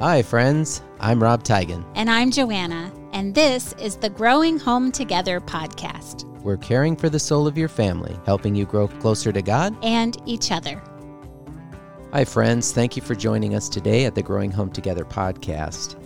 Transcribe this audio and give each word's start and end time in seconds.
Hi, 0.00 0.22
friends. 0.22 0.80
I'm 0.98 1.22
Rob 1.22 1.44
Teigen. 1.44 1.84
And 1.94 2.08
I'm 2.08 2.30
Joanna. 2.30 2.90
And 3.12 3.34
this 3.34 3.74
is 3.74 3.96
the 3.96 4.08
Growing 4.08 4.58
Home 4.58 4.90
Together 4.90 5.42
podcast. 5.42 6.24
We're 6.40 6.56
caring 6.56 6.96
for 6.96 7.10
the 7.10 7.18
soul 7.18 7.46
of 7.46 7.58
your 7.58 7.68
family, 7.68 8.18
helping 8.24 8.54
you 8.54 8.64
grow 8.64 8.88
closer 8.88 9.30
to 9.30 9.42
God 9.42 9.76
and 9.84 10.16
each 10.24 10.52
other. 10.52 10.82
Hi, 12.14 12.24
friends. 12.24 12.72
Thank 12.72 12.96
you 12.96 13.02
for 13.02 13.14
joining 13.14 13.54
us 13.54 13.68
today 13.68 14.06
at 14.06 14.14
the 14.14 14.22
Growing 14.22 14.50
Home 14.50 14.72
Together 14.72 15.04
podcast. 15.04 16.02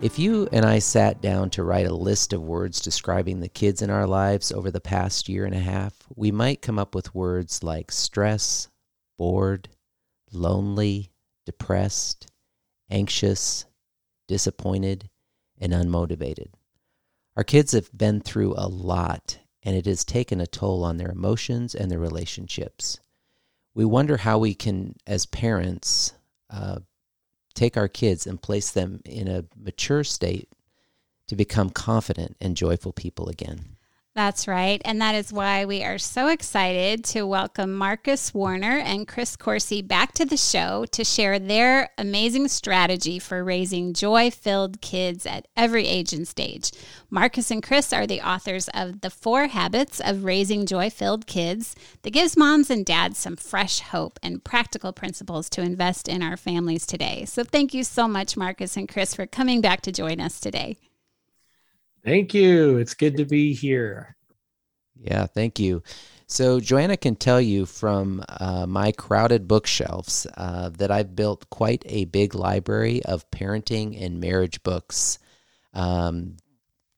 If 0.00 0.20
you 0.20 0.48
and 0.52 0.64
I 0.64 0.78
sat 0.78 1.20
down 1.20 1.50
to 1.50 1.64
write 1.64 1.86
a 1.86 1.92
list 1.92 2.32
of 2.32 2.42
words 2.42 2.80
describing 2.80 3.40
the 3.40 3.48
kids 3.48 3.82
in 3.82 3.90
our 3.90 4.06
lives 4.06 4.52
over 4.52 4.70
the 4.70 4.80
past 4.80 5.28
year 5.28 5.46
and 5.46 5.54
a 5.56 5.58
half, 5.58 5.94
we 6.14 6.30
might 6.30 6.62
come 6.62 6.78
up 6.78 6.94
with 6.94 7.12
words 7.12 7.64
like 7.64 7.90
stress, 7.90 8.68
bored, 9.18 9.68
lonely, 10.30 11.10
depressed, 11.44 12.30
anxious, 12.90 13.64
disappointed, 14.28 15.08
and 15.58 15.72
unmotivated. 15.72 16.48
Our 17.36 17.44
kids 17.44 17.72
have 17.72 17.90
been 17.96 18.20
through 18.20 18.54
a 18.56 18.68
lot, 18.68 19.38
and 19.62 19.76
it 19.76 19.86
has 19.86 20.04
taken 20.04 20.40
a 20.40 20.46
toll 20.46 20.84
on 20.84 20.96
their 20.96 21.10
emotions 21.10 21.74
and 21.74 21.90
their 21.90 21.98
relationships. 21.98 22.98
We 23.74 23.84
wonder 23.84 24.16
how 24.16 24.38
we 24.38 24.54
can, 24.54 24.96
as 25.06 25.26
parents, 25.26 26.14
uh, 26.48 26.80
take 27.54 27.76
our 27.76 27.88
kids 27.88 28.26
and 28.26 28.40
place 28.40 28.70
them 28.70 29.00
in 29.04 29.28
a 29.28 29.44
mature 29.56 30.04
state 30.04 30.48
to 31.28 31.36
become 31.36 31.70
confident 31.70 32.36
and 32.40 32.56
joyful 32.56 32.92
people 32.92 33.28
again. 33.28 33.75
That's 34.16 34.48
right. 34.48 34.80
And 34.86 35.02
that 35.02 35.14
is 35.14 35.30
why 35.30 35.66
we 35.66 35.84
are 35.84 35.98
so 35.98 36.28
excited 36.28 37.04
to 37.04 37.26
welcome 37.26 37.74
Marcus 37.74 38.32
Warner 38.32 38.78
and 38.78 39.06
Chris 39.06 39.36
Coursey 39.36 39.86
back 39.86 40.14
to 40.14 40.24
the 40.24 40.38
show 40.38 40.86
to 40.92 41.04
share 41.04 41.38
their 41.38 41.90
amazing 41.98 42.48
strategy 42.48 43.18
for 43.18 43.44
raising 43.44 43.92
joy 43.92 44.30
filled 44.30 44.80
kids 44.80 45.26
at 45.26 45.46
every 45.54 45.86
age 45.86 46.14
and 46.14 46.26
stage. 46.26 46.70
Marcus 47.10 47.50
and 47.50 47.62
Chris 47.62 47.92
are 47.92 48.06
the 48.06 48.26
authors 48.26 48.68
of 48.68 49.02
The 49.02 49.10
Four 49.10 49.48
Habits 49.48 50.00
of 50.00 50.24
Raising 50.24 50.64
Joy 50.64 50.88
Filled 50.88 51.26
Kids 51.26 51.76
that 52.00 52.14
gives 52.14 52.38
moms 52.38 52.70
and 52.70 52.86
dads 52.86 53.18
some 53.18 53.36
fresh 53.36 53.80
hope 53.80 54.18
and 54.22 54.42
practical 54.42 54.94
principles 54.94 55.50
to 55.50 55.60
invest 55.60 56.08
in 56.08 56.22
our 56.22 56.38
families 56.38 56.86
today. 56.86 57.26
So 57.26 57.44
thank 57.44 57.74
you 57.74 57.84
so 57.84 58.08
much, 58.08 58.34
Marcus 58.34 58.78
and 58.78 58.88
Chris, 58.88 59.14
for 59.14 59.26
coming 59.26 59.60
back 59.60 59.82
to 59.82 59.92
join 59.92 60.22
us 60.22 60.40
today. 60.40 60.78
Thank 62.06 62.32
you. 62.34 62.76
It's 62.78 62.94
good 62.94 63.16
to 63.16 63.24
be 63.24 63.52
here. 63.52 64.16
Yeah, 64.94 65.26
thank 65.26 65.58
you. 65.58 65.82
So, 66.28 66.60
Joanna 66.60 66.96
can 66.96 67.16
tell 67.16 67.40
you 67.40 67.66
from 67.66 68.22
uh, 68.28 68.64
my 68.66 68.92
crowded 68.92 69.48
bookshelves 69.48 70.24
uh, 70.36 70.68
that 70.78 70.92
I've 70.92 71.16
built 71.16 71.50
quite 71.50 71.82
a 71.84 72.04
big 72.04 72.36
library 72.36 73.04
of 73.04 73.28
parenting 73.32 74.00
and 74.00 74.20
marriage 74.20 74.62
books. 74.62 75.18
Um, 75.74 76.36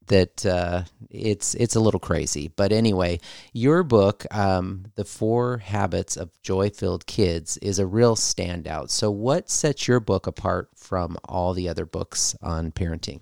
that 0.09 0.45
uh, 0.45 0.85
it's 1.11 1.55
it's 1.55 1.77
a 1.77 1.81
little 1.81 2.01
crazy, 2.01 2.49
but 2.49 2.71
anyway, 2.71 3.21
your 3.55 3.83
book, 3.83 4.27
um, 4.31 4.87
"The 4.95 5.05
Four 5.05 5.59
Habits 5.59 6.17
of 6.17 6.31
Joy-Filled 6.43 7.07
Kids," 7.07 7.57
is 7.59 7.79
a 7.79 7.87
real 7.87 8.15
standout. 8.15 8.91
So, 8.91 9.11
what 9.11 9.49
sets 9.49 9.89
your 9.89 10.01
book 10.01 10.27
apart 10.27 10.69
from 10.77 11.17
all 11.25 11.55
the 11.55 11.69
other 11.69 11.87
books 11.87 12.37
on 12.43 12.73
parenting? 12.73 13.21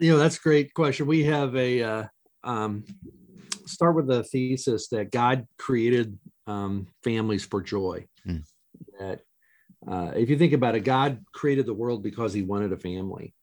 You 0.00 0.12
know 0.12 0.18
that's 0.18 0.38
a 0.38 0.40
great 0.40 0.74
question. 0.74 1.06
We 1.06 1.24
have 1.24 1.54
a 1.54 1.82
uh, 1.82 2.04
um, 2.42 2.84
start 3.66 3.96
with 3.96 4.08
the 4.08 4.24
thesis 4.24 4.88
that 4.88 5.12
god 5.12 5.46
created 5.58 6.18
um, 6.46 6.86
families 7.04 7.44
for 7.44 7.60
joy. 7.62 8.06
Mm. 8.26 8.44
that 8.98 9.20
uh, 9.88 10.12
if 10.14 10.28
you 10.28 10.36
think 10.36 10.52
about 10.52 10.74
it 10.74 10.80
god 10.80 11.24
created 11.32 11.64
the 11.64 11.74
world 11.74 12.02
because 12.02 12.32
he 12.32 12.42
wanted 12.42 12.72
a 12.72 12.76
family. 12.76 13.34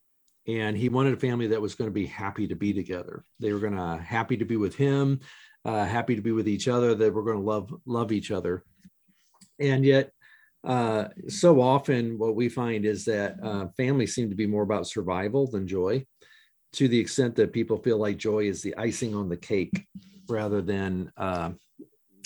And 0.47 0.77
he 0.77 0.87
wanted 0.87 1.13
a 1.13 1.19
family 1.19 1.47
that 1.47 1.61
was 1.61 1.75
going 1.75 1.89
to 1.89 1.93
be 1.93 2.05
happy 2.05 2.47
to 2.47 2.55
be 2.55 2.71
together. 2.71 3.25
They 3.37 3.51
were 3.51 3.59
going 3.59 3.75
to 3.75 4.01
happy 4.01 4.37
to 4.37 4.45
be 4.45 4.55
with 4.55 4.75
him 4.75 5.19
uh, 5.67 5.85
happy 5.85 6.15
to 6.15 6.21
be 6.21 6.31
with 6.31 6.47
each 6.47 6.67
other. 6.67 6.95
That 6.95 7.13
we're 7.13 7.23
going 7.23 7.39
to 7.39 7.43
love 7.43 7.73
love 7.85 8.11
each 8.11 8.31
other. 8.31 8.63
And 9.59 9.83
yet 9.83 10.11
uh, 10.63 11.09
so 11.27 11.61
often 11.61 12.17
what 12.17 12.35
we 12.35 12.49
find 12.49 12.85
is 12.85 13.05
that 13.05 13.35
uh, 13.43 13.67
families 13.75 14.15
seem 14.15 14.29
to 14.29 14.35
be 14.35 14.47
more 14.47 14.63
about 14.63 14.87
survival 14.87 15.49
than 15.49 15.67
joy 15.67 16.05
to 16.73 16.87
the 16.87 16.99
extent 16.99 17.35
that 17.35 17.53
people 17.53 17.77
feel 17.77 17.97
like 17.97 18.17
joy 18.17 18.45
is 18.45 18.61
the 18.61 18.75
icing 18.77 19.15
on 19.15 19.29
the 19.29 19.37
cake 19.37 19.85
rather 20.27 20.61
than 20.61 21.11
uh, 21.17 21.51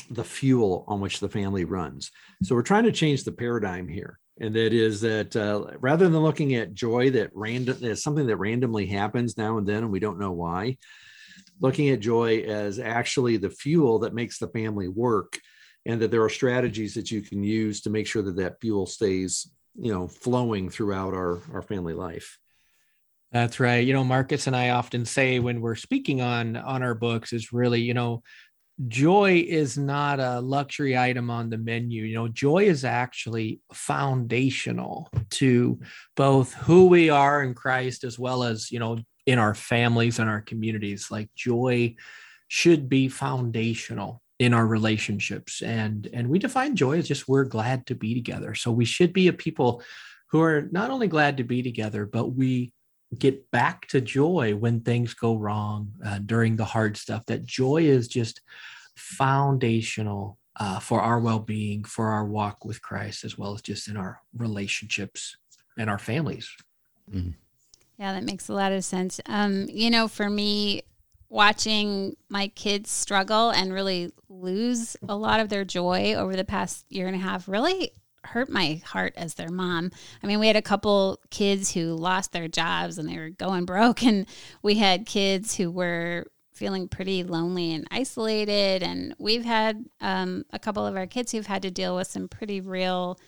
the 0.09 0.24
fuel 0.24 0.84
on 0.88 1.00
which 1.00 1.19
the 1.19 1.29
family 1.29 1.66
runs. 1.66 2.12
So 2.44 2.56
we're 2.56 2.63
trying 2.63 2.84
to 2.85 2.91
change 2.91 3.24
the 3.24 3.31
paradigm 3.31 3.88
here. 3.88 4.19
And 4.40 4.56
that 4.56 4.74
is 4.74 5.01
that 5.01 5.35
uh, 5.35 5.78
rather 5.80 6.09
than 6.09 6.22
looking 6.22 6.56
at 6.56 6.74
joy 6.74 7.12
that 7.12 7.30
random 7.34 7.84
as 7.84 8.01
something 8.01 8.25
that 8.28 8.38
randomly 8.38 8.88
happens 8.88 9.38
now 9.38 9.57
and 9.57 9.68
then 9.68 9.84
and 9.84 9.91
we 9.91 10.00
don't 10.00 10.19
know 10.19 10.31
why, 10.31 10.78
looking 11.59 11.90
at 11.90 12.00
joy 12.00 12.40
as 12.40 12.80
actually 12.80 13.38
the 13.38 13.50
fuel 13.50 14.00
that 14.00 14.16
makes 14.16 14.40
the 14.40 14.47
family 14.47 14.88
work 14.88 15.40
and 15.85 16.01
that 16.01 16.12
there 16.12 16.24
are 16.24 16.30
strategies 16.30 16.96
that 16.96 17.12
you 17.12 17.22
can 17.22 17.44
use 17.44 17.81
to 17.81 17.90
make 17.90 18.07
sure 18.07 18.22
that 18.24 18.38
that 18.38 18.59
fuel 18.62 18.85
stays 18.85 19.50
you 19.75 19.94
know 19.94 20.07
flowing 20.07 20.69
throughout 20.69 21.13
our 21.13 21.40
our 21.53 21.62
family 21.62 21.94
life 21.94 22.38
that's 23.31 23.59
right. 23.59 23.86
You 23.86 23.94
know, 23.94 24.03
Marcus 24.03 24.47
and 24.47 24.56
I 24.56 24.72
often 24.72 25.06
say 25.06 25.40
when 25.40 25.62
we're 25.62 25.75
speaking 25.75 26.22
on 26.22 26.58
on 26.58 26.84
our 26.84 26.96
books 26.96 27.31
is 27.31 27.53
really, 27.53 27.81
you 27.81 27.94
know, 27.94 28.24
joy 28.88 29.46
is 29.47 29.78
not 29.78 30.19
a 30.19 30.42
luxury 30.42 30.97
item 30.97 31.30
on 31.30 31.50
the 31.50 31.58
menu. 31.58 32.03
You 32.03 32.16
know, 32.16 32.28
joy 32.28 32.66
is 32.66 32.84
actually 32.84 33.62
foundational 33.74 35.09
to 35.31 35.80
both 36.16 36.53
who 36.53 36.88
we 36.88 37.09
are 37.09 37.44
in 37.44 37.53
Christ 37.53 38.03
as 38.03 38.19
well 38.19 38.44
as, 38.44 38.72
you 38.72 38.80
know, 38.80 38.97
in 39.25 39.40
our 39.40 39.53
families 39.53 40.19
and 40.19 40.30
our 40.30 40.42
communities. 40.42 41.09
Like 41.09 41.30
joy 41.36 41.96
should 42.50 42.90
be 42.90 43.08
foundational 43.08 44.22
in 44.40 44.53
our 44.53 44.66
relationships 44.66 45.62
and 45.62 46.09
and 46.13 46.28
we 46.28 46.40
define 46.40 46.75
joy 46.75 46.98
as 46.98 47.08
just 47.08 47.28
we're 47.28 47.46
glad 47.46 47.86
to 47.86 47.96
be 47.96 48.13
together. 48.13 48.56
So 48.56 48.72
we 48.72 48.86
should 48.86 49.13
be 49.13 49.28
a 49.30 49.34
people 49.34 49.84
who 50.31 50.42
are 50.42 50.68
not 50.72 50.90
only 50.90 51.08
glad 51.08 51.38
to 51.38 51.44
be 51.44 51.62
together, 51.62 52.06
but 52.06 52.30
we 52.30 52.74
get 53.17 53.49
back 53.51 53.88
to 53.88 53.99
joy 53.99 54.55
when 54.55 54.81
things 54.81 55.13
go 55.13 55.35
wrong 55.35 55.91
uh, 56.05 56.19
during 56.25 56.55
the 56.55 56.66
hard 56.66 56.95
stuff 56.95 57.25
that 57.25 57.44
joy 57.44 57.83
is 57.83 58.07
just 58.07 58.41
foundational 58.95 60.38
uh, 60.57 60.79
for 60.79 61.01
our 61.01 61.19
well-being 61.19 61.83
for 61.83 62.07
our 62.07 62.25
walk 62.25 62.63
with 62.63 62.81
christ 62.81 63.23
as 63.23 63.38
well 63.38 63.53
as 63.53 63.61
just 63.61 63.88
in 63.88 63.97
our 63.97 64.21
relationships 64.35 65.35
and 65.77 65.89
our 65.89 66.00
families 66.00 66.50
mm-hmm. 67.13 67.31
yeah 67.97 68.13
that 68.13 68.23
makes 68.23 68.47
a 68.47 68.53
lot 68.53 68.71
of 68.71 68.83
sense 68.83 69.19
um, 69.25 69.66
you 69.69 69.89
know 69.89 70.07
for 70.07 70.29
me 70.29 70.81
watching 71.29 72.16
my 72.29 72.50
kids 72.50 72.91
struggle 72.91 73.50
and 73.50 73.73
really 73.73 74.11
lose 74.27 74.97
a 75.07 75.16
lot 75.16 75.39
of 75.39 75.47
their 75.47 75.63
joy 75.63 76.13
over 76.13 76.35
the 76.35 76.44
past 76.44 76.85
year 76.89 77.07
and 77.07 77.16
a 77.16 77.19
half 77.19 77.47
really 77.47 77.91
hurt 78.23 78.49
my 78.49 78.81
heart 78.85 79.13
as 79.17 79.35
their 79.35 79.49
mom. 79.49 79.91
I 80.23 80.27
mean, 80.27 80.39
we 80.39 80.47
had 80.47 80.55
a 80.55 80.61
couple 80.61 81.19
kids 81.29 81.73
who 81.73 81.93
lost 81.93 82.31
their 82.31 82.47
jobs 82.47 82.97
and 82.97 83.07
they 83.09 83.17
were 83.17 83.29
going 83.29 83.65
broke, 83.71 84.03
and 84.03 84.25
we 84.61 84.75
had 84.75 85.05
kids 85.05 85.55
who 85.55 85.71
were 85.71 86.25
feeling 86.53 86.87
pretty 86.87 87.23
lonely 87.23 87.73
and 87.73 87.87
isolated. 87.89 88.83
And 88.83 89.15
we've 89.17 89.45
had 89.45 89.85
um, 89.99 90.45
a 90.51 90.59
couple 90.59 90.85
of 90.85 90.95
our 90.95 91.07
kids 91.07 91.31
who've 91.31 91.47
had 91.47 91.63
to 91.63 91.71
deal 91.71 91.95
with 91.95 92.07
some 92.07 92.27
pretty 92.27 92.61
real 92.61 93.19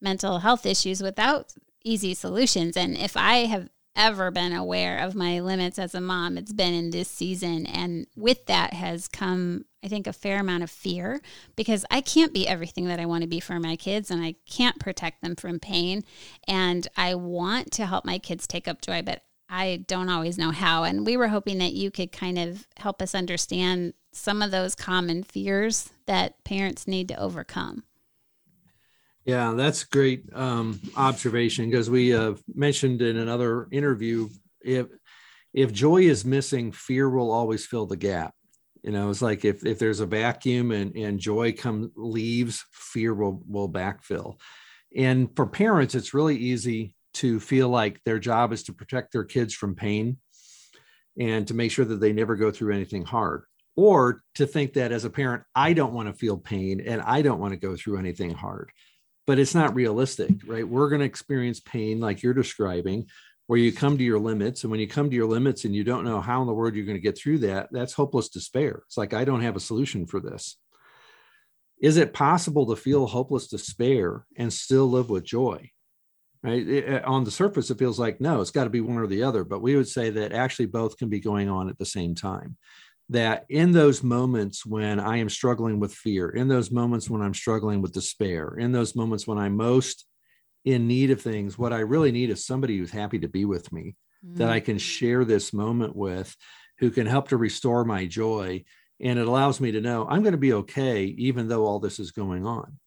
mental 0.00 0.40
health 0.40 0.66
issues 0.66 1.02
without 1.02 1.54
easy 1.84 2.12
solutions. 2.12 2.76
And 2.76 2.96
if 2.96 3.16
I 3.16 3.46
have 3.46 3.70
ever 3.96 4.30
been 4.30 4.52
aware 4.52 4.98
of 4.98 5.14
my 5.14 5.40
limits 5.40 5.78
as 5.78 5.94
a 5.94 6.00
mom, 6.00 6.36
it's 6.36 6.52
been 6.52 6.74
in 6.74 6.90
this 6.90 7.08
season. 7.08 7.66
And 7.66 8.06
with 8.14 8.46
that 8.46 8.74
has 8.74 9.08
come 9.08 9.64
I 9.84 9.88
think, 9.88 10.06
a 10.06 10.12
fair 10.12 10.38
amount 10.38 10.62
of 10.62 10.70
fear 10.70 11.20
because 11.56 11.84
I 11.90 12.00
can't 12.00 12.32
be 12.32 12.46
everything 12.46 12.86
that 12.86 13.00
I 13.00 13.06
want 13.06 13.22
to 13.22 13.28
be 13.28 13.40
for 13.40 13.58
my 13.58 13.76
kids 13.76 14.10
and 14.10 14.22
I 14.22 14.36
can't 14.48 14.78
protect 14.78 15.22
them 15.22 15.34
from 15.34 15.58
pain. 15.58 16.04
And 16.46 16.86
I 16.96 17.16
want 17.16 17.72
to 17.72 17.86
help 17.86 18.04
my 18.04 18.18
kids 18.18 18.46
take 18.46 18.68
up 18.68 18.80
joy, 18.80 19.02
but 19.02 19.22
I 19.48 19.84
don't 19.86 20.08
always 20.08 20.38
know 20.38 20.52
how. 20.52 20.84
And 20.84 21.04
we 21.04 21.16
were 21.16 21.28
hoping 21.28 21.58
that 21.58 21.72
you 21.72 21.90
could 21.90 22.12
kind 22.12 22.38
of 22.38 22.66
help 22.76 23.02
us 23.02 23.14
understand 23.14 23.94
some 24.12 24.40
of 24.40 24.50
those 24.50 24.74
common 24.74 25.24
fears 25.24 25.90
that 26.06 26.42
parents 26.44 26.86
need 26.86 27.08
to 27.08 27.20
overcome. 27.20 27.84
Yeah, 29.24 29.52
that's 29.54 29.84
great 29.84 30.24
um, 30.32 30.80
observation 30.96 31.70
because 31.70 31.90
we 31.90 32.14
uh, 32.14 32.34
mentioned 32.54 33.02
in 33.02 33.16
another 33.16 33.68
interview 33.70 34.28
if 34.60 34.86
if 35.52 35.70
joy 35.70 36.02
is 36.02 36.24
missing, 36.24 36.72
fear 36.72 37.10
will 37.10 37.30
always 37.30 37.66
fill 37.66 37.84
the 37.84 37.96
gap 37.96 38.34
you 38.82 38.90
know 38.90 39.10
it's 39.10 39.22
like 39.22 39.44
if, 39.44 39.64
if 39.64 39.78
there's 39.78 40.00
a 40.00 40.06
vacuum 40.06 40.70
and, 40.72 40.94
and 40.96 41.18
joy 41.18 41.52
come 41.52 41.92
leaves 41.96 42.64
fear 42.72 43.14
will 43.14 43.42
will 43.48 43.68
backfill. 43.68 44.38
And 44.94 45.34
for 45.36 45.46
parents 45.46 45.94
it's 45.94 46.14
really 46.14 46.36
easy 46.36 46.94
to 47.14 47.40
feel 47.40 47.68
like 47.68 48.02
their 48.04 48.18
job 48.18 48.52
is 48.52 48.64
to 48.64 48.72
protect 48.72 49.12
their 49.12 49.24
kids 49.24 49.54
from 49.54 49.74
pain 49.74 50.18
and 51.18 51.46
to 51.46 51.54
make 51.54 51.70
sure 51.70 51.84
that 51.84 52.00
they 52.00 52.12
never 52.12 52.36
go 52.36 52.50
through 52.50 52.74
anything 52.74 53.04
hard. 53.04 53.44
Or 53.76 54.22
to 54.34 54.46
think 54.46 54.74
that 54.74 54.92
as 54.92 55.04
a 55.04 55.10
parent 55.10 55.44
i 55.54 55.72
don't 55.72 55.94
want 55.94 56.08
to 56.08 56.14
feel 56.14 56.36
pain 56.36 56.80
and 56.80 57.00
i 57.02 57.22
don't 57.22 57.40
want 57.40 57.52
to 57.52 57.58
go 57.58 57.76
through 57.76 57.98
anything 57.98 58.34
hard. 58.34 58.70
But 59.24 59.38
it's 59.38 59.54
not 59.54 59.76
realistic, 59.76 60.30
right? 60.46 60.66
We're 60.66 60.88
going 60.88 60.98
to 60.98 61.06
experience 61.06 61.60
pain 61.60 62.00
like 62.00 62.24
you're 62.24 62.34
describing, 62.34 63.06
where 63.52 63.60
you 63.60 63.70
come 63.70 63.98
to 63.98 64.02
your 64.02 64.18
limits. 64.18 64.64
And 64.64 64.70
when 64.70 64.80
you 64.80 64.88
come 64.88 65.10
to 65.10 65.14
your 65.14 65.26
limits 65.26 65.66
and 65.66 65.76
you 65.76 65.84
don't 65.84 66.06
know 66.06 66.22
how 66.22 66.40
in 66.40 66.46
the 66.46 66.54
world 66.54 66.74
you're 66.74 66.86
going 66.86 66.96
to 66.96 67.02
get 67.02 67.18
through 67.18 67.40
that, 67.40 67.68
that's 67.70 67.92
hopeless 67.92 68.30
despair. 68.30 68.82
It's 68.86 68.96
like, 68.96 69.12
I 69.12 69.26
don't 69.26 69.42
have 69.42 69.56
a 69.56 69.60
solution 69.60 70.06
for 70.06 70.20
this. 70.20 70.56
Is 71.78 71.98
it 71.98 72.14
possible 72.14 72.64
to 72.68 72.80
feel 72.80 73.06
hopeless 73.06 73.48
despair 73.48 74.24
and 74.38 74.50
still 74.50 74.86
live 74.86 75.10
with 75.10 75.24
joy? 75.24 75.70
Right. 76.42 76.66
It, 76.66 76.94
uh, 76.94 77.02
on 77.04 77.24
the 77.24 77.30
surface, 77.30 77.70
it 77.70 77.78
feels 77.78 77.98
like 77.98 78.22
no, 78.22 78.40
it's 78.40 78.50
got 78.50 78.64
to 78.64 78.70
be 78.70 78.80
one 78.80 78.96
or 78.96 79.06
the 79.06 79.22
other. 79.22 79.44
But 79.44 79.60
we 79.60 79.76
would 79.76 79.86
say 79.86 80.08
that 80.08 80.32
actually 80.32 80.64
both 80.64 80.96
can 80.96 81.10
be 81.10 81.20
going 81.20 81.50
on 81.50 81.68
at 81.68 81.76
the 81.76 81.84
same 81.84 82.14
time 82.14 82.56
that 83.10 83.44
in 83.50 83.72
those 83.72 84.02
moments 84.02 84.64
when 84.64 84.98
I 84.98 85.18
am 85.18 85.28
struggling 85.28 85.78
with 85.78 85.92
fear, 85.92 86.30
in 86.30 86.48
those 86.48 86.70
moments 86.70 87.10
when 87.10 87.20
I'm 87.20 87.34
struggling 87.34 87.82
with 87.82 87.92
despair, 87.92 88.56
in 88.58 88.72
those 88.72 88.96
moments 88.96 89.26
when 89.26 89.36
I'm 89.36 89.58
most 89.58 90.06
in 90.64 90.86
need 90.86 91.10
of 91.10 91.20
things, 91.20 91.58
what 91.58 91.72
I 91.72 91.80
really 91.80 92.12
need 92.12 92.30
is 92.30 92.44
somebody 92.44 92.78
who's 92.78 92.90
happy 92.90 93.18
to 93.20 93.28
be 93.28 93.44
with 93.44 93.72
me, 93.72 93.96
mm. 94.24 94.36
that 94.36 94.50
I 94.50 94.60
can 94.60 94.78
share 94.78 95.24
this 95.24 95.52
moment 95.52 95.96
with, 95.96 96.36
who 96.78 96.90
can 96.90 97.06
help 97.06 97.28
to 97.28 97.36
restore 97.36 97.84
my 97.84 98.06
joy. 98.06 98.64
And 99.00 99.18
it 99.18 99.26
allows 99.26 99.60
me 99.60 99.72
to 99.72 99.80
know 99.80 100.06
I'm 100.08 100.22
going 100.22 100.32
to 100.32 100.38
be 100.38 100.52
okay, 100.52 101.04
even 101.04 101.48
though 101.48 101.66
all 101.66 101.80
this 101.80 101.98
is 101.98 102.12
going 102.12 102.46
on. 102.46 102.78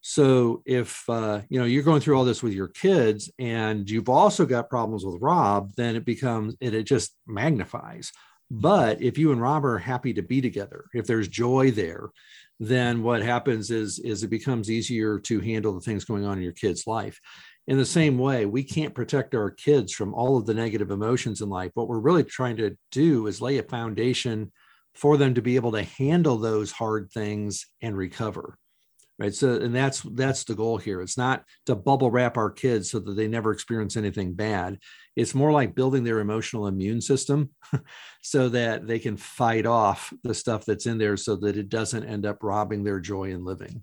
So 0.00 0.62
if 0.64 1.02
uh, 1.08 1.42
you 1.48 1.58
know 1.58 1.64
you're 1.64 1.82
going 1.82 2.00
through 2.00 2.16
all 2.16 2.24
this 2.24 2.42
with 2.42 2.52
your 2.52 2.68
kids, 2.68 3.30
and 3.38 3.88
you've 3.90 4.08
also 4.08 4.46
got 4.46 4.70
problems 4.70 5.04
with 5.04 5.20
Rob, 5.20 5.72
then 5.76 5.96
it 5.96 6.04
becomes 6.04 6.56
it, 6.60 6.72
it 6.72 6.84
just 6.84 7.14
magnifies 7.26 8.12
but 8.50 9.02
if 9.02 9.18
you 9.18 9.32
and 9.32 9.40
Rob 9.40 9.64
are 9.64 9.78
happy 9.78 10.14
to 10.14 10.22
be 10.22 10.40
together, 10.40 10.86
if 10.94 11.06
there's 11.06 11.28
joy 11.28 11.70
there, 11.70 12.10
then 12.60 13.02
what 13.02 13.22
happens 13.22 13.70
is 13.70 13.98
is 14.00 14.22
it 14.22 14.30
becomes 14.30 14.70
easier 14.70 15.18
to 15.20 15.40
handle 15.40 15.72
the 15.72 15.80
things 15.80 16.04
going 16.04 16.24
on 16.24 16.38
in 16.38 16.44
your 16.44 16.52
kid's 16.52 16.86
life. 16.86 17.20
In 17.66 17.76
the 17.76 17.84
same 17.84 18.18
way, 18.18 18.46
we 18.46 18.64
can't 18.64 18.94
protect 18.94 19.34
our 19.34 19.50
kids 19.50 19.92
from 19.92 20.14
all 20.14 20.38
of 20.38 20.46
the 20.46 20.54
negative 20.54 20.90
emotions 20.90 21.42
in 21.42 21.50
life. 21.50 21.70
What 21.74 21.86
we're 21.86 21.98
really 21.98 22.24
trying 22.24 22.56
to 22.56 22.76
do 22.90 23.26
is 23.26 23.42
lay 23.42 23.58
a 23.58 23.62
foundation 23.62 24.50
for 24.94 25.16
them 25.16 25.34
to 25.34 25.42
be 25.42 25.56
able 25.56 25.72
to 25.72 25.82
handle 25.82 26.38
those 26.38 26.72
hard 26.72 27.10
things 27.12 27.66
and 27.82 27.96
recover 27.96 28.58
right 29.18 29.34
so 29.34 29.54
and 29.54 29.74
that's 29.74 30.00
that's 30.14 30.44
the 30.44 30.54
goal 30.54 30.78
here 30.78 31.00
it's 31.00 31.18
not 31.18 31.44
to 31.66 31.74
bubble 31.74 32.10
wrap 32.10 32.36
our 32.36 32.50
kids 32.50 32.90
so 32.90 32.98
that 32.98 33.14
they 33.14 33.28
never 33.28 33.52
experience 33.52 33.96
anything 33.96 34.32
bad 34.32 34.78
it's 35.18 35.34
more 35.34 35.52
like 35.52 35.74
building 35.74 36.04
their 36.04 36.20
emotional 36.20 36.66
immune 36.66 37.00
system 37.00 37.50
so 38.22 38.48
that 38.48 38.86
they 38.86 38.98
can 38.98 39.16
fight 39.16 39.66
off 39.66 40.12
the 40.22 40.34
stuff 40.34 40.64
that's 40.64 40.86
in 40.86 40.98
there 40.98 41.16
so 41.16 41.36
that 41.36 41.56
it 41.56 41.68
doesn't 41.68 42.04
end 42.04 42.24
up 42.24 42.42
robbing 42.42 42.84
their 42.84 43.00
joy 43.00 43.24
in 43.24 43.44
living. 43.44 43.82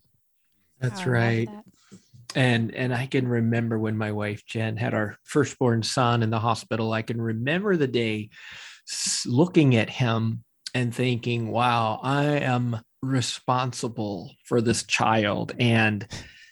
That's 0.79 1.01
oh, 1.01 1.09
right. 1.09 1.47
that. 1.47 1.63
and 2.35 2.73
and 2.75 2.93
i 2.93 3.05
can 3.05 3.27
remember 3.27 3.79
when 3.79 3.97
my 3.97 4.11
wife 4.11 4.45
jen 4.45 4.75
had 4.75 4.93
our 4.93 5.15
firstborn 5.23 5.83
son 5.83 6.21
in 6.23 6.29
the 6.29 6.39
hospital 6.39 6.91
i 6.91 7.01
can 7.01 7.21
remember 7.21 7.77
the 7.77 7.88
day 7.88 8.29
looking 9.25 9.75
at 9.75 9.89
him 9.89 10.43
and 10.73 10.93
thinking 10.93 11.49
wow 11.49 11.99
i 12.03 12.25
am 12.25 12.81
responsible 13.05 14.31
for 14.43 14.61
this 14.61 14.83
child. 14.83 15.53
And 15.59 16.07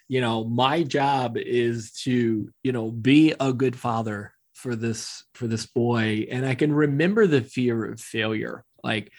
you 0.10 0.22
know 0.22 0.44
my 0.44 0.84
job 0.84 1.38
is 1.38 1.94
to 2.04 2.50
you 2.62 2.72
know 2.72 2.92
be 2.92 3.34
a 3.40 3.54
good 3.54 3.76
father 3.76 4.33
for 4.64 4.76
this 4.76 5.26
for 5.36 5.46
this 5.46 5.66
boy. 5.68 6.26
And 6.32 6.46
i 6.46 6.56
can 6.56 6.74
remember 6.74 7.28
the 7.28 7.42
fear 7.42 7.86
of 7.86 8.00
failure. 8.00 8.64
Like 8.84 9.12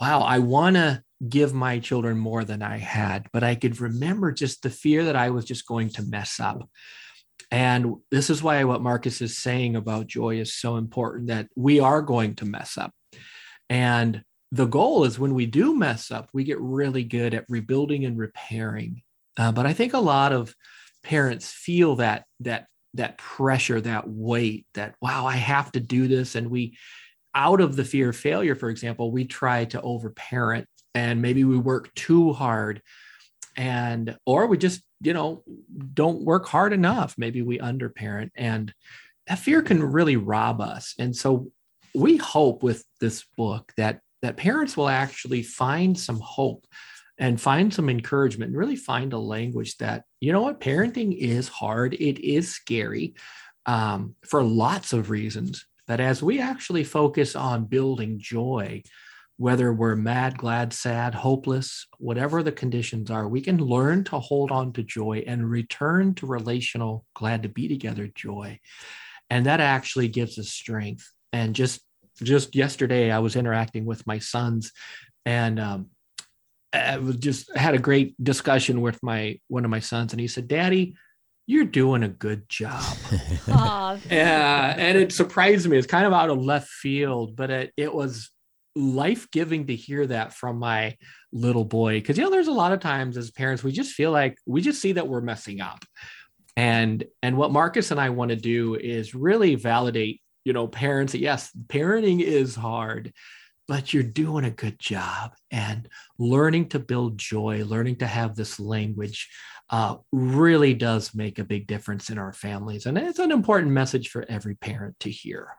wow 0.00 0.20
i 0.20 0.38
want 0.38 0.76
to 0.76 1.02
give 1.28 1.52
my 1.52 1.80
children 1.80 2.16
more 2.16 2.44
than 2.44 2.62
i 2.62 2.78
had 2.78 3.26
but 3.32 3.42
i 3.42 3.56
could 3.56 3.80
remember 3.80 4.30
just 4.30 4.62
the 4.62 4.70
fear 4.70 5.06
that 5.06 5.16
i 5.16 5.30
was 5.30 5.44
just 5.44 5.66
going 5.66 5.90
to 5.90 6.02
mess 6.02 6.40
up. 6.40 6.68
And 7.50 7.96
this 8.10 8.28
is 8.30 8.42
why 8.42 8.64
what 8.64 8.82
marcus 8.82 9.20
is 9.20 9.38
saying 9.38 9.76
about 9.76 10.06
joy 10.06 10.38
is 10.40 10.54
so 10.54 10.76
important 10.76 11.28
that 11.28 11.48
we 11.56 11.80
are 11.80 12.02
going 12.02 12.34
to 12.36 12.44
mess 12.44 12.76
up. 12.76 12.92
And 13.70 14.22
the 14.52 14.66
goal 14.66 15.04
is 15.04 15.18
when 15.18 15.34
we 15.34 15.46
do 15.46 15.74
mess 15.74 16.10
up, 16.10 16.30
we 16.32 16.44
get 16.44 16.60
really 16.60 17.04
good 17.04 17.34
at 17.34 17.46
rebuilding 17.48 18.04
and 18.04 18.18
repairing. 18.18 19.02
Uh, 19.36 19.52
but 19.52 19.66
I 19.66 19.72
think 19.72 19.94
a 19.94 19.98
lot 19.98 20.32
of 20.32 20.54
parents 21.02 21.50
feel 21.50 21.96
that 21.96 22.24
that 22.40 22.66
that 22.98 23.18
pressure, 23.18 23.80
that 23.80 24.08
weight, 24.08 24.66
that 24.74 24.94
wow, 25.00 25.26
I 25.26 25.36
have 25.36 25.72
to 25.72 25.80
do 25.80 26.06
this, 26.06 26.34
and 26.34 26.50
we, 26.50 26.76
out 27.34 27.60
of 27.60 27.74
the 27.74 27.84
fear 27.84 28.10
of 28.10 28.16
failure, 28.16 28.54
for 28.54 28.68
example, 28.68 29.10
we 29.10 29.24
try 29.24 29.64
to 29.66 29.80
overparent, 29.80 30.66
and 30.94 31.22
maybe 31.22 31.44
we 31.44 31.58
work 31.58 31.94
too 31.94 32.32
hard, 32.32 32.82
and 33.56 34.16
or 34.26 34.46
we 34.46 34.58
just 34.58 34.82
you 35.00 35.14
know 35.14 35.42
don't 35.94 36.24
work 36.24 36.46
hard 36.46 36.72
enough. 36.72 37.14
Maybe 37.16 37.42
we 37.42 37.58
underparent, 37.58 38.30
and 38.36 38.72
that 39.26 39.38
fear 39.38 39.62
can 39.62 39.82
really 39.82 40.16
rob 40.16 40.60
us. 40.60 40.94
And 40.98 41.14
so 41.14 41.50
we 41.94 42.16
hope 42.16 42.62
with 42.62 42.84
this 43.00 43.24
book 43.36 43.72
that 43.76 44.00
that 44.22 44.36
parents 44.36 44.76
will 44.76 44.88
actually 44.88 45.42
find 45.42 45.98
some 45.98 46.20
hope 46.20 46.66
and 47.18 47.40
find 47.40 47.72
some 47.72 47.88
encouragement 47.88 48.50
and 48.50 48.58
really 48.58 48.76
find 48.76 49.12
a 49.12 49.18
language 49.18 49.76
that 49.78 50.04
you 50.20 50.32
know 50.32 50.42
what 50.42 50.60
parenting 50.60 51.16
is 51.16 51.48
hard 51.48 51.94
it 51.94 52.24
is 52.24 52.50
scary 52.52 53.14
um, 53.66 54.14
for 54.26 54.42
lots 54.42 54.92
of 54.92 55.10
reasons 55.10 55.66
but 55.86 56.00
as 56.00 56.22
we 56.22 56.40
actually 56.40 56.84
focus 56.84 57.36
on 57.36 57.64
building 57.64 58.18
joy 58.18 58.82
whether 59.36 59.72
we're 59.72 59.94
mad 59.94 60.36
glad 60.36 60.72
sad 60.72 61.14
hopeless 61.14 61.86
whatever 61.98 62.42
the 62.42 62.52
conditions 62.52 63.10
are 63.10 63.28
we 63.28 63.40
can 63.40 63.58
learn 63.58 64.02
to 64.04 64.18
hold 64.18 64.50
on 64.50 64.72
to 64.72 64.82
joy 64.82 65.22
and 65.26 65.48
return 65.48 66.14
to 66.14 66.26
relational 66.26 67.04
glad 67.14 67.42
to 67.42 67.48
be 67.48 67.68
together 67.68 68.08
joy. 68.14 68.58
And 69.30 69.46
that 69.46 69.60
actually 69.60 70.08
gives 70.08 70.38
us 70.38 70.48
strength. 70.48 71.10
And 71.32 71.54
just 71.54 71.80
just 72.22 72.56
yesterday 72.56 73.12
I 73.12 73.20
was 73.20 73.36
interacting 73.36 73.84
with 73.84 74.06
my 74.06 74.18
sons 74.18 74.72
and 75.24 75.60
um, 75.60 75.90
I 76.78 76.98
was 76.98 77.16
just 77.16 77.54
had 77.56 77.74
a 77.74 77.78
great 77.78 78.22
discussion 78.22 78.80
with 78.80 79.02
my 79.02 79.38
one 79.48 79.64
of 79.64 79.70
my 79.70 79.80
sons 79.80 80.12
and 80.12 80.20
he 80.20 80.28
said, 80.28 80.48
"Daddy, 80.48 80.96
you're 81.46 81.64
doing 81.64 82.02
a 82.02 82.08
good 82.08 82.48
job." 82.48 82.82
yeah, 83.48 84.74
and 84.76 84.98
it 84.98 85.12
surprised 85.12 85.68
me. 85.68 85.78
It's 85.78 85.86
kind 85.86 86.06
of 86.06 86.12
out 86.12 86.30
of 86.30 86.42
left 86.42 86.68
field, 86.68 87.36
but 87.36 87.50
it, 87.50 87.72
it 87.76 87.94
was 87.94 88.30
life 88.76 89.30
giving 89.30 89.66
to 89.66 89.74
hear 89.74 90.06
that 90.06 90.32
from 90.32 90.58
my 90.58 90.96
little 91.32 91.64
boy 91.64 91.98
because 91.98 92.16
you 92.16 92.24
know 92.24 92.30
there's 92.30 92.48
a 92.48 92.52
lot 92.52 92.72
of 92.72 92.80
times 92.80 93.16
as 93.16 93.30
parents 93.30 93.62
we 93.64 93.72
just 93.72 93.92
feel 93.92 94.12
like 94.12 94.38
we 94.46 94.60
just 94.60 94.80
see 94.80 94.92
that 94.92 95.08
we're 95.08 95.20
messing 95.20 95.60
up 95.60 95.84
and 96.56 97.04
and 97.22 97.36
what 97.36 97.50
marcus 97.50 97.90
and 97.90 98.00
i 98.00 98.08
want 98.08 98.30
to 98.30 98.36
do 98.36 98.76
is 98.76 99.16
really 99.16 99.56
validate 99.56 100.22
you 100.48 100.54
know, 100.54 100.66
parents, 100.66 101.14
yes, 101.14 101.50
parenting 101.66 102.22
is 102.22 102.54
hard, 102.54 103.12
but 103.68 103.92
you're 103.92 104.02
doing 104.02 104.46
a 104.46 104.50
good 104.50 104.78
job 104.78 105.34
and 105.50 105.88
learning 106.18 106.70
to 106.70 106.78
build 106.78 107.18
joy, 107.18 107.62
learning 107.64 107.96
to 107.96 108.06
have 108.06 108.34
this 108.34 108.58
language 108.58 109.28
uh, 109.70 109.96
really 110.10 110.72
does 110.72 111.14
make 111.14 111.38
a 111.38 111.44
big 111.44 111.66
difference 111.66 112.08
in 112.08 112.18
our 112.18 112.32
families. 112.32 112.86
And 112.86 112.96
it's 112.96 113.18
an 113.18 113.30
important 113.30 113.70
message 113.70 114.08
for 114.08 114.24
every 114.28 114.54
parent 114.54 114.98
to 115.00 115.10
hear. 115.10 115.50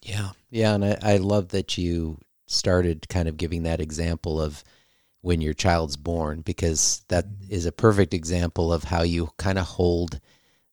Yeah. 0.00 0.30
Yeah. 0.50 0.74
And 0.74 0.84
I, 0.84 0.98
I 1.02 1.16
love 1.18 1.48
that 1.48 1.76
you 1.76 2.18
started 2.46 3.08
kind 3.10 3.28
of 3.28 3.36
giving 3.36 3.64
that 3.64 3.80
example 3.80 4.40
of 4.40 4.64
when 5.20 5.42
your 5.42 5.52
child's 5.52 5.96
born, 5.96 6.40
because 6.40 7.04
that 7.08 7.26
is 7.50 7.66
a 7.66 7.72
perfect 7.72 8.14
example 8.14 8.72
of 8.72 8.84
how 8.84 9.02
you 9.02 9.28
kind 9.36 9.58
of 9.58 9.66
hold 9.66 10.20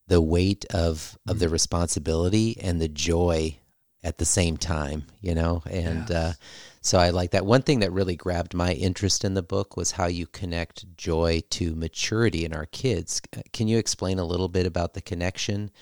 the 0.06 0.20
weight 0.20 0.64
of 0.72 1.18
of 1.28 1.40
the 1.40 1.46
mm-hmm. 1.46 1.52
responsibility 1.52 2.56
and 2.60 2.80
the 2.80 2.88
joy 2.88 3.58
at 4.06 4.18
the 4.18 4.24
same 4.24 4.56
time, 4.56 5.02
you 5.20 5.34
know? 5.34 5.64
And 5.68 6.08
yes. 6.08 6.10
uh, 6.10 6.32
so 6.80 6.98
I 6.98 7.10
like 7.10 7.32
that. 7.32 7.44
One 7.44 7.62
thing 7.62 7.80
that 7.80 7.90
really 7.90 8.14
grabbed 8.14 8.54
my 8.54 8.72
interest 8.72 9.24
in 9.24 9.34
the 9.34 9.42
book 9.42 9.76
was 9.76 9.90
how 9.90 10.06
you 10.06 10.28
connect 10.28 10.96
joy 10.96 11.42
to 11.50 11.74
maturity 11.74 12.44
in 12.44 12.54
our 12.54 12.66
kids. 12.66 13.20
Can 13.52 13.66
you 13.66 13.78
explain 13.78 14.20
a 14.20 14.24
little 14.24 14.48
bit 14.48 14.64
about 14.64 14.94
the 14.94 15.00
connection 15.00 15.72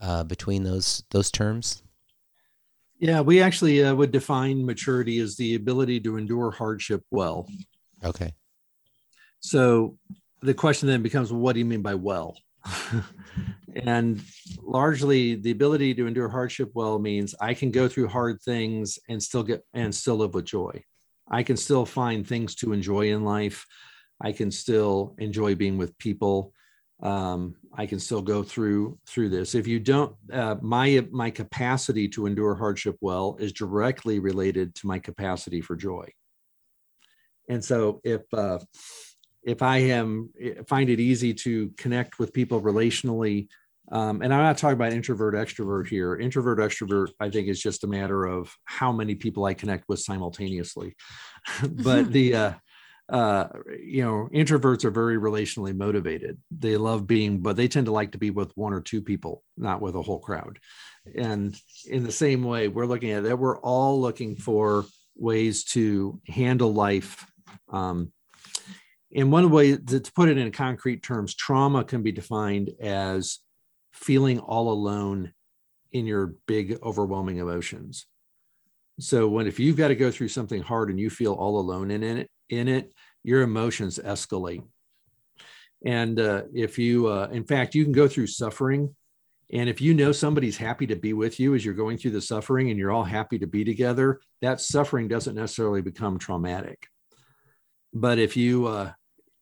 uh, 0.00 0.24
between 0.24 0.64
those 0.64 1.02
those 1.10 1.30
terms? 1.30 1.82
Yeah, 2.98 3.20
we 3.20 3.42
actually 3.42 3.84
uh, 3.84 3.94
would 3.94 4.10
define 4.10 4.64
maturity 4.64 5.18
as 5.18 5.36
the 5.36 5.54
ability 5.54 6.00
to 6.00 6.16
endure 6.16 6.50
hardship 6.50 7.04
well. 7.10 7.46
Okay. 8.02 8.32
So 9.40 9.98
the 10.40 10.54
question 10.54 10.88
then 10.88 11.02
becomes, 11.02 11.30
well, 11.30 11.42
what 11.42 11.52
do 11.52 11.58
you 11.58 11.66
mean 11.66 11.82
by 11.82 11.94
well? 11.94 12.38
and 13.84 14.20
largely 14.62 15.34
the 15.34 15.50
ability 15.50 15.94
to 15.94 16.06
endure 16.06 16.28
hardship 16.28 16.70
well 16.74 16.98
means 16.98 17.34
i 17.40 17.52
can 17.52 17.70
go 17.70 17.86
through 17.86 18.08
hard 18.08 18.40
things 18.42 18.98
and 19.08 19.22
still 19.22 19.42
get 19.42 19.62
and 19.74 19.94
still 19.94 20.16
live 20.16 20.34
with 20.34 20.44
joy. 20.44 20.82
I 21.28 21.42
can 21.42 21.56
still 21.56 21.84
find 21.84 22.26
things 22.26 22.54
to 22.56 22.72
enjoy 22.72 23.10
in 23.10 23.24
life. 23.24 23.66
I 24.20 24.32
can 24.32 24.50
still 24.50 25.14
enjoy 25.18 25.54
being 25.54 25.76
with 25.76 25.96
people. 25.98 26.52
Um, 27.02 27.56
i 27.74 27.84
can 27.84 28.00
still 28.00 28.22
go 28.22 28.42
through 28.42 28.98
through 29.06 29.28
this. 29.28 29.54
If 29.54 29.66
you 29.66 29.78
don't 29.78 30.16
uh, 30.32 30.56
my 30.62 31.06
my 31.10 31.30
capacity 31.30 32.08
to 32.08 32.24
endure 32.24 32.54
hardship 32.54 32.96
well 33.02 33.36
is 33.38 33.52
directly 33.52 34.18
related 34.18 34.74
to 34.76 34.86
my 34.86 34.98
capacity 34.98 35.60
for 35.60 35.76
joy. 35.76 36.08
And 37.50 37.62
so 37.62 38.00
if 38.02 38.22
uh, 38.32 38.60
if 39.42 39.60
I 39.60 39.76
am 39.76 40.30
find 40.66 40.88
it 40.88 40.98
easy 40.98 41.34
to 41.34 41.70
connect 41.76 42.18
with 42.18 42.32
people 42.32 42.62
relationally, 42.62 43.48
um, 43.92 44.22
and 44.22 44.34
I'm 44.34 44.42
not 44.42 44.58
talking 44.58 44.74
about 44.74 44.92
introvert 44.92 45.34
extrovert 45.34 45.86
here. 45.88 46.16
Introvert 46.16 46.58
extrovert, 46.58 47.10
I 47.20 47.30
think, 47.30 47.48
is 47.48 47.62
just 47.62 47.84
a 47.84 47.86
matter 47.86 48.24
of 48.24 48.52
how 48.64 48.92
many 48.92 49.14
people 49.14 49.44
I 49.44 49.54
connect 49.54 49.88
with 49.88 50.00
simultaneously. 50.00 50.96
but 51.62 52.12
the 52.12 52.34
uh, 52.34 52.52
uh, 53.08 53.46
you 53.80 54.02
know, 54.02 54.28
introverts 54.34 54.84
are 54.84 54.90
very 54.90 55.16
relationally 55.16 55.74
motivated. 55.74 56.38
They 56.50 56.76
love 56.76 57.06
being, 57.06 57.38
but 57.38 57.56
they 57.56 57.68
tend 57.68 57.86
to 57.86 57.92
like 57.92 58.12
to 58.12 58.18
be 58.18 58.30
with 58.30 58.56
one 58.56 58.72
or 58.72 58.80
two 58.80 59.00
people, 59.00 59.44
not 59.56 59.80
with 59.80 59.94
a 59.94 60.02
whole 60.02 60.18
crowd. 60.18 60.58
And 61.14 61.56
in 61.88 62.02
the 62.02 62.10
same 62.10 62.42
way, 62.42 62.66
we're 62.66 62.86
looking 62.86 63.12
at 63.12 63.22
that. 63.22 63.38
We're 63.38 63.60
all 63.60 64.00
looking 64.00 64.34
for 64.34 64.86
ways 65.14 65.64
to 65.64 66.20
handle 66.26 66.72
life. 66.72 67.24
Um, 67.70 68.12
and 69.14 69.30
one 69.30 69.50
way 69.50 69.76
to 69.76 70.00
put 70.14 70.28
it 70.28 70.36
in 70.36 70.50
concrete 70.50 71.02
terms, 71.04 71.34
trauma 71.34 71.84
can 71.84 72.02
be 72.02 72.10
defined 72.10 72.70
as 72.80 73.38
feeling 73.96 74.38
all 74.38 74.72
alone 74.72 75.32
in 75.92 76.06
your 76.06 76.34
big, 76.46 76.78
overwhelming 76.82 77.38
emotions. 77.38 78.06
So 79.00 79.28
when 79.28 79.46
if 79.46 79.58
you've 79.58 79.76
got 79.76 79.88
to 79.88 79.94
go 79.94 80.10
through 80.10 80.28
something 80.28 80.62
hard 80.62 80.90
and 80.90 81.00
you 81.00 81.10
feel 81.10 81.32
all 81.34 81.58
alone 81.58 81.90
in 81.90 82.02
it, 82.02 82.30
in 82.48 82.68
it, 82.68 82.92
your 83.24 83.42
emotions 83.42 83.98
escalate. 83.98 84.62
And 85.84 86.18
uh, 86.18 86.42
if 86.54 86.78
you, 86.78 87.08
uh, 87.08 87.28
in 87.32 87.44
fact, 87.44 87.74
you 87.74 87.84
can 87.84 87.92
go 87.92 88.08
through 88.08 88.28
suffering. 88.28 88.94
And 89.52 89.68
if 89.68 89.80
you 89.80 89.94
know 89.94 90.12
somebody's 90.12 90.56
happy 90.56 90.86
to 90.88 90.96
be 90.96 91.12
with 91.12 91.38
you 91.38 91.54
as 91.54 91.64
you're 91.64 91.74
going 91.74 91.98
through 91.98 92.12
the 92.12 92.20
suffering 92.20 92.70
and 92.70 92.78
you're 92.78 92.90
all 92.90 93.04
happy 93.04 93.38
to 93.38 93.46
be 93.46 93.64
together, 93.64 94.20
that 94.42 94.60
suffering 94.60 95.08
doesn't 95.08 95.34
necessarily 95.34 95.82
become 95.82 96.18
traumatic. 96.18 96.86
But 97.92 98.18
if 98.18 98.36
you, 98.36 98.66
uh, 98.66 98.92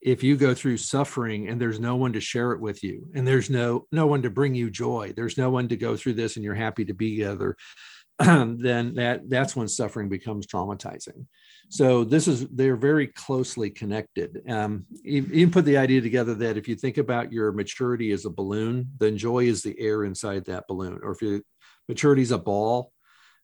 if 0.04 0.22
you 0.22 0.36
go 0.36 0.54
through 0.54 0.76
suffering 0.76 1.48
and 1.48 1.58
there's 1.58 1.80
no 1.80 1.96
one 1.96 2.12
to 2.12 2.20
share 2.20 2.52
it 2.52 2.60
with 2.60 2.84
you 2.84 3.08
and 3.14 3.26
there's 3.26 3.48
no 3.48 3.86
no 3.90 4.06
one 4.06 4.22
to 4.22 4.30
bring 4.30 4.54
you 4.54 4.70
joy 4.70 5.12
there's 5.16 5.38
no 5.38 5.50
one 5.50 5.66
to 5.66 5.76
go 5.76 5.96
through 5.96 6.12
this 6.12 6.36
and 6.36 6.44
you're 6.44 6.54
happy 6.54 6.84
to 6.84 6.94
be 6.94 7.16
together 7.16 7.56
then 8.18 8.94
that 8.94 9.28
that's 9.28 9.56
when 9.56 9.66
suffering 9.66 10.08
becomes 10.08 10.46
traumatizing. 10.46 11.26
So 11.68 12.04
this 12.04 12.28
is 12.28 12.46
they're 12.48 12.76
very 12.76 13.08
closely 13.08 13.70
connected. 13.70 14.40
Um, 14.48 14.86
you, 15.02 15.22
you 15.22 15.50
put 15.50 15.64
the 15.64 15.78
idea 15.78 16.00
together 16.00 16.34
that 16.34 16.56
if 16.56 16.68
you 16.68 16.76
think 16.76 16.98
about 16.98 17.32
your 17.32 17.50
maturity 17.50 18.12
as 18.12 18.24
a 18.24 18.30
balloon 18.30 18.90
then 18.98 19.18
joy 19.18 19.44
is 19.46 19.62
the 19.62 19.78
air 19.80 20.04
inside 20.04 20.44
that 20.44 20.68
balloon 20.68 21.00
or 21.02 21.10
if 21.10 21.22
your 21.22 21.40
maturity 21.88 22.22
is 22.22 22.30
a 22.30 22.38
ball 22.38 22.92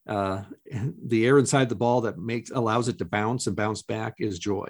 uh, 0.09 0.43
the 1.07 1.27
air 1.27 1.39
inside 1.39 1.69
the 1.69 1.75
ball 1.75 2.03
that 2.03 2.19
makes 2.19 2.51
allows 2.51 2.87
it 2.87 2.99
to 2.99 3.05
bounce 3.05 3.49
and 3.49 3.57
bounce 3.57 3.83
back 3.83 4.15
is 4.19 4.39
joy 4.39 4.69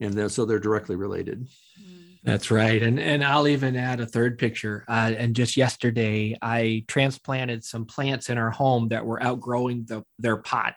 and 0.00 0.14
then, 0.14 0.28
so 0.28 0.44
they're 0.44 0.58
directly 0.58 0.96
related 0.96 1.46
that's 2.24 2.52
right. 2.52 2.80
And 2.80 3.00
and 3.00 3.24
I'll 3.24 3.48
even 3.48 3.74
add 3.74 4.00
a 4.00 4.06
third 4.06 4.38
picture. 4.38 4.84
Uh, 4.86 5.12
and 5.16 5.34
just 5.34 5.56
yesterday, 5.56 6.36
I 6.40 6.84
transplanted 6.86 7.64
some 7.64 7.84
plants 7.84 8.30
in 8.30 8.38
our 8.38 8.50
home 8.50 8.88
that 8.88 9.04
were 9.04 9.22
outgrowing 9.22 9.86
the, 9.88 10.04
their 10.20 10.36
pot. 10.36 10.74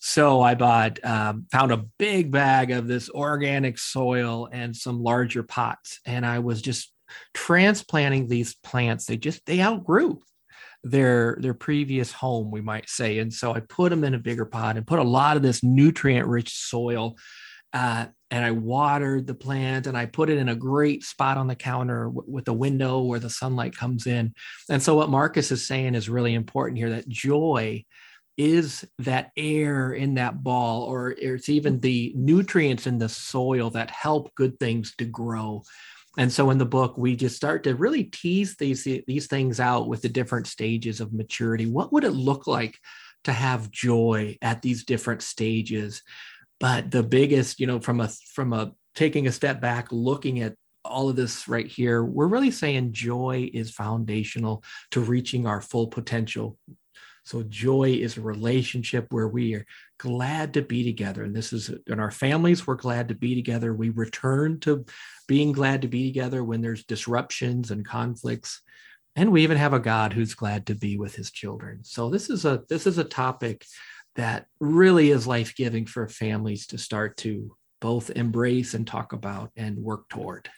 So 0.00 0.40
I 0.40 0.54
bought, 0.54 1.04
um, 1.04 1.46
found 1.52 1.72
a 1.72 1.84
big 1.98 2.30
bag 2.30 2.70
of 2.70 2.86
this 2.86 3.10
organic 3.10 3.78
soil 3.78 4.48
and 4.50 4.74
some 4.74 5.02
larger 5.02 5.42
pots. 5.42 6.00
And 6.06 6.24
I 6.24 6.38
was 6.38 6.62
just 6.62 6.92
transplanting 7.34 8.28
these 8.28 8.54
plants. 8.54 9.04
They 9.04 9.16
just, 9.18 9.44
they 9.46 9.60
outgrew 9.60 10.22
their 10.84 11.36
their 11.40 11.54
previous 11.54 12.12
home 12.12 12.52
we 12.52 12.60
might 12.60 12.88
say 12.88 13.18
and 13.18 13.32
so 13.32 13.52
i 13.52 13.58
put 13.58 13.88
them 13.88 14.04
in 14.04 14.14
a 14.14 14.18
bigger 14.18 14.44
pot 14.44 14.76
and 14.76 14.86
put 14.86 15.00
a 15.00 15.02
lot 15.02 15.36
of 15.36 15.42
this 15.42 15.64
nutrient 15.64 16.28
rich 16.28 16.54
soil 16.54 17.16
uh, 17.72 18.06
and 18.36 18.44
I 18.44 18.50
watered 18.50 19.26
the 19.26 19.34
plant 19.34 19.86
and 19.86 19.96
I 19.96 20.04
put 20.04 20.28
it 20.28 20.36
in 20.36 20.50
a 20.50 20.54
great 20.54 21.02
spot 21.02 21.38
on 21.38 21.46
the 21.46 21.54
counter 21.54 22.04
w- 22.04 22.24
with 22.26 22.46
a 22.48 22.52
window 22.52 23.00
where 23.00 23.18
the 23.18 23.30
sunlight 23.30 23.74
comes 23.74 24.06
in. 24.06 24.34
And 24.68 24.82
so, 24.82 24.94
what 24.94 25.08
Marcus 25.08 25.50
is 25.50 25.66
saying 25.66 25.94
is 25.94 26.10
really 26.10 26.34
important 26.34 26.76
here 26.76 26.90
that 26.90 27.08
joy 27.08 27.82
is 28.36 28.84
that 28.98 29.30
air 29.38 29.94
in 29.94 30.16
that 30.16 30.42
ball, 30.42 30.82
or 30.82 31.12
it's 31.12 31.48
even 31.48 31.80
the 31.80 32.12
nutrients 32.14 32.86
in 32.86 32.98
the 32.98 33.08
soil 33.08 33.70
that 33.70 33.90
help 33.90 34.34
good 34.34 34.60
things 34.60 34.94
to 34.96 35.06
grow. 35.06 35.62
And 36.18 36.30
so 36.30 36.50
in 36.50 36.58
the 36.58 36.66
book, 36.66 36.98
we 36.98 37.16
just 37.16 37.36
start 37.36 37.64
to 37.64 37.74
really 37.74 38.04
tease 38.04 38.54
these, 38.56 38.86
these 39.06 39.28
things 39.28 39.60
out 39.60 39.88
with 39.88 40.02
the 40.02 40.10
different 40.10 40.46
stages 40.46 41.00
of 41.00 41.14
maturity. 41.14 41.64
What 41.64 41.90
would 41.94 42.04
it 42.04 42.10
look 42.10 42.46
like 42.46 42.78
to 43.24 43.32
have 43.32 43.70
joy 43.70 44.36
at 44.42 44.60
these 44.60 44.84
different 44.84 45.22
stages? 45.22 46.02
But 46.58 46.90
the 46.90 47.02
biggest, 47.02 47.60
you 47.60 47.66
know, 47.66 47.80
from 47.80 48.00
a 48.00 48.08
from 48.32 48.52
a 48.52 48.72
taking 48.94 49.26
a 49.26 49.32
step 49.32 49.60
back, 49.60 49.88
looking 49.90 50.40
at 50.40 50.54
all 50.84 51.08
of 51.08 51.16
this 51.16 51.48
right 51.48 51.66
here, 51.66 52.02
we're 52.04 52.26
really 52.26 52.50
saying 52.50 52.92
joy 52.92 53.50
is 53.52 53.70
foundational 53.70 54.62
to 54.92 55.00
reaching 55.00 55.46
our 55.46 55.60
full 55.60 55.88
potential. 55.88 56.56
So 57.24 57.42
joy 57.42 57.98
is 58.00 58.16
a 58.16 58.22
relationship 58.22 59.06
where 59.10 59.26
we 59.26 59.54
are 59.56 59.66
glad 59.98 60.54
to 60.54 60.62
be 60.62 60.84
together. 60.84 61.24
And 61.24 61.34
this 61.34 61.52
is 61.52 61.72
in 61.88 61.98
our 61.98 62.12
families, 62.12 62.66
we're 62.66 62.76
glad 62.76 63.08
to 63.08 63.16
be 63.16 63.34
together. 63.34 63.74
We 63.74 63.90
return 63.90 64.60
to 64.60 64.86
being 65.26 65.50
glad 65.50 65.82
to 65.82 65.88
be 65.88 66.06
together 66.06 66.44
when 66.44 66.62
there's 66.62 66.84
disruptions 66.84 67.72
and 67.72 67.84
conflicts. 67.84 68.62
And 69.16 69.32
we 69.32 69.42
even 69.42 69.56
have 69.56 69.72
a 69.72 69.80
God 69.80 70.12
who's 70.12 70.34
glad 70.34 70.66
to 70.66 70.76
be 70.76 70.98
with 70.98 71.16
his 71.16 71.32
children. 71.32 71.80
So 71.82 72.10
this 72.10 72.30
is 72.30 72.44
a 72.44 72.62
this 72.68 72.86
is 72.86 72.98
a 72.98 73.04
topic 73.04 73.66
that 74.16 74.46
really 74.60 75.10
is 75.10 75.26
life 75.26 75.54
giving 75.54 75.86
for 75.86 76.08
families 76.08 76.66
to 76.68 76.78
start 76.78 77.16
to 77.18 77.54
both 77.80 78.10
embrace 78.10 78.74
and 78.74 78.86
talk 78.86 79.12
about 79.12 79.50
and 79.56 79.78
work 79.78 80.08
toward. 80.08 80.48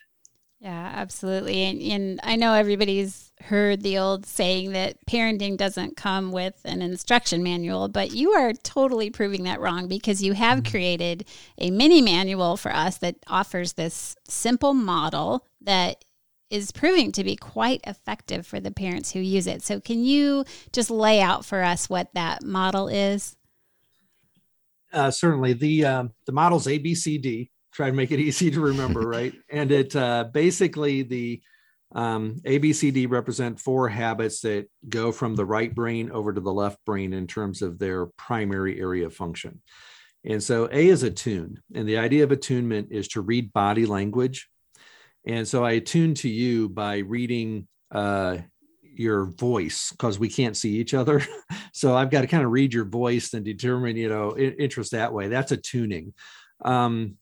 Yeah, 0.60 0.92
absolutely. 0.92 1.62
And, 1.62 1.80
and, 1.80 2.20
I 2.24 2.34
know 2.34 2.52
everybody's 2.52 3.30
heard 3.40 3.82
the 3.82 3.98
old 3.98 4.26
saying 4.26 4.72
that 4.72 4.96
parenting 5.06 5.56
doesn't 5.56 5.96
come 5.96 6.32
with 6.32 6.60
an 6.64 6.82
instruction 6.82 7.44
manual, 7.44 7.86
but 7.88 8.12
you 8.12 8.32
are 8.32 8.52
totally 8.52 9.08
proving 9.08 9.44
that 9.44 9.60
wrong 9.60 9.86
because 9.86 10.20
you 10.20 10.32
have 10.32 10.58
mm-hmm. 10.58 10.70
created 10.72 11.26
a 11.58 11.70
mini 11.70 12.02
manual 12.02 12.56
for 12.56 12.74
us 12.74 12.98
that 12.98 13.14
offers 13.28 13.74
this 13.74 14.16
simple 14.26 14.74
model 14.74 15.46
that 15.60 16.04
is 16.50 16.72
proving 16.72 17.12
to 17.12 17.22
be 17.22 17.36
quite 17.36 17.80
effective 17.86 18.44
for 18.44 18.58
the 18.58 18.72
parents 18.72 19.12
who 19.12 19.20
use 19.20 19.46
it. 19.46 19.62
So, 19.62 19.78
can 19.78 20.02
you 20.02 20.44
just 20.72 20.90
lay 20.90 21.20
out 21.20 21.44
for 21.44 21.62
us 21.62 21.88
what 21.88 22.12
that 22.14 22.42
model 22.42 22.88
is? 22.88 23.36
Uh, 24.92 25.10
certainly 25.10 25.52
the 25.52 25.84
um, 25.84 26.10
the 26.26 26.32
model's 26.32 26.66
ABCD. 26.66 27.50
Try 27.72 27.90
to 27.90 27.96
make 27.96 28.10
it 28.10 28.20
easy 28.28 28.50
to 28.50 28.60
remember, 28.60 29.00
right? 29.08 29.34
and 29.50 29.70
it 29.70 29.94
uh, 29.94 30.24
basically 30.32 31.02
the 31.02 31.42
um, 31.94 32.40
ABCD 32.44 33.10
represent 33.10 33.58
four 33.60 33.88
habits 33.88 34.42
that 34.42 34.68
go 34.88 35.10
from 35.10 35.36
the 35.36 35.46
right 35.46 35.74
brain 35.74 36.10
over 36.10 36.32
to 36.32 36.40
the 36.40 36.52
left 36.52 36.84
brain 36.84 37.14
in 37.14 37.26
terms 37.26 37.62
of 37.62 37.78
their 37.78 38.06
primary 38.06 38.78
area 38.78 39.06
of 39.06 39.14
function. 39.14 39.62
And 40.24 40.42
so 40.42 40.68
A 40.70 40.88
is 40.88 41.02
attune, 41.02 41.62
and 41.74 41.88
the 41.88 41.98
idea 41.98 42.24
of 42.24 42.32
attunement 42.32 42.88
is 42.90 43.08
to 43.08 43.22
read 43.22 43.52
body 43.52 43.86
language. 43.86 44.48
And 45.26 45.46
so 45.46 45.64
I 45.64 45.72
attune 45.72 46.14
to 46.14 46.28
you 46.28 46.68
by 46.68 46.98
reading 46.98 47.68
uh, 47.90 48.38
your 48.98 49.26
voice 49.26 49.90
because 49.92 50.18
we 50.18 50.28
can't 50.28 50.56
see 50.56 50.76
each 50.76 50.94
other. 50.94 51.22
so 51.72 51.96
I've 51.96 52.10
got 52.10 52.22
to 52.22 52.26
kind 52.26 52.44
of 52.44 52.50
read 52.50 52.74
your 52.74 52.84
voice 52.84 53.34
and 53.34 53.44
determine, 53.44 53.96
you 53.96 54.08
know, 54.08 54.36
interest 54.36 54.92
that 54.92 55.12
way. 55.12 55.28
That's 55.28 55.52
a 55.52 55.56
tuning. 55.56 56.14
Um, 56.64 57.16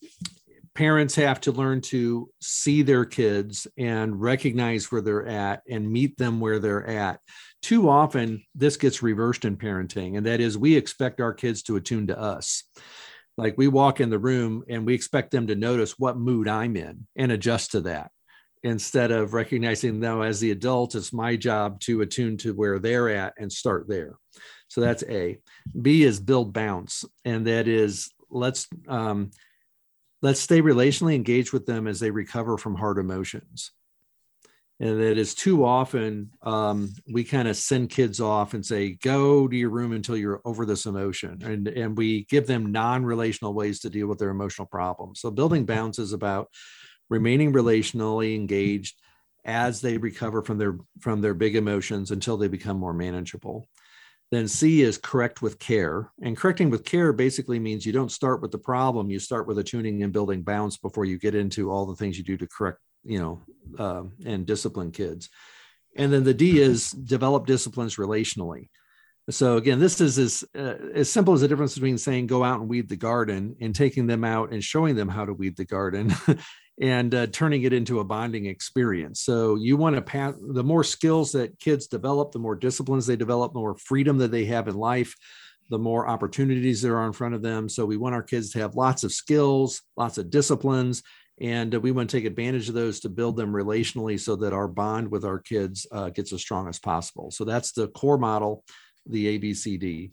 parents 0.75 1.15
have 1.15 1.41
to 1.41 1.53
learn 1.53 1.81
to 1.81 2.31
see 2.41 2.83
their 2.83 3.05
kids 3.05 3.67
and 3.79 4.21
recognize 4.21 4.93
where 4.93 5.01
they're 5.01 5.27
at 5.27 5.63
and 5.69 5.91
meet 5.91 6.17
them 6.19 6.41
where 6.41 6.59
they're 6.59 6.87
at. 6.87 7.21
Too 7.63 7.89
often, 7.89 8.45
this 8.55 8.77
gets 8.77 9.03
reversed 9.03 9.45
in 9.45 9.57
parenting, 9.57 10.17
and 10.17 10.27
that 10.27 10.41
is 10.41 10.57
we 10.59 10.77
expect 10.77 11.21
our 11.21 11.33
kids 11.33 11.63
to 11.65 11.77
attune 11.77 12.07
to 12.09 12.19
us. 12.19 12.65
Like 13.39 13.55
we 13.59 13.69
walk 13.69 14.01
in 14.01 14.11
the 14.11 14.19
room 14.19 14.65
and 14.69 14.87
we 14.87 14.95
expect 14.95 15.31
them 15.31 15.49
to 15.49 15.55
notice 15.55 15.99
what 15.99 16.17
mood 16.17 16.49
I'm 16.49 16.77
in 16.77 17.07
and 17.17 17.33
adjust 17.33 17.73
to 17.73 17.83
that 17.83 18.11
instead 18.67 19.13
of 19.13 19.33
recognizing 19.33 20.01
now 20.01 20.23
as 20.23 20.41
the 20.41 20.51
adult 20.51 20.97
it's 20.97 21.13
my 21.13 21.37
job 21.37 21.81
to 21.81 22.01
attune 22.01 22.37
to 22.37 22.53
where 22.53 22.79
they're 22.79 23.09
at 23.09 23.33
and 23.39 23.53
start 23.53 23.87
there. 23.89 24.17
So 24.69 24.81
that's 24.81 25.05
a. 25.05 25.39
B 25.81 26.03
is 26.03 26.19
build 26.19 26.53
bounce 26.53 27.05
and 27.25 27.47
that 27.47 27.69
is 27.69 28.11
let's 28.29 28.67
um, 28.89 29.31
let's 30.21 30.41
stay 30.41 30.61
relationally 30.61 31.15
engaged 31.15 31.53
with 31.53 31.65
them 31.65 31.87
as 31.87 32.01
they 32.01 32.11
recover 32.11 32.59
from 32.59 32.75
hard 32.75 32.99
emotions. 32.99 33.71
And 34.79 35.01
that 35.01 35.17
is 35.17 35.35
too 35.35 35.65
often 35.65 36.33
um, 36.43 36.93
we 37.11 37.25
kind 37.25 37.49
of 37.49 37.57
send 37.57 37.89
kids 37.89 38.21
off 38.21 38.53
and 38.53 38.67
say 38.67 38.99
go 39.03 39.49
to 39.49 39.57
your 39.57 39.71
room 39.71 39.93
until 39.93 40.17
you're 40.17 40.43
over 40.45 40.67
this 40.67 40.87
emotion 40.87 41.41
and 41.45 41.69
and 41.69 41.97
we 41.97 42.25
give 42.25 42.49
them 42.49 42.73
non-relational 42.73 43.55
ways 43.55 43.81
to 43.81 43.91
deal 43.91 44.09
with 44.09 44.19
their 44.19 44.31
emotional 44.31 44.67
problems. 44.67 45.21
So 45.21 45.31
building 45.31 45.65
bounce 45.65 46.01
is 46.01 46.13
about 46.13 46.49
remaining 47.09 47.53
relationally 47.53 48.35
engaged 48.35 49.01
as 49.45 49.81
they 49.81 49.97
recover 49.97 50.43
from 50.43 50.59
their 50.59 50.77
from 51.01 51.21
their 51.21 51.35
big 51.35 51.57
emotions 51.57 52.11
until 52.11 52.37
they 52.37 52.49
become 52.49 52.79
more 52.79 52.93
manageable 52.93 53.69
Then 54.33 54.49
C 54.49 54.83
is 54.83 54.99
correct 54.99 55.41
with 55.41 55.61
care. 55.61 56.11
And 56.21 56.37
correcting 56.37 56.69
with 56.69 56.85
care 56.85 57.13
basically 57.13 57.61
means 57.61 57.87
you 57.87 57.93
don't 57.93 58.11
start 58.11 58.43
with 58.43 58.51
the 58.51 58.59
problem, 58.59 59.09
you 59.09 59.21
start 59.21 59.47
with 59.47 59.59
attuning 59.59 60.03
and 60.03 60.13
building 60.13 60.43
bounce 60.43 60.77
before 60.77 61.05
you 61.05 61.17
get 61.17 61.37
into 61.37 61.71
all 61.71 61.87
the 61.87 61.95
things 61.95 62.19
you 62.19 62.25
do 62.25 62.37
to 62.37 62.49
correct, 62.49 62.81
you 63.05 63.21
know, 63.21 63.43
uh, 63.79 64.03
and 64.25 64.45
discipline 64.45 64.91
kids. 64.91 65.31
And 65.95 66.13
then 66.13 66.25
the 66.25 66.35
D 66.35 66.61
is 66.61 66.91
develop 66.91 67.47
disciplines 67.47 67.97
relationally. 67.97 68.69
So 69.31 69.57
again, 69.57 69.81
this 69.81 70.01
is 70.01 70.19
as 70.19 70.45
uh, 70.57 70.77
as 70.95 71.11
simple 71.11 71.35
as 71.35 71.41
the 71.41 71.49
difference 71.49 71.75
between 71.75 71.99
saying 71.99 72.27
go 72.27 72.45
out 72.45 72.61
and 72.61 72.69
weed 72.69 72.89
the 72.89 72.97
garden 72.97 73.57
and 73.61 73.75
taking 73.75 74.07
them 74.07 74.25
out 74.25 74.53
and 74.53 74.63
showing 74.63 74.95
them 74.95 75.09
how 75.09 75.25
to 75.25 75.33
weed 75.33 75.57
the 75.57 75.65
garden 75.65 76.13
and 76.81 77.15
uh, 77.15 77.27
turning 77.29 77.63
it 77.63 77.73
into 77.73 78.01
a 78.01 78.05
bonding 78.05 78.47
experience. 78.47 79.21
So 79.21 79.57
you 79.57 79.77
want 79.77 79.97
to 79.97 80.03
pass 80.03 80.35
the 80.41 80.65
more 80.65 80.85
skills 80.85 81.33
that 81.33 81.59
kids 81.59 81.87
develop, 81.87 82.33
the 82.33 82.39
more 82.39 82.55
disciplines 82.55 83.07
they 83.07 83.17
develop, 83.17 83.53
the 83.53 83.61
more 83.61 83.77
freedom 83.77 84.19
that 84.19 84.31
they 84.31 84.45
have 84.47 84.69
in 84.69 84.75
life, 84.75 85.15
the 85.71 85.79
more 85.79 86.07
opportunities 86.07 86.83
there 86.83 86.99
are 86.99 87.07
in 87.07 87.13
front 87.13 87.35
of 87.35 87.43
them. 87.43 87.69
So 87.69 87.87
we 87.87 87.97
want 87.97 88.15
our 88.15 88.23
kids 88.23 88.51
to 88.53 88.59
have 88.61 88.75
lots 88.75 89.05
of 89.05 89.13
skills, 89.13 89.83
lots 89.97 90.19
of 90.19 90.31
disciplines, 90.31 91.03
and 91.41 91.75
we 91.75 91.93
want 91.93 92.09
to 92.11 92.17
take 92.17 92.25
advantage 92.25 92.69
of 92.69 92.75
those 92.75 93.01
to 93.01 93.09
build 93.09 93.37
them 93.37 93.53
relationally 93.53 94.19
so 94.19 94.37
that 94.37 94.53
our 94.53 94.69
bond 94.69 95.11
with 95.11 95.25
our 95.25 95.39
kids 95.39 95.87
uh, 95.93 96.11
gets 96.11 96.33
as 96.33 96.41
strong 96.41 96.69
as 96.69 96.79
possible. 96.79 97.31
So 97.31 97.45
that's 97.45 97.73
the 97.73 97.89
core 97.89 98.19
model 98.19 98.65
the 99.09 99.39
ABCD. 99.39 100.11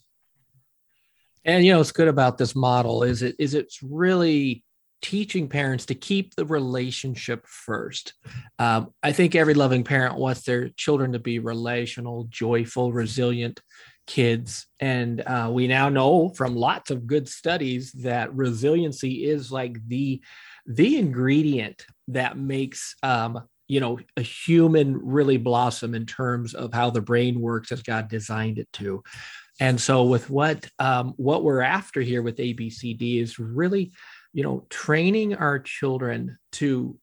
And 1.46 1.66
you 1.66 1.74
know 1.74 1.80
what's 1.80 1.92
good 1.92 2.08
about 2.08 2.38
this 2.38 2.56
model 2.56 3.04
is 3.04 3.22
it 3.22 3.36
is 3.38 3.54
it's 3.54 3.84
really 3.84 4.64
teaching 5.04 5.50
parents 5.50 5.86
to 5.86 5.94
keep 5.94 6.34
the 6.34 6.46
relationship 6.46 7.46
first. 7.46 8.14
Um, 8.58 8.92
I 9.04 9.12
think 9.12 9.36
every 9.36 9.54
loving 9.54 9.84
parent 9.84 10.16
wants 10.16 10.44
their 10.44 10.70
children 10.70 11.12
to 11.12 11.20
be 11.20 11.38
relational, 11.38 12.26
joyful, 12.30 12.92
resilient 12.92 13.62
kids, 14.08 14.66
and 14.80 15.22
uh, 15.22 15.50
we 15.52 15.68
now 15.68 15.90
know 15.90 16.30
from 16.30 16.56
lots 16.56 16.90
of 16.90 17.06
good 17.06 17.28
studies 17.28 17.92
that 17.92 18.34
resiliency 18.34 19.26
is 19.26 19.52
like 19.52 19.78
the 19.88 20.22
the 20.66 20.98
ingredient 20.98 21.86
that 22.08 22.38
makes 22.38 22.96
um, 23.04 23.44
you 23.68 23.80
know 23.80 24.00
a 24.18 24.22
human 24.22 24.98
really 24.98 25.38
blossom 25.38 25.96
in 25.96 26.06
terms 26.06 26.54
of 26.54 26.74
how 26.74 26.90
the 26.90 27.02
brain 27.02 27.40
works 27.40 27.72
as 27.72 27.82
god 27.82 28.08
designed 28.10 28.60
it 28.60 28.72
to 28.74 29.02
and 29.60 29.80
so 29.80 30.04
with 30.04 30.30
what 30.30 30.68
um, 30.80 31.14
what 31.18 31.44
we're 31.44 31.62
after 31.62 32.02
here 32.02 32.22
with 32.22 32.38
abcd 32.38 33.22
is 33.22 33.40
really 33.40 33.92
you 34.34 34.44
know 34.44 34.66
training 34.70 35.36
our 35.36 35.60
children 35.60 36.38
to 36.52 36.98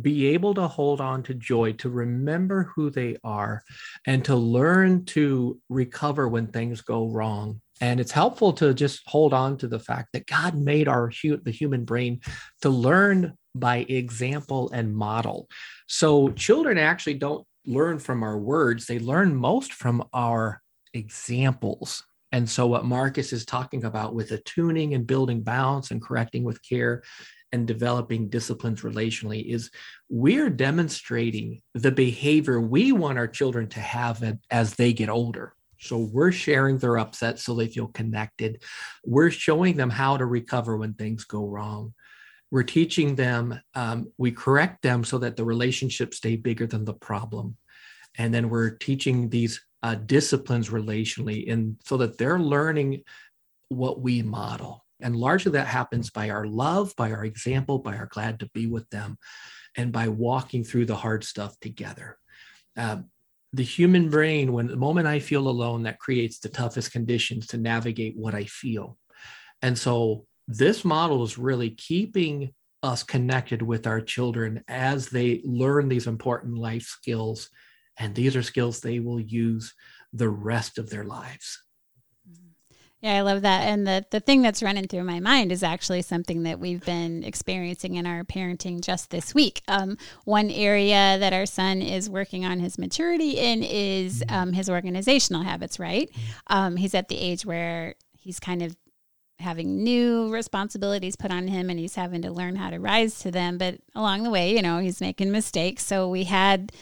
be 0.00 0.26
able 0.26 0.52
to 0.52 0.68
hold 0.68 1.00
on 1.00 1.22
to 1.22 1.32
joy 1.32 1.72
to 1.72 1.88
remember 1.88 2.70
who 2.74 2.90
they 2.90 3.16
are 3.24 3.62
and 4.06 4.24
to 4.26 4.36
learn 4.36 5.04
to 5.06 5.58
recover 5.70 6.28
when 6.28 6.46
things 6.46 6.80
go 6.82 7.08
wrong 7.08 7.60
and 7.80 7.98
it's 7.98 8.12
helpful 8.12 8.52
to 8.52 8.74
just 8.74 9.02
hold 9.06 9.32
on 9.32 9.56
to 9.56 9.68
the 9.68 9.80
fact 9.80 10.08
that 10.12 10.26
god 10.26 10.54
made 10.54 10.86
our 10.86 11.10
the 11.44 11.50
human 11.50 11.84
brain 11.84 12.20
to 12.60 12.68
learn 12.68 13.36
by 13.60 13.78
example 13.88 14.70
and 14.72 14.94
model. 14.94 15.48
So 15.86 16.30
children 16.30 16.78
actually 16.78 17.14
don't 17.14 17.46
learn 17.64 17.98
from 17.98 18.22
our 18.22 18.38
words, 18.38 18.86
they 18.86 18.98
learn 18.98 19.34
most 19.34 19.72
from 19.72 20.04
our 20.12 20.62
examples. 20.94 22.04
And 22.32 22.48
so, 22.48 22.66
what 22.66 22.84
Marcus 22.84 23.32
is 23.32 23.44
talking 23.44 23.84
about 23.84 24.14
with 24.14 24.32
attuning 24.32 24.94
and 24.94 25.06
building 25.06 25.42
balance 25.42 25.90
and 25.90 26.02
correcting 26.02 26.44
with 26.44 26.66
care 26.66 27.02
and 27.52 27.66
developing 27.66 28.28
disciplines 28.28 28.82
relationally 28.82 29.44
is 29.44 29.70
we're 30.08 30.50
demonstrating 30.50 31.62
the 31.74 31.92
behavior 31.92 32.60
we 32.60 32.92
want 32.92 33.18
our 33.18 33.28
children 33.28 33.68
to 33.68 33.80
have 33.80 34.22
as 34.50 34.74
they 34.74 34.92
get 34.92 35.08
older. 35.08 35.54
So 35.78 35.98
we're 35.98 36.32
sharing 36.32 36.78
their 36.78 36.98
upset 36.98 37.38
so 37.38 37.54
they 37.54 37.68
feel 37.68 37.88
connected. 37.88 38.62
We're 39.04 39.30
showing 39.30 39.76
them 39.76 39.90
how 39.90 40.16
to 40.16 40.26
recover 40.26 40.76
when 40.76 40.94
things 40.94 41.24
go 41.24 41.46
wrong 41.46 41.94
we're 42.50 42.62
teaching 42.62 43.14
them 43.16 43.60
um, 43.74 44.10
we 44.18 44.30
correct 44.30 44.82
them 44.82 45.04
so 45.04 45.18
that 45.18 45.36
the 45.36 45.44
relationships 45.44 46.18
stay 46.18 46.36
bigger 46.36 46.66
than 46.66 46.84
the 46.84 46.94
problem 46.94 47.56
and 48.16 48.32
then 48.32 48.48
we're 48.48 48.70
teaching 48.70 49.28
these 49.28 49.60
uh, 49.86 49.94
disciplines 49.94 50.70
relationally 50.70 51.52
and 51.52 51.76
so 51.84 51.96
that 51.96 52.18
they're 52.18 52.40
learning 52.40 53.04
what 53.68 54.00
we 54.00 54.20
model 54.20 54.84
and 55.00 55.14
largely 55.14 55.52
that 55.52 55.68
happens 55.68 56.10
by 56.10 56.28
our 56.28 56.44
love 56.44 56.92
by 56.96 57.12
our 57.12 57.24
example 57.24 57.78
by 57.78 57.96
our 57.96 58.06
glad 58.06 58.40
to 58.40 58.50
be 58.52 58.66
with 58.66 58.88
them 58.90 59.16
and 59.76 59.92
by 59.92 60.08
walking 60.08 60.64
through 60.64 60.86
the 60.86 60.96
hard 60.96 61.22
stuff 61.22 61.54
together 61.60 62.18
uh, 62.76 62.96
the 63.52 63.62
human 63.62 64.10
brain 64.10 64.52
when 64.52 64.66
the 64.66 64.76
moment 64.76 65.06
i 65.06 65.20
feel 65.20 65.46
alone 65.46 65.84
that 65.84 66.00
creates 66.00 66.40
the 66.40 66.48
toughest 66.48 66.90
conditions 66.90 67.46
to 67.46 67.56
navigate 67.56 68.16
what 68.16 68.34
i 68.34 68.42
feel 68.44 68.98
and 69.62 69.78
so 69.78 70.26
this 70.48 70.84
model 70.84 71.22
is 71.22 71.38
really 71.38 71.70
keeping 71.70 72.52
us 72.82 73.04
connected 73.04 73.62
with 73.62 73.86
our 73.86 74.00
children 74.00 74.64
as 74.66 75.10
they 75.10 75.42
learn 75.44 75.88
these 75.88 76.06
important 76.06 76.56
life 76.56 76.82
skills. 76.84 77.50
And 77.98 78.14
these 78.14 78.36
are 78.36 78.42
skills 78.42 78.80
they 78.80 78.98
will 78.98 79.20
use 79.20 79.74
the 80.12 80.28
rest 80.28 80.78
of 80.78 80.90
their 80.90 81.04
lives. 81.04 81.62
Yeah, 83.02 83.18
I 83.18 83.20
love 83.20 83.42
that. 83.42 83.62
And 83.62 83.86
the, 83.86 84.06
the 84.10 84.20
thing 84.20 84.40
that's 84.40 84.62
running 84.62 84.88
through 84.88 85.04
my 85.04 85.20
mind 85.20 85.52
is 85.52 85.62
actually 85.62 86.02
something 86.02 86.44
that 86.44 86.58
we've 86.58 86.84
been 86.84 87.24
experiencing 87.24 87.94
in 87.94 88.06
our 88.06 88.24
parenting 88.24 88.80
just 88.80 89.10
this 89.10 89.34
week. 89.34 89.62
Um, 89.68 89.98
one 90.24 90.50
area 90.50 91.18
that 91.18 91.34
our 91.34 91.46
son 91.46 91.82
is 91.82 92.08
working 92.08 92.46
on 92.46 92.58
his 92.58 92.78
maturity 92.78 93.38
in 93.38 93.62
is 93.62 94.24
um, 94.30 94.54
his 94.54 94.70
organizational 94.70 95.42
habits, 95.42 95.78
right? 95.78 96.10
Um, 96.46 96.76
he's 96.76 96.94
at 96.94 97.08
the 97.08 97.18
age 97.18 97.44
where 97.44 97.94
he's 98.18 98.40
kind 98.40 98.62
of 98.62 98.74
having 99.38 99.84
new 99.84 100.32
responsibilities 100.32 101.16
put 101.16 101.30
on 101.30 101.48
him 101.48 101.68
and 101.68 101.78
he's 101.78 101.94
having 101.94 102.22
to 102.22 102.32
learn 102.32 102.56
how 102.56 102.70
to 102.70 102.80
rise 102.80 103.18
to 103.20 103.30
them. 103.30 103.58
But 103.58 103.76
along 103.94 104.22
the 104.22 104.30
way, 104.30 104.56
you 104.56 104.62
know, 104.62 104.78
he's 104.78 105.02
making 105.02 105.30
mistakes. 105.30 105.84
So 105.84 106.08
we 106.08 106.24
had 106.24 106.72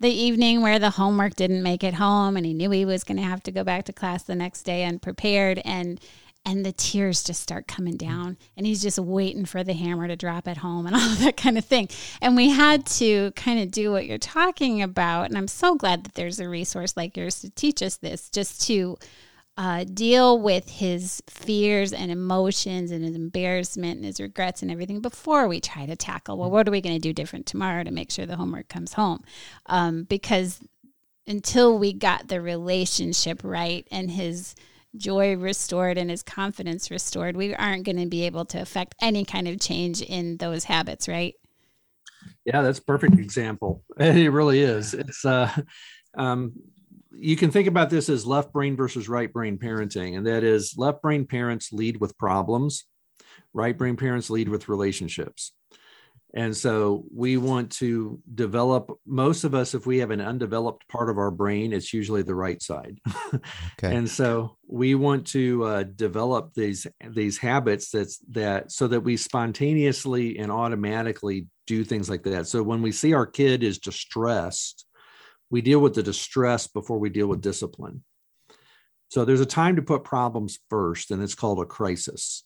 the 0.00 0.10
evening 0.10 0.62
where 0.62 0.78
the 0.78 0.90
homework 0.90 1.36
didn't 1.36 1.62
make 1.62 1.84
it 1.84 1.94
home 1.94 2.36
and 2.36 2.46
he 2.46 2.54
knew 2.54 2.70
he 2.70 2.84
was 2.84 3.04
going 3.04 3.18
to 3.18 3.22
have 3.22 3.42
to 3.44 3.52
go 3.52 3.62
back 3.62 3.84
to 3.84 3.92
class 3.92 4.22
the 4.22 4.34
next 4.34 4.62
day 4.62 4.84
unprepared 4.84 5.60
and 5.64 6.00
and 6.46 6.64
the 6.64 6.72
tears 6.72 7.22
just 7.22 7.42
start 7.42 7.68
coming 7.68 7.94
mm. 7.94 7.98
down 7.98 8.38
and 8.56 8.66
he's 8.66 8.80
just 8.80 8.98
waiting 8.98 9.44
for 9.44 9.62
the 9.62 9.74
hammer 9.74 10.08
to 10.08 10.16
drop 10.16 10.48
at 10.48 10.56
home 10.56 10.86
and 10.86 10.96
all 10.96 11.14
that 11.16 11.36
kind 11.36 11.58
of 11.58 11.64
thing. 11.64 11.86
And 12.22 12.34
we 12.34 12.48
had 12.48 12.86
to 12.86 13.30
kind 13.32 13.60
of 13.60 13.70
do 13.70 13.92
what 13.92 14.06
you're 14.06 14.18
talking 14.18 14.82
about 14.82 15.28
and 15.28 15.36
i'm 15.36 15.48
so 15.48 15.74
glad 15.74 16.04
that 16.04 16.14
there's 16.14 16.40
a 16.40 16.48
resource 16.48 16.96
like 16.96 17.16
yours 17.16 17.40
to 17.40 17.50
teach 17.50 17.82
us 17.82 17.96
this 17.96 18.30
just 18.30 18.66
to 18.66 18.96
uh, 19.60 19.84
deal 19.84 20.40
with 20.40 20.70
his 20.70 21.22
fears 21.26 21.92
and 21.92 22.10
emotions 22.10 22.90
and 22.90 23.04
his 23.04 23.14
embarrassment 23.14 23.96
and 23.96 24.06
his 24.06 24.18
regrets 24.18 24.62
and 24.62 24.70
everything 24.70 25.02
before 25.02 25.46
we 25.46 25.60
try 25.60 25.84
to 25.84 25.94
tackle, 25.94 26.38
well, 26.38 26.50
what 26.50 26.66
are 26.66 26.70
we 26.70 26.80
going 26.80 26.94
to 26.94 26.98
do 26.98 27.12
different 27.12 27.44
tomorrow 27.44 27.84
to 27.84 27.90
make 27.90 28.10
sure 28.10 28.24
the 28.24 28.36
homework 28.38 28.68
comes 28.68 28.94
home? 28.94 29.22
Um, 29.66 30.04
because 30.04 30.62
until 31.26 31.78
we 31.78 31.92
got 31.92 32.28
the 32.28 32.40
relationship 32.40 33.42
right 33.44 33.86
and 33.90 34.10
his 34.10 34.54
joy 34.96 35.36
restored 35.36 35.98
and 35.98 36.08
his 36.08 36.22
confidence 36.22 36.90
restored, 36.90 37.36
we 37.36 37.54
aren't 37.54 37.84
going 37.84 37.98
to 37.98 38.06
be 38.06 38.24
able 38.24 38.46
to 38.46 38.62
affect 38.62 38.94
any 39.02 39.26
kind 39.26 39.46
of 39.46 39.60
change 39.60 40.00
in 40.00 40.38
those 40.38 40.64
habits, 40.64 41.06
right? 41.06 41.34
Yeah, 42.46 42.62
that's 42.62 42.80
perfect 42.80 43.18
example. 43.18 43.84
It 43.98 44.32
really 44.32 44.60
is. 44.60 44.94
It's 44.94 45.22
uh 45.26 45.54
um 46.16 46.54
you 47.12 47.36
can 47.36 47.50
think 47.50 47.66
about 47.66 47.90
this 47.90 48.08
as 48.08 48.26
left 48.26 48.52
brain 48.52 48.76
versus 48.76 49.08
right 49.08 49.32
brain 49.32 49.58
parenting, 49.58 50.16
and 50.16 50.26
that 50.26 50.44
is 50.44 50.74
left 50.76 51.02
brain 51.02 51.26
parents 51.26 51.72
lead 51.72 52.00
with 52.00 52.16
problems, 52.18 52.84
right 53.52 53.76
brain 53.76 53.96
parents 53.96 54.30
lead 54.30 54.48
with 54.48 54.68
relationships. 54.68 55.52
And 56.32 56.56
so 56.56 57.04
we 57.12 57.36
want 57.36 57.72
to 57.72 58.20
develop 58.34 58.92
most 59.04 59.42
of 59.44 59.54
us, 59.54 59.74
if 59.74 59.84
we 59.86 59.98
have 59.98 60.12
an 60.12 60.20
undeveloped 60.20 60.86
part 60.88 61.10
of 61.10 61.18
our 61.18 61.30
brain, 61.30 61.72
it's 61.72 61.92
usually 61.92 62.22
the 62.22 62.34
right 62.34 62.62
side. 62.62 62.98
okay. 63.34 63.96
And 63.96 64.08
so 64.08 64.56
we 64.68 64.94
want 64.94 65.26
to 65.28 65.64
uh, 65.64 65.82
develop 65.82 66.54
these 66.54 66.86
these 67.08 67.36
habits 67.38 67.90
that's 67.90 68.18
that 68.30 68.70
so 68.70 68.86
that 68.86 69.00
we 69.00 69.16
spontaneously 69.16 70.38
and 70.38 70.52
automatically 70.52 71.46
do 71.66 71.82
things 71.82 72.08
like 72.08 72.22
that. 72.24 72.46
So 72.46 72.62
when 72.62 72.82
we 72.82 72.92
see 72.92 73.12
our 73.12 73.26
kid 73.26 73.64
is 73.64 73.78
distressed, 73.78 74.86
we 75.50 75.60
deal 75.60 75.80
with 75.80 75.94
the 75.94 76.02
distress 76.02 76.66
before 76.66 76.98
we 76.98 77.10
deal 77.10 77.26
with 77.26 77.40
discipline. 77.40 78.02
So 79.08 79.24
there's 79.24 79.40
a 79.40 79.46
time 79.46 79.76
to 79.76 79.82
put 79.82 80.04
problems 80.04 80.58
first, 80.70 81.10
and 81.10 81.22
it's 81.22 81.34
called 81.34 81.60
a 81.60 81.66
crisis. 81.66 82.44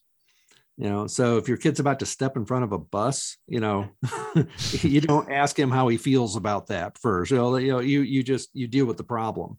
You 0.77 0.89
know, 0.89 1.07
so 1.07 1.37
if 1.37 1.47
your 1.47 1.57
kid's 1.57 1.79
about 1.79 2.01
to 2.01 2.07
step 2.07 2.37
in 2.37 2.47
front 2.47 2.65
of 2.65 2.73
a 2.73 2.79
bus, 2.79 3.37
you 3.47 3.61
know, 3.61 3.91
you 4.81 5.01
don't 5.01 5.31
ask 5.31 5.57
him 5.57 5.71
how 5.71 5.87
he 5.87 5.99
feels 5.99 6.35
about 6.35 6.67
that 6.69 6.99
first. 6.99 7.31
You 7.31 7.37
know, 7.37 7.57
you 7.57 7.73
know, 7.73 7.79
you 7.79 8.01
you 8.01 8.25
just 8.25 8.49
you 8.55 8.67
deal 8.67 8.87
with 8.87 8.97
the 8.97 9.05
problem. 9.05 9.59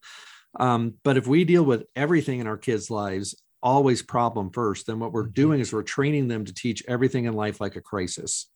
Um, 0.60 0.96
but 1.04 1.16
if 1.16 1.26
we 1.26 1.46
deal 1.46 1.64
with 1.64 1.86
everything 1.96 2.40
in 2.40 2.48
our 2.48 2.58
kids' 2.58 2.90
lives 2.90 3.36
always 3.64 4.02
problem 4.02 4.52
first, 4.52 4.88
then 4.88 5.00
what 5.00 5.14
we're 5.14 5.24
mm-hmm. 5.24 5.34
doing 5.34 5.60
is 5.62 5.72
we're 5.72 5.84
training 5.84 6.28
them 6.28 6.44
to 6.46 6.54
teach 6.54 6.84
everything 6.88 7.26
in 7.26 7.34
life 7.34 7.62
like 7.62 7.76
a 7.76 7.82
crisis. 7.82 8.50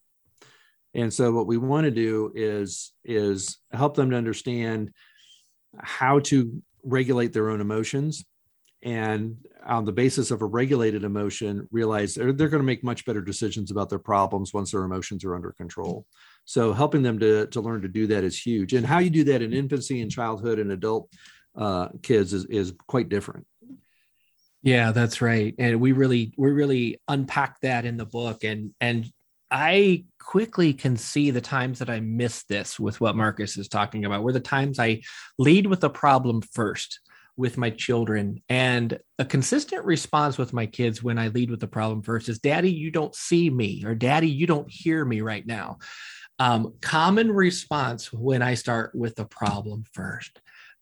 And 0.94 1.14
so 1.14 1.32
what 1.32 1.48
we 1.48 1.58
want 1.58 1.86
to 1.86 1.92
do 1.92 2.32
is 2.36 2.94
is 3.04 3.58
help 3.72 3.96
them 3.96 4.10
to 4.12 4.18
understand 4.18 4.92
how 5.78 6.20
to 6.20 6.62
regulate 6.84 7.34
their 7.34 7.50
own 7.50 7.62
emotions 7.62 8.26
and 8.82 9.36
on 9.66 9.84
the 9.84 9.92
basis 9.92 10.32
of 10.32 10.42
a 10.42 10.46
regulated 10.46 11.04
emotion 11.04 11.68
realize 11.70 12.16
they're, 12.16 12.32
they're 12.32 12.48
going 12.48 12.62
to 12.62 12.66
make 12.66 12.84
much 12.84 13.06
better 13.06 13.22
decisions 13.22 13.72
about 13.72 13.90
their 13.90 14.00
problems 14.00 14.54
once 14.54 14.72
their 14.72 14.84
emotions 14.84 15.26
are 15.26 15.36
under 15.36 15.52
control. 15.52 16.06
So 16.46 16.72
helping 16.72 17.02
them 17.02 17.20
to, 17.20 17.48
to 17.48 17.62
learn 17.62 17.82
to 17.82 17.90
do 17.90 18.08
that 18.08 18.24
is 18.24 18.42
huge. 18.42 18.74
And 18.74 18.86
how 18.86 19.00
you 19.00 19.10
do 19.10 19.26
that 19.26 19.42
in 19.42 19.52
infancy 19.52 20.02
and 20.02 20.10
childhood 20.10 20.60
and 20.60 20.72
adult 20.72 21.12
uh, 21.58 21.90
kids 22.02 22.34
is, 22.34 22.46
is 22.46 22.74
quite 22.88 23.10
different. 23.10 23.46
Yeah 24.62 24.92
that's 24.92 25.22
right. 25.22 25.56
And 25.58 25.80
we 25.80 25.92
really 25.94 26.34
we 26.38 26.52
really 26.52 27.00
unpack 27.08 27.62
that 27.62 27.86
in 27.86 27.98
the 27.98 28.06
book 28.06 28.44
and 28.44 28.74
and 28.82 29.10
i 29.52 30.04
quickly 30.20 30.74
can 30.74 30.96
see 30.98 31.32
the 31.32 31.42
times 31.42 31.80
that 31.80 31.90
i 31.90 32.00
miss 32.00 32.44
this 32.44 32.80
with 32.80 33.02
what 33.02 33.16
marcus 33.16 33.58
is 33.58 33.68
talking 33.68 34.06
about 34.06 34.24
were 34.24 34.34
the 34.34 34.40
times 34.40 34.80
i 34.80 35.02
lead 35.38 35.66
with 35.68 35.80
the 35.80 35.90
problem 35.90 36.42
first 36.42 37.00
with 37.40 37.58
my 37.58 37.70
children. 37.70 38.42
And 38.50 39.00
a 39.18 39.24
consistent 39.24 39.86
response 39.86 40.38
with 40.38 40.52
my 40.52 40.66
kids 40.66 41.02
when 41.02 41.18
I 41.18 41.30
lead 41.30 41.50
with 41.50 41.62
the 41.62 41.68
problem 41.68 42.04
first 42.04 42.28
is 42.28 42.38
Daddy, 42.38 42.70
you 42.70 42.92
don't 42.92 43.16
see 43.16 43.50
me, 43.50 43.86
or 43.86 43.96
Daddy, 43.96 44.30
you 44.30 44.46
don't 44.46 44.70
hear 44.70 45.06
me 45.06 45.22
right 45.22 45.48
now. 45.48 45.78
Um, 46.38 46.74
common 46.82 47.32
response 47.32 48.12
when 48.12 48.42
I 48.42 48.56
start 48.56 48.94
with 48.94 49.16
the 49.16 49.24
problem 49.24 49.86
first. 49.94 50.42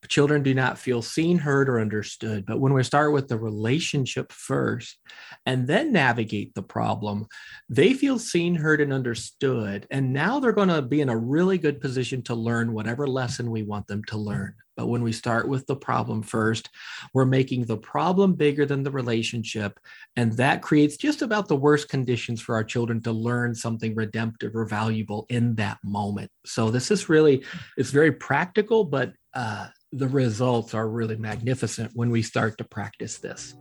Children 0.10 0.44
do 0.44 0.54
not 0.54 0.78
feel 0.78 1.02
seen, 1.02 1.38
heard, 1.38 1.70
or 1.70 1.80
understood. 1.80 2.46
But 2.46 2.60
when 2.60 2.74
we 2.74 2.84
start 2.84 3.14
with 3.14 3.28
the 3.28 3.38
relationship 3.38 4.32
first 4.32 5.00
and 5.46 5.68
then 5.68 5.92
navigate 5.92 6.54
the 6.56 6.64
problem, 6.64 7.28
they 7.70 7.94
feel 7.94 8.20
seen, 8.20 8.56
heard, 8.56 8.82
and 8.82 8.94
understood. 8.94 9.88
And 9.92 10.14
now 10.14 10.40
they're 10.40 10.52
going 10.52 10.70
to 10.70 10.82
be 10.82 11.02
in 11.02 11.10
a 11.10 11.18
really 11.18 11.58
good 11.58 11.82
position 11.82 12.22
to 12.24 12.36
learn 12.36 12.74
whatever 12.74 13.08
lesson 13.08 13.52
we 13.52 13.64
want 13.64 13.88
them 13.88 14.04
to 14.06 14.18
learn. 14.18 14.56
But 14.78 14.88
when 14.88 15.02
we 15.02 15.12
start 15.12 15.50
with 15.50 15.66
the 15.66 15.76
problem 15.76 16.22
first, 16.22 16.70
we're 17.12 17.26
making 17.26 17.66
the 17.66 17.78
problem 17.78 18.36
bigger 18.36 18.64
than 18.66 18.84
the 18.84 18.92
relationship. 18.92 19.80
And 20.16 20.32
that 20.34 20.62
creates 20.62 20.98
just 20.98 21.24
about 21.24 21.48
the 21.48 21.56
worst 21.56 21.90
conditions 21.90 22.42
for 22.42 22.54
our 22.54 22.64
children 22.64 23.02
to 23.02 23.12
learn 23.12 23.56
something 23.56 23.96
redemptive 23.96 24.56
or 24.56 24.66
valuable 24.66 25.26
in 25.30 25.56
that 25.56 25.80
moment. 25.84 26.30
So 26.46 26.70
this 26.70 26.92
is 26.92 27.10
really, 27.10 27.44
it's 27.76 27.90
very 27.90 28.12
practical, 28.12 28.84
but 28.84 29.14
uh, 29.38 29.68
the 29.92 30.08
results 30.08 30.74
are 30.74 30.90
really 30.90 31.16
magnificent 31.16 31.92
when 31.94 32.10
we 32.10 32.24
start 32.24 32.58
to 32.58 32.64
practice 32.64 33.20
this. 33.20 33.54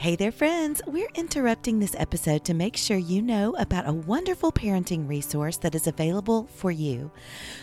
Hey 0.00 0.14
there, 0.14 0.30
friends. 0.30 0.80
We're 0.86 1.10
interrupting 1.16 1.80
this 1.80 1.96
episode 1.98 2.44
to 2.44 2.54
make 2.54 2.76
sure 2.76 2.96
you 2.96 3.20
know 3.20 3.56
about 3.58 3.88
a 3.88 3.92
wonderful 3.92 4.52
parenting 4.52 5.08
resource 5.08 5.56
that 5.56 5.74
is 5.74 5.88
available 5.88 6.46
for 6.54 6.70
you. 6.70 7.10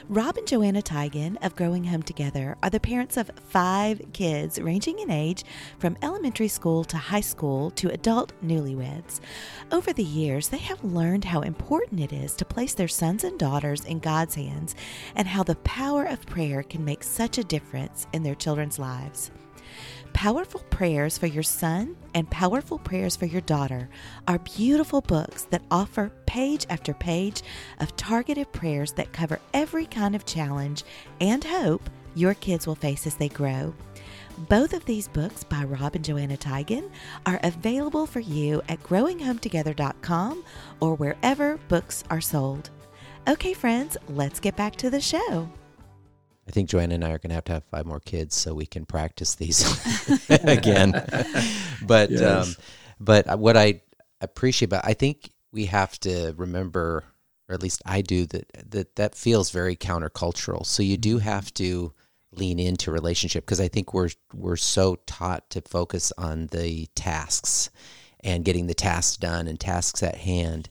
Rob 0.09 0.35
and 0.35 0.45
Joanna 0.45 0.81
Teigen 0.81 1.37
of 1.41 1.55
Growing 1.55 1.85
Home 1.85 2.03
Together 2.03 2.57
are 2.61 2.69
the 2.69 2.81
parents 2.81 3.15
of 3.15 3.31
five 3.47 4.01
kids 4.11 4.59
ranging 4.59 4.99
in 4.99 5.09
age 5.09 5.45
from 5.79 5.95
elementary 6.01 6.49
school 6.49 6.83
to 6.83 6.97
high 6.97 7.21
school 7.21 7.71
to 7.71 7.93
adult 7.93 8.33
newlyweds. 8.43 9.21
Over 9.71 9.93
the 9.93 10.03
years, 10.03 10.49
they 10.49 10.57
have 10.57 10.83
learned 10.83 11.23
how 11.23 11.39
important 11.39 12.01
it 12.01 12.11
is 12.11 12.35
to 12.35 12.43
place 12.43 12.73
their 12.73 12.89
sons 12.89 13.23
and 13.23 13.39
daughters 13.39 13.85
in 13.85 13.99
God's 13.99 14.35
hands 14.35 14.75
and 15.15 15.25
how 15.25 15.43
the 15.43 15.55
power 15.55 16.03
of 16.03 16.25
prayer 16.25 16.63
can 16.63 16.83
make 16.83 17.01
such 17.01 17.37
a 17.37 17.45
difference 17.45 18.07
in 18.11 18.23
their 18.23 18.35
children's 18.35 18.77
lives. 18.77 19.31
Powerful 20.15 20.61
Prayers 20.69 21.17
for 21.17 21.27
Your 21.27 21.43
Son 21.43 21.97
and 22.13 22.27
Powerful 22.31 22.79
Prayers 22.79 23.17
for 23.17 23.25
Your 23.25 23.41
Daughter 23.41 23.89
are 24.29 24.39
beautiful 24.39 25.01
books 25.01 25.43
that 25.51 25.61
offer 25.69 26.09
page 26.25 26.65
after 26.69 26.93
page 26.93 27.43
of 27.81 27.93
targeted 27.97 28.49
prayers 28.53 28.93
that 28.93 29.11
cover 29.11 29.41
every 29.53 29.85
kind 29.85 30.15
of 30.15 30.25
challenge 30.25 30.85
and 31.19 31.43
hope 31.43 31.89
your 32.15 32.33
kids 32.33 32.65
will 32.65 32.75
face 32.75 33.05
as 33.05 33.15
they 33.15 33.27
grow. 33.27 33.75
Both 34.47 34.73
of 34.73 34.85
these 34.85 35.09
books 35.09 35.43
by 35.43 35.65
Rob 35.65 35.95
and 35.95 36.05
Joanna 36.05 36.37
Teigen 36.37 36.89
are 37.25 37.41
available 37.43 38.05
for 38.05 38.21
you 38.21 38.61
at 38.69 38.81
growinghometogether.com 38.83 40.45
or 40.79 40.95
wherever 40.95 41.57
books 41.67 42.05
are 42.09 42.21
sold. 42.21 42.69
Okay, 43.27 43.53
friends, 43.53 43.97
let's 44.07 44.39
get 44.39 44.55
back 44.55 44.77
to 44.77 44.89
the 44.89 45.01
show. 45.01 45.49
I 46.47 46.51
think 46.51 46.69
Joanna 46.69 46.95
and 46.95 47.03
I 47.03 47.11
are 47.11 47.17
going 47.17 47.29
to 47.29 47.35
have 47.35 47.45
to 47.45 47.53
have 47.53 47.63
five 47.65 47.85
more 47.85 47.99
kids 47.99 48.35
so 48.35 48.53
we 48.53 48.65
can 48.65 48.85
practice 48.85 49.35
these 49.35 49.63
again. 50.29 50.91
but 51.81 52.11
yes. 52.11 52.47
um, 52.47 52.55
but 52.99 53.39
what 53.39 53.57
I 53.57 53.81
appreciate, 54.21 54.69
but 54.69 54.85
I 54.85 54.93
think 54.93 55.31
we 55.51 55.65
have 55.65 55.99
to 56.01 56.33
remember, 56.37 57.03
or 57.49 57.55
at 57.55 57.63
least 57.63 57.81
I 57.85 58.01
do, 58.01 58.25
that 58.27 58.71
that 58.71 58.95
that 58.95 59.15
feels 59.15 59.49
very 59.49 59.75
countercultural. 59.75 60.65
So 60.65 60.83
you 60.83 60.97
do 60.97 61.17
mm-hmm. 61.17 61.27
have 61.27 61.53
to 61.55 61.93
lean 62.31 62.59
into 62.59 62.91
relationship 62.91 63.45
because 63.45 63.61
I 63.61 63.67
think 63.67 63.93
we're 63.93 64.09
we're 64.33 64.57
so 64.57 64.97
taught 65.07 65.49
to 65.51 65.61
focus 65.61 66.11
on 66.17 66.47
the 66.47 66.87
tasks 66.95 67.69
and 68.23 68.45
getting 68.45 68.67
the 68.67 68.73
tasks 68.73 69.17
done 69.17 69.47
and 69.47 69.59
tasks 69.59 70.03
at 70.03 70.15
hand. 70.15 70.69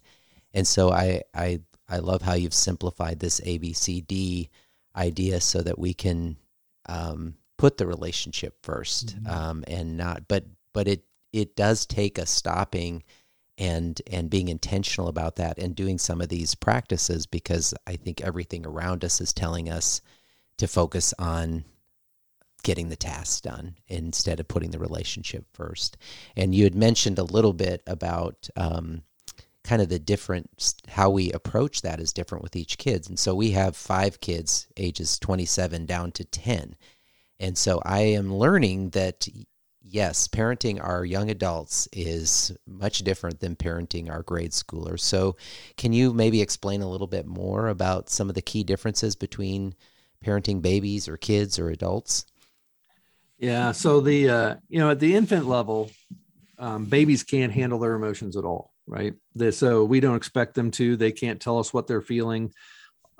And 0.53 0.67
so 0.67 0.93
I 0.93 1.23
I 1.35 1.61
I 1.89 1.99
love 1.99 2.23
how 2.23 2.35
you've 2.35 2.55
simplified 2.55 3.21
this 3.21 3.41
ABCD 3.41 4.49
idea 4.97 5.41
so 5.41 5.63
that 5.63 5.79
we 5.79 5.95
can 5.95 6.37
um, 6.87 7.35
put 7.59 7.77
the 7.77 7.87
relationship 7.87 8.61
1st 8.63 9.15
mm-hmm. 9.15 9.27
um, 9.27 9.65
and 9.67 9.97
not 9.97 10.27
but 10.29 10.45
but 10.73 10.89
it 10.89 11.05
it 11.33 11.57
does 11.57 11.87
take 11.87 12.19
us 12.19 12.31
stopping 12.31 13.03
and 13.59 14.03
and 14.11 14.31
being 14.31 14.49
intentional 14.49 15.09
about 15.09 15.37
that 15.37 15.59
and 15.59 15.77
doing 15.77 15.99
some 15.99 16.21
of 16.21 16.29
these 16.29 16.55
practices 16.55 17.27
because 17.27 17.75
I 17.87 17.97
think 17.97 18.21
everything 18.21 18.67
around 18.67 19.05
us 19.05 19.21
is 19.21 19.33
telling 19.33 19.71
us 19.71 20.01
to 20.59 20.67
focus 20.67 21.15
on 21.19 21.65
getting 22.63 22.89
the 22.89 22.97
tasks 22.97 23.41
done 23.41 23.77
instead 23.89 24.41
of 24.41 24.49
putting 24.49 24.71
the 24.71 24.79
relationship 24.79 25.45
first. 25.53 25.97
And 26.35 26.55
you 26.55 26.65
had 26.65 26.75
mentioned 26.75 27.19
a 27.19 27.25
little 27.25 27.53
bit 27.53 27.83
about 27.87 28.49
um, 28.57 29.03
kind 29.65 29.83
of 29.83 29.89
the 29.89 29.99
different 29.99 30.75
how 30.89 31.11
we 31.11 31.33
approach 31.33 31.83
that 31.83 31.99
is 31.99 32.13
different 32.13 32.45
with 32.45 32.55
each 32.55 32.79
kids. 32.79 33.09
And 33.09 33.19
so 33.19 33.35
we 33.35 33.51
have 33.53 33.77
five 33.77 34.21
kids 34.21 34.69
ages 34.77 35.19
27 35.19 35.87
down 35.87 36.13
to 36.13 36.25
10 36.25 36.77
and 37.41 37.59
so 37.59 37.81
i 37.85 38.01
am 38.01 38.33
learning 38.33 38.91
that 38.91 39.27
yes 39.85 40.27
parenting 40.27 40.83
our 40.83 41.05
young 41.05 41.31
adults 41.31 41.89
is 41.93 42.53
much 42.67 42.99
different 43.01 43.41
than 43.41 43.55
parenting 43.55 44.11
our 44.11 44.23
grade 44.23 44.51
schoolers. 44.51 45.01
So 45.01 45.37
can 45.77 45.93
you 45.93 46.13
maybe 46.13 46.41
explain 46.41 46.83
a 46.83 46.89
little 46.89 47.07
bit 47.07 47.27
more 47.27 47.69
about 47.69 48.09
some 48.09 48.29
of 48.29 48.35
the 48.35 48.43
key 48.43 48.65
differences 48.65 49.15
between 49.15 49.75
parenting 50.25 50.63
babies 50.63 51.07
or 51.07 51.17
kids 51.17 51.59
or 51.59 51.69
adults? 51.71 52.25
Yeah 53.39 53.73
so 53.73 54.01
the 54.01 54.29
uh, 54.29 54.55
you 54.69 54.79
know 54.79 54.91
at 54.91 55.01
the 55.01 55.15
infant 55.15 55.47
level 55.47 55.91
um, 56.59 56.87
babies 56.87 57.23
can't 57.23 57.53
handle 57.53 57.79
their 57.79 57.95
emotions 57.95 58.37
at 58.37 58.45
all 58.45 58.74
right? 58.87 59.15
They, 59.35 59.51
so 59.51 59.85
we 59.85 60.01
don't 60.01 60.17
expect 60.17 60.55
them 60.55 60.71
to. 60.73 60.97
They 60.97 61.13
can't 61.13 61.41
tell 61.41 61.59
us 61.59 61.73
what 61.73 61.87
they're 61.87 62.03
feeling. 62.03 62.53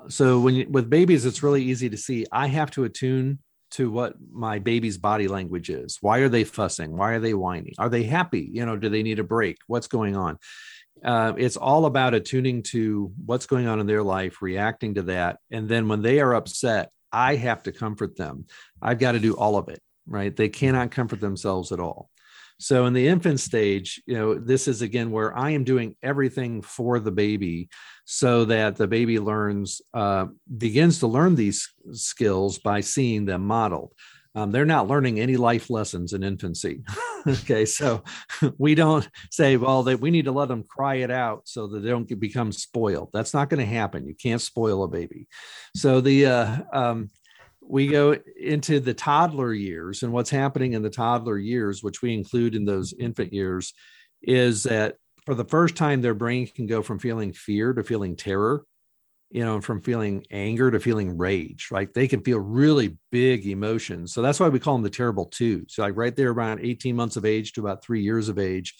So 0.07 0.39
when 0.39 0.55
you, 0.55 0.67
with 0.69 0.89
babies, 0.89 1.25
it's 1.25 1.43
really 1.43 1.63
easy 1.63 1.89
to 1.89 1.97
see. 1.97 2.25
I 2.31 2.47
have 2.47 2.71
to 2.71 2.83
attune 2.83 3.39
to 3.71 3.89
what 3.89 4.15
my 4.31 4.59
baby's 4.59 4.97
body 4.97 5.27
language 5.27 5.69
is. 5.69 5.97
Why 6.01 6.19
are 6.19 6.29
they 6.29 6.43
fussing? 6.43 6.95
Why 6.95 7.13
are 7.13 7.19
they 7.19 7.33
whining? 7.33 7.73
Are 7.77 7.89
they 7.89 8.03
happy? 8.03 8.49
You 8.53 8.65
know, 8.65 8.77
do 8.77 8.89
they 8.89 9.03
need 9.03 9.19
a 9.19 9.23
break? 9.23 9.57
What's 9.67 9.87
going 9.87 10.15
on? 10.15 10.37
Uh, 11.03 11.33
it's 11.37 11.57
all 11.57 11.85
about 11.85 12.13
attuning 12.13 12.63
to 12.63 13.11
what's 13.25 13.47
going 13.47 13.67
on 13.67 13.79
in 13.79 13.87
their 13.87 14.03
life, 14.03 14.41
reacting 14.41 14.95
to 14.95 15.01
that. 15.03 15.39
And 15.51 15.67
then 15.67 15.87
when 15.87 16.01
they 16.01 16.19
are 16.19 16.35
upset, 16.35 16.91
I 17.11 17.35
have 17.35 17.63
to 17.63 17.71
comfort 17.71 18.15
them. 18.15 18.45
I've 18.81 18.99
got 18.99 19.13
to 19.13 19.19
do 19.19 19.35
all 19.35 19.57
of 19.57 19.67
it, 19.69 19.81
right? 20.07 20.35
They 20.35 20.49
cannot 20.49 20.91
comfort 20.91 21.19
themselves 21.19 21.71
at 21.71 21.79
all. 21.79 22.09
So 22.57 22.85
in 22.85 22.93
the 22.93 23.07
infant 23.07 23.39
stage, 23.39 24.01
you 24.05 24.15
know, 24.15 24.35
this 24.35 24.67
is 24.67 24.81
again 24.81 25.11
where 25.11 25.37
I 25.37 25.51
am 25.51 25.63
doing 25.63 25.95
everything 26.01 26.61
for 26.61 26.99
the 26.99 27.11
baby 27.11 27.69
so 28.05 28.45
that 28.45 28.77
the 28.77 28.87
baby 28.87 29.19
learns, 29.19 29.81
uh, 29.93 30.27
begins 30.57 30.99
to 30.99 31.07
learn 31.07 31.35
these 31.35 31.73
skills 31.91 32.59
by 32.59 32.81
seeing 32.81 33.25
them 33.25 33.45
modeled. 33.45 33.91
Um, 34.35 34.51
they're 34.51 34.65
not 34.65 34.89
learning 34.89 35.19
any 35.19 35.37
life 35.37 35.69
lessons 35.69 36.11
in 36.11 36.21
infancy. 36.21 36.83
okay, 37.27 37.65
so 37.65 38.03
we 38.57 38.75
don't 38.75 39.07
say, 39.31 39.55
well, 39.55 39.81
they, 39.81 39.95
we 39.95 40.11
need 40.11 40.25
to 40.25 40.33
let 40.33 40.49
them 40.49 40.63
cry 40.63 40.95
it 40.95 41.09
out 41.09 41.43
so 41.45 41.67
that 41.67 41.79
they 41.79 41.89
don't 41.89 42.07
get, 42.07 42.19
become 42.19 42.51
spoiled. 42.51 43.09
That's 43.13 43.33
not 43.33 43.49
going 43.49 43.61
to 43.61 43.65
happen. 43.65 44.05
You 44.05 44.13
can't 44.13 44.41
spoil 44.41 44.83
a 44.83 44.89
baby. 44.89 45.27
So 45.73 46.01
the 46.01 46.25
uh, 46.25 46.57
um, 46.73 47.09
we 47.67 47.87
go 47.87 48.15
into 48.39 48.79
the 48.79 48.93
toddler 48.93 49.53
years 49.53 50.03
and 50.03 50.13
what's 50.13 50.29
happening 50.29 50.73
in 50.73 50.81
the 50.81 50.89
toddler 50.89 51.37
years 51.37 51.81
which 51.81 52.01
we 52.01 52.13
include 52.13 52.55
in 52.55 52.65
those 52.65 52.93
mm-hmm. 52.93 53.05
infant 53.05 53.33
years 53.33 53.73
is 54.21 54.63
that 54.63 54.95
for 55.25 55.35
the 55.35 55.45
first 55.45 55.75
time 55.75 56.01
their 56.01 56.13
brain 56.13 56.47
can 56.47 56.67
go 56.67 56.81
from 56.81 56.99
feeling 56.99 57.33
fear 57.33 57.73
to 57.73 57.83
feeling 57.83 58.15
terror 58.15 58.65
you 59.31 59.43
know 59.43 59.59
from 59.59 59.81
feeling 59.81 60.23
anger 60.31 60.69
to 60.71 60.79
feeling 60.79 61.17
rage 61.17 61.69
right? 61.71 61.93
They 61.93 62.07
can 62.07 62.21
feel 62.21 62.39
really 62.39 62.97
big 63.11 63.47
emotions. 63.47 64.13
So 64.13 64.21
that's 64.21 64.39
why 64.39 64.49
we 64.49 64.59
call 64.59 64.75
them 64.75 64.83
the 64.83 64.89
terrible 64.89 65.25
two 65.25 65.65
so 65.67 65.81
like 65.81 65.97
right 65.97 66.15
there 66.15 66.31
around 66.31 66.59
18 66.61 66.95
months 66.95 67.17
of 67.17 67.25
age 67.25 67.53
to 67.53 67.61
about 67.61 67.83
three 67.83 68.01
years 68.01 68.29
of 68.29 68.39
age 68.39 68.75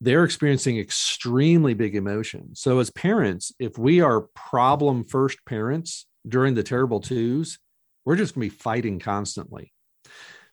they're 0.00 0.22
experiencing 0.22 0.78
extremely 0.78 1.74
big 1.74 1.96
emotions. 1.96 2.60
So 2.60 2.78
as 2.78 2.90
parents 2.90 3.52
if 3.58 3.78
we 3.78 4.00
are 4.00 4.28
problem 4.34 5.04
first 5.04 5.38
parents 5.46 6.06
during 6.26 6.54
the 6.54 6.62
terrible 6.62 7.00
twos 7.00 7.58
we're 8.08 8.16
just 8.16 8.34
going 8.34 8.48
to 8.48 8.54
be 8.54 8.62
fighting 8.62 8.98
constantly. 8.98 9.70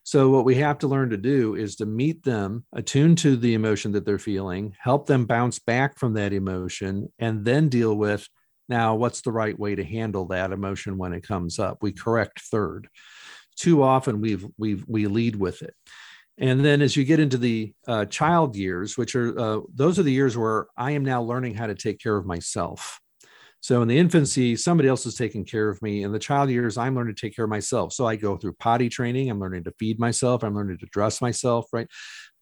So, 0.02 0.28
what 0.28 0.44
we 0.44 0.56
have 0.56 0.78
to 0.80 0.88
learn 0.88 1.08
to 1.08 1.16
do 1.16 1.54
is 1.54 1.76
to 1.76 1.86
meet 1.86 2.22
them, 2.22 2.66
attune 2.74 3.16
to 3.16 3.34
the 3.34 3.54
emotion 3.54 3.92
that 3.92 4.04
they're 4.04 4.18
feeling, 4.18 4.76
help 4.78 5.06
them 5.06 5.24
bounce 5.24 5.58
back 5.58 5.98
from 5.98 6.12
that 6.14 6.34
emotion, 6.34 7.10
and 7.18 7.46
then 7.46 7.70
deal 7.70 7.94
with 7.94 8.28
now 8.68 8.94
what's 8.94 9.22
the 9.22 9.32
right 9.32 9.58
way 9.58 9.74
to 9.74 9.82
handle 9.82 10.26
that 10.26 10.52
emotion 10.52 10.98
when 10.98 11.14
it 11.14 11.26
comes 11.26 11.58
up. 11.58 11.78
We 11.80 11.92
correct 11.92 12.42
third. 12.42 12.88
Too 13.56 13.82
often 13.82 14.20
we've 14.20 14.46
we've 14.58 14.84
we 14.86 15.06
lead 15.06 15.36
with 15.36 15.62
it. 15.62 15.72
And 16.36 16.62
then 16.62 16.82
as 16.82 16.94
you 16.94 17.04
get 17.04 17.20
into 17.20 17.38
the 17.38 17.72
uh, 17.88 18.04
child 18.04 18.54
years, 18.54 18.98
which 18.98 19.16
are 19.16 19.38
uh, 19.38 19.60
those 19.74 19.98
are 19.98 20.02
the 20.02 20.12
years 20.12 20.36
where 20.36 20.66
I 20.76 20.90
am 20.90 21.06
now 21.06 21.22
learning 21.22 21.54
how 21.54 21.68
to 21.68 21.74
take 21.74 22.00
care 22.00 22.18
of 22.18 22.26
myself. 22.26 23.00
So 23.66 23.82
in 23.82 23.88
the 23.88 23.98
infancy, 23.98 24.54
somebody 24.54 24.88
else 24.88 25.06
is 25.06 25.16
taking 25.16 25.44
care 25.44 25.68
of 25.68 25.82
me. 25.82 26.04
In 26.04 26.12
the 26.12 26.20
child 26.20 26.50
years, 26.50 26.78
I'm 26.78 26.94
learning 26.94 27.16
to 27.16 27.20
take 27.20 27.34
care 27.34 27.46
of 27.46 27.50
myself. 27.50 27.92
So 27.92 28.06
I 28.06 28.14
go 28.14 28.36
through 28.36 28.52
potty 28.60 28.88
training. 28.88 29.28
I'm 29.28 29.40
learning 29.40 29.64
to 29.64 29.72
feed 29.72 29.98
myself. 29.98 30.44
I'm 30.44 30.54
learning 30.54 30.78
to 30.78 30.86
dress 30.86 31.20
myself, 31.20 31.66
right? 31.72 31.88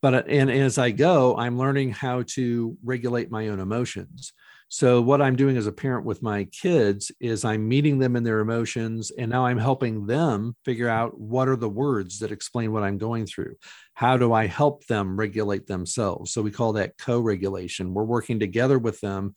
But 0.02 0.12
uh, 0.12 0.22
and, 0.28 0.50
and 0.50 0.62
as 0.62 0.76
I 0.76 0.90
go, 0.90 1.34
I'm 1.38 1.56
learning 1.56 1.92
how 1.92 2.24
to 2.34 2.76
regulate 2.84 3.30
my 3.30 3.48
own 3.48 3.58
emotions. 3.58 4.34
So 4.68 5.00
what 5.00 5.22
I'm 5.22 5.34
doing 5.34 5.56
as 5.56 5.66
a 5.66 5.72
parent 5.72 6.04
with 6.04 6.22
my 6.22 6.44
kids 6.44 7.10
is 7.20 7.42
I'm 7.42 7.66
meeting 7.66 7.98
them 7.98 8.16
in 8.16 8.24
their 8.24 8.40
emotions 8.40 9.10
and 9.16 9.30
now 9.30 9.46
I'm 9.46 9.56
helping 9.56 10.04
them 10.04 10.56
figure 10.64 10.88
out 10.88 11.18
what 11.18 11.48
are 11.48 11.56
the 11.56 11.68
words 11.70 12.18
that 12.18 12.32
explain 12.32 12.70
what 12.70 12.82
I'm 12.82 12.98
going 12.98 13.24
through. 13.24 13.54
How 13.94 14.18
do 14.18 14.34
I 14.34 14.46
help 14.46 14.84
them 14.86 15.16
regulate 15.16 15.66
themselves? 15.66 16.32
So 16.32 16.42
we 16.42 16.50
call 16.50 16.74
that 16.74 16.98
co-regulation. 16.98 17.94
We're 17.94 18.04
working 18.04 18.40
together 18.40 18.78
with 18.78 19.00
them 19.00 19.34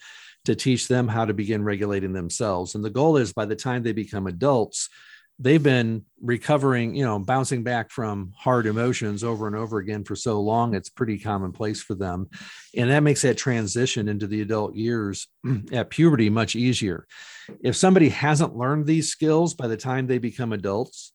to 0.47 0.55
teach 0.55 0.87
them 0.87 1.09
how 1.09 1.25
to 1.25 1.33
begin 1.33 1.61
regulating 1.61 2.13
themselves. 2.13 2.73
And 2.73 2.83
the 2.83 2.89
goal 2.89 3.17
is 3.17 3.33
by 3.33 3.43
the 3.43 3.55
time 3.55 3.83
they 3.83 3.91
become 3.91 4.27
adults, 4.27 4.89
they've 5.39 5.61
been 5.61 6.05
recovering, 6.21 6.95
you 6.95 7.03
know, 7.03 7.19
bouncing 7.19 7.63
back 7.63 7.91
from 7.91 8.31
hard 8.33 8.65
emotions 8.65 9.25
over 9.25 9.45
and 9.45 9.57
over 9.57 9.77
again 9.79 10.05
for 10.05 10.15
so 10.15 10.39
long, 10.39 10.73
it's 10.73 10.89
pretty 10.89 11.19
commonplace 11.19 11.81
for 11.81 11.95
them. 11.95 12.29
And 12.73 12.89
that 12.89 13.03
makes 13.03 13.23
that 13.23 13.37
transition 13.37 14.07
into 14.07 14.25
the 14.25 14.41
adult 14.41 14.73
years 14.73 15.27
at 15.73 15.89
puberty 15.89 16.29
much 16.29 16.55
easier. 16.55 17.05
If 17.61 17.75
somebody 17.75 18.07
hasn't 18.07 18.55
learned 18.55 18.85
these 18.85 19.09
skills 19.09 19.53
by 19.53 19.67
the 19.67 19.77
time 19.77 20.07
they 20.07 20.17
become 20.17 20.53
adults, 20.53 21.11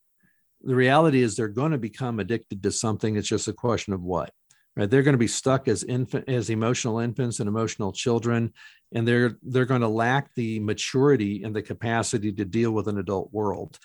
the 0.61 0.75
reality 0.77 1.23
is 1.23 1.37
they're 1.37 1.49
going 1.49 1.73
to 1.73 1.79
become 1.79 2.21
addicted 2.21 2.62
to 2.64 2.71
something. 2.71 3.16
It's 3.16 3.29
just 3.29 3.49
a 3.49 3.55
question 3.55 3.95
of 3.95 4.03
what 4.03 4.31
right? 4.77 4.91
They're 4.91 5.03
going 5.03 5.15
to 5.15 5.19
be 5.19 5.27
stuck 5.27 5.69
as 5.69 5.85
infant 5.85 6.29
as 6.29 6.51
emotional 6.51 6.99
infants 6.99 7.41
and 7.41 7.49
emotional 7.49 7.93
children 7.93 8.53
and 8.95 9.07
they're 9.07 9.37
they're 9.43 9.65
going 9.65 9.81
to 9.81 9.89
lack 9.89 10.35
the 10.35 10.61
maturity 10.61 11.43
and 11.43 11.55
the 11.55 11.63
capacity 11.63 12.33
to 12.33 12.45
deal 12.45 12.73
with 12.73 12.89
an 12.89 12.99
adult 12.99 13.33
world. 13.33 13.79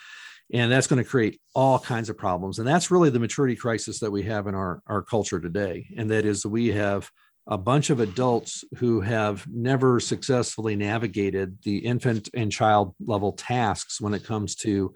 And 0.54 0.72
that's 0.72 0.88
going 0.88 1.04
to 1.04 1.10
create 1.10 1.42
all 1.54 1.78
kinds 1.78 2.10
of 2.10 2.18
problems. 2.18 2.60
And 2.60 2.68
that's 2.68 2.90
really 2.90 3.10
the 3.10 3.20
maturity 3.20 3.56
crisis 3.56 4.00
that 4.00 4.12
we 4.12 4.24
have 4.24 4.48
in 4.48 4.56
our 4.56 4.82
our 4.88 5.02
culture 5.02 5.40
today. 5.40 5.88
And 5.98 6.10
that 6.12 6.26
is 6.26 6.46
we 6.46 6.68
have 6.70 7.10
a 7.50 7.58
bunch 7.58 7.90
of 7.90 8.02
adults 8.02 8.66
who 8.78 9.00
have 9.00 9.48
never 9.48 10.02
successfully 10.02 10.76
navigated 10.76 11.58
the 11.64 11.78
infant 11.78 12.30
and 12.34 12.52
child 12.52 12.94
level 13.06 13.32
tasks 13.32 14.02
when 14.02 14.14
it 14.14 14.26
comes 14.26 14.56
to 14.56 14.94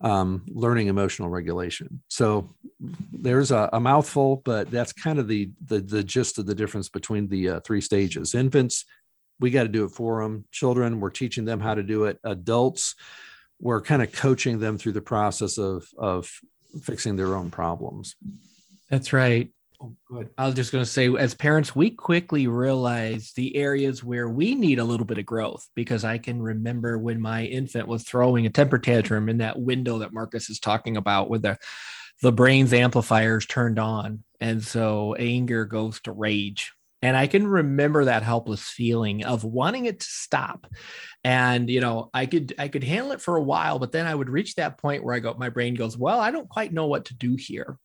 um, 0.00 0.44
learning 0.48 0.86
emotional 0.86 1.28
regulation. 1.28 2.00
So 2.08 2.48
there's 3.12 3.50
a, 3.50 3.68
a, 3.72 3.80
mouthful, 3.80 4.42
but 4.44 4.70
that's 4.70 4.92
kind 4.92 5.18
of 5.18 5.26
the, 5.26 5.50
the 5.66 5.80
the 5.80 6.04
gist 6.04 6.38
of 6.38 6.46
the 6.46 6.54
difference 6.54 6.88
between 6.88 7.28
the 7.28 7.48
uh, 7.48 7.60
three 7.60 7.80
stages. 7.80 8.34
Infants, 8.34 8.84
we 9.40 9.50
got 9.50 9.64
to 9.64 9.68
do 9.68 9.84
it 9.84 9.90
for 9.90 10.22
them. 10.22 10.44
Children, 10.52 11.00
we're 11.00 11.10
teaching 11.10 11.44
them 11.44 11.60
how 11.60 11.74
to 11.74 11.82
do 11.82 12.04
it. 12.04 12.18
Adults, 12.22 12.94
we're 13.60 13.80
kind 13.80 14.02
of 14.02 14.12
coaching 14.12 14.60
them 14.60 14.78
through 14.78 14.92
the 14.92 15.00
process 15.00 15.58
of 15.58 15.88
of 15.98 16.30
fixing 16.82 17.16
their 17.16 17.34
own 17.34 17.50
problems. 17.50 18.14
That's 18.90 19.12
right. 19.12 19.50
Oh, 19.80 19.94
good. 20.10 20.30
I 20.36 20.46
was 20.46 20.56
just 20.56 20.72
going 20.72 20.82
to 20.82 20.90
say, 20.90 21.08
as 21.14 21.34
parents, 21.34 21.76
we 21.76 21.90
quickly 21.90 22.48
realize 22.48 23.32
the 23.36 23.54
areas 23.56 24.02
where 24.02 24.28
we 24.28 24.56
need 24.56 24.80
a 24.80 24.84
little 24.84 25.06
bit 25.06 25.18
of 25.18 25.26
growth 25.26 25.68
because 25.76 26.04
I 26.04 26.18
can 26.18 26.42
remember 26.42 26.98
when 26.98 27.20
my 27.20 27.44
infant 27.44 27.86
was 27.86 28.02
throwing 28.02 28.44
a 28.44 28.50
temper 28.50 28.78
tantrum 28.78 29.28
in 29.28 29.38
that 29.38 29.60
window 29.60 29.98
that 29.98 30.12
Marcus 30.12 30.50
is 30.50 30.58
talking 30.58 30.96
about, 30.96 31.30
with 31.30 31.42
the 31.42 31.58
the 32.20 32.32
brain's 32.32 32.72
amplifiers 32.72 33.46
turned 33.46 33.78
on, 33.78 34.24
and 34.40 34.64
so 34.64 35.14
anger 35.14 35.64
goes 35.64 36.00
to 36.00 36.12
rage. 36.12 36.72
And 37.00 37.16
I 37.16 37.28
can 37.28 37.46
remember 37.46 38.06
that 38.06 38.24
helpless 38.24 38.68
feeling 38.68 39.24
of 39.24 39.44
wanting 39.44 39.84
it 39.84 40.00
to 40.00 40.06
stop. 40.06 40.66
And 41.22 41.70
you 41.70 41.80
know, 41.80 42.10
I 42.12 42.26
could 42.26 42.52
I 42.58 42.66
could 42.66 42.82
handle 42.82 43.12
it 43.12 43.20
for 43.20 43.36
a 43.36 43.42
while, 43.42 43.78
but 43.78 43.92
then 43.92 44.06
I 44.06 44.14
would 44.16 44.28
reach 44.28 44.56
that 44.56 44.78
point 44.78 45.04
where 45.04 45.14
I 45.14 45.20
go, 45.20 45.34
my 45.38 45.50
brain 45.50 45.74
goes, 45.76 45.96
well, 45.96 46.18
I 46.18 46.32
don't 46.32 46.48
quite 46.48 46.72
know 46.72 46.86
what 46.86 47.04
to 47.06 47.14
do 47.14 47.36
here 47.36 47.78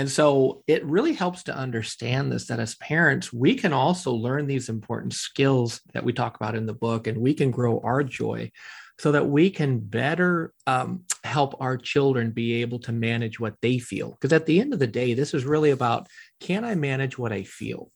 and 0.00 0.10
so 0.10 0.62
it 0.66 0.82
really 0.86 1.12
helps 1.12 1.42
to 1.42 1.54
understand 1.54 2.32
this 2.32 2.46
that 2.46 2.58
as 2.58 2.74
parents, 2.76 3.34
we 3.34 3.54
can 3.54 3.74
also 3.74 4.12
learn 4.12 4.46
these 4.46 4.70
important 4.70 5.12
skills 5.12 5.82
that 5.92 6.02
we 6.02 6.14
talk 6.14 6.36
about 6.36 6.54
in 6.54 6.64
the 6.64 6.72
book, 6.72 7.06
and 7.06 7.18
we 7.18 7.34
can 7.34 7.50
grow 7.50 7.80
our 7.84 8.02
joy 8.02 8.50
so 8.98 9.12
that 9.12 9.28
we 9.28 9.50
can 9.50 9.78
better 9.78 10.54
um, 10.66 11.04
help 11.22 11.54
our 11.60 11.76
children 11.76 12.30
be 12.30 12.62
able 12.62 12.78
to 12.78 12.92
manage 12.92 13.38
what 13.38 13.56
they 13.60 13.78
feel. 13.78 14.12
Because 14.12 14.32
at 14.32 14.46
the 14.46 14.58
end 14.58 14.72
of 14.72 14.78
the 14.78 14.86
day, 14.86 15.12
this 15.12 15.34
is 15.34 15.44
really 15.44 15.70
about 15.70 16.06
can 16.40 16.64
I 16.64 16.76
manage 16.76 17.18
what 17.18 17.30
I 17.30 17.42
feel? 17.42 17.90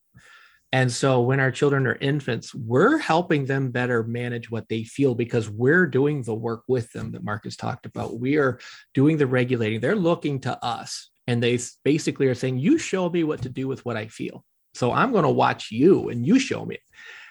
And 0.72 0.92
so 0.92 1.22
when 1.22 1.40
our 1.40 1.50
children 1.50 1.86
are 1.86 1.96
infants, 2.02 2.54
we're 2.54 2.98
helping 2.98 3.46
them 3.46 3.70
better 3.70 4.02
manage 4.02 4.50
what 4.50 4.68
they 4.68 4.84
feel 4.84 5.14
because 5.14 5.48
we're 5.48 5.86
doing 5.86 6.22
the 6.22 6.34
work 6.34 6.64
with 6.68 6.92
them 6.92 7.12
that 7.12 7.24
Marcus 7.24 7.56
talked 7.56 7.86
about. 7.86 8.20
We 8.20 8.36
are 8.36 8.58
doing 8.92 9.16
the 9.16 9.26
regulating. 9.26 9.80
They're 9.80 9.96
looking 9.96 10.40
to 10.40 10.62
us 10.62 11.08
and 11.26 11.42
they 11.42 11.58
basically 11.84 12.26
are 12.26 12.34
saying, 12.34 12.58
You 12.58 12.78
show 12.78 13.08
me 13.08 13.24
what 13.24 13.42
to 13.42 13.48
do 13.48 13.68
with 13.68 13.84
what 13.84 13.96
I 13.96 14.08
feel. 14.08 14.44
So 14.74 14.92
I'm 14.92 15.12
going 15.12 15.24
to 15.24 15.30
watch 15.30 15.70
you 15.70 16.08
and 16.08 16.26
you 16.26 16.38
show 16.38 16.64
me. 16.64 16.78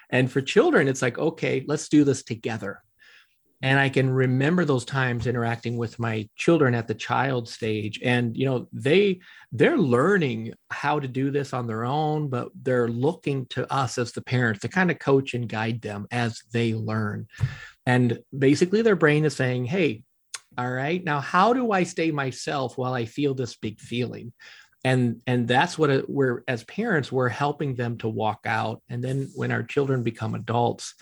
And 0.09 0.31
for 0.31 0.41
children, 0.41 0.87
it's 0.87 1.01
like, 1.01 1.17
okay, 1.17 1.63
let's 1.67 1.89
do 1.89 2.03
this 2.03 2.23
together. 2.23 2.81
And 3.63 3.79
I 3.79 3.87
can 3.87 4.09
remember 4.09 4.65
those 4.65 4.83
times 4.83 5.25
interacting 5.25 5.77
with 5.77 5.97
my 5.97 6.27
children 6.35 6.75
at 6.75 6.87
the 6.87 6.93
child 6.93 7.47
stage. 7.47 7.97
And, 8.03 8.35
you 8.35 8.45
know, 8.45 8.67
they 8.73 9.21
they're 9.53 9.77
learning 9.77 10.53
how 10.69 10.99
to 10.99 11.07
do 11.07 11.31
this 11.31 11.53
on 11.53 11.65
their 11.65 11.85
own, 11.85 12.27
but 12.27 12.49
they're 12.61 12.89
looking 12.89 13.45
to 13.47 13.71
us 13.73 13.97
as 13.97 14.11
the 14.11 14.21
parents 14.21 14.59
to 14.61 14.67
kind 14.67 14.91
of 14.91 14.99
coach 14.99 15.33
and 15.33 15.47
guide 15.47 15.81
them 15.81 16.07
as 16.11 16.41
they 16.51 16.73
learn. 16.73 17.27
And 17.85 18.19
basically 18.37 18.81
their 18.81 18.97
brain 18.97 19.23
is 19.23 19.35
saying, 19.35 19.65
hey, 19.65 20.03
all 20.57 20.71
right. 20.71 21.03
Now 21.03 21.19
how 21.19 21.53
do 21.53 21.71
i 21.71 21.83
stay 21.83 22.11
myself 22.11 22.77
while 22.77 22.93
i 22.93 23.05
feel 23.05 23.33
this 23.33 23.55
big 23.55 23.79
feeling? 23.79 24.33
And 24.85 25.21
and 25.25 25.47
that's 25.47 25.77
what 25.77 25.89
it, 25.89 26.09
we're 26.09 26.43
as 26.47 26.63
parents 26.65 27.11
we're 27.11 27.29
helping 27.29 27.75
them 27.75 27.97
to 27.99 28.09
walk 28.09 28.41
out. 28.45 28.81
And 28.89 29.03
then 29.03 29.29
when 29.35 29.51
our 29.51 29.63
children 29.63 30.03
become 30.03 30.35
adults 30.35 30.95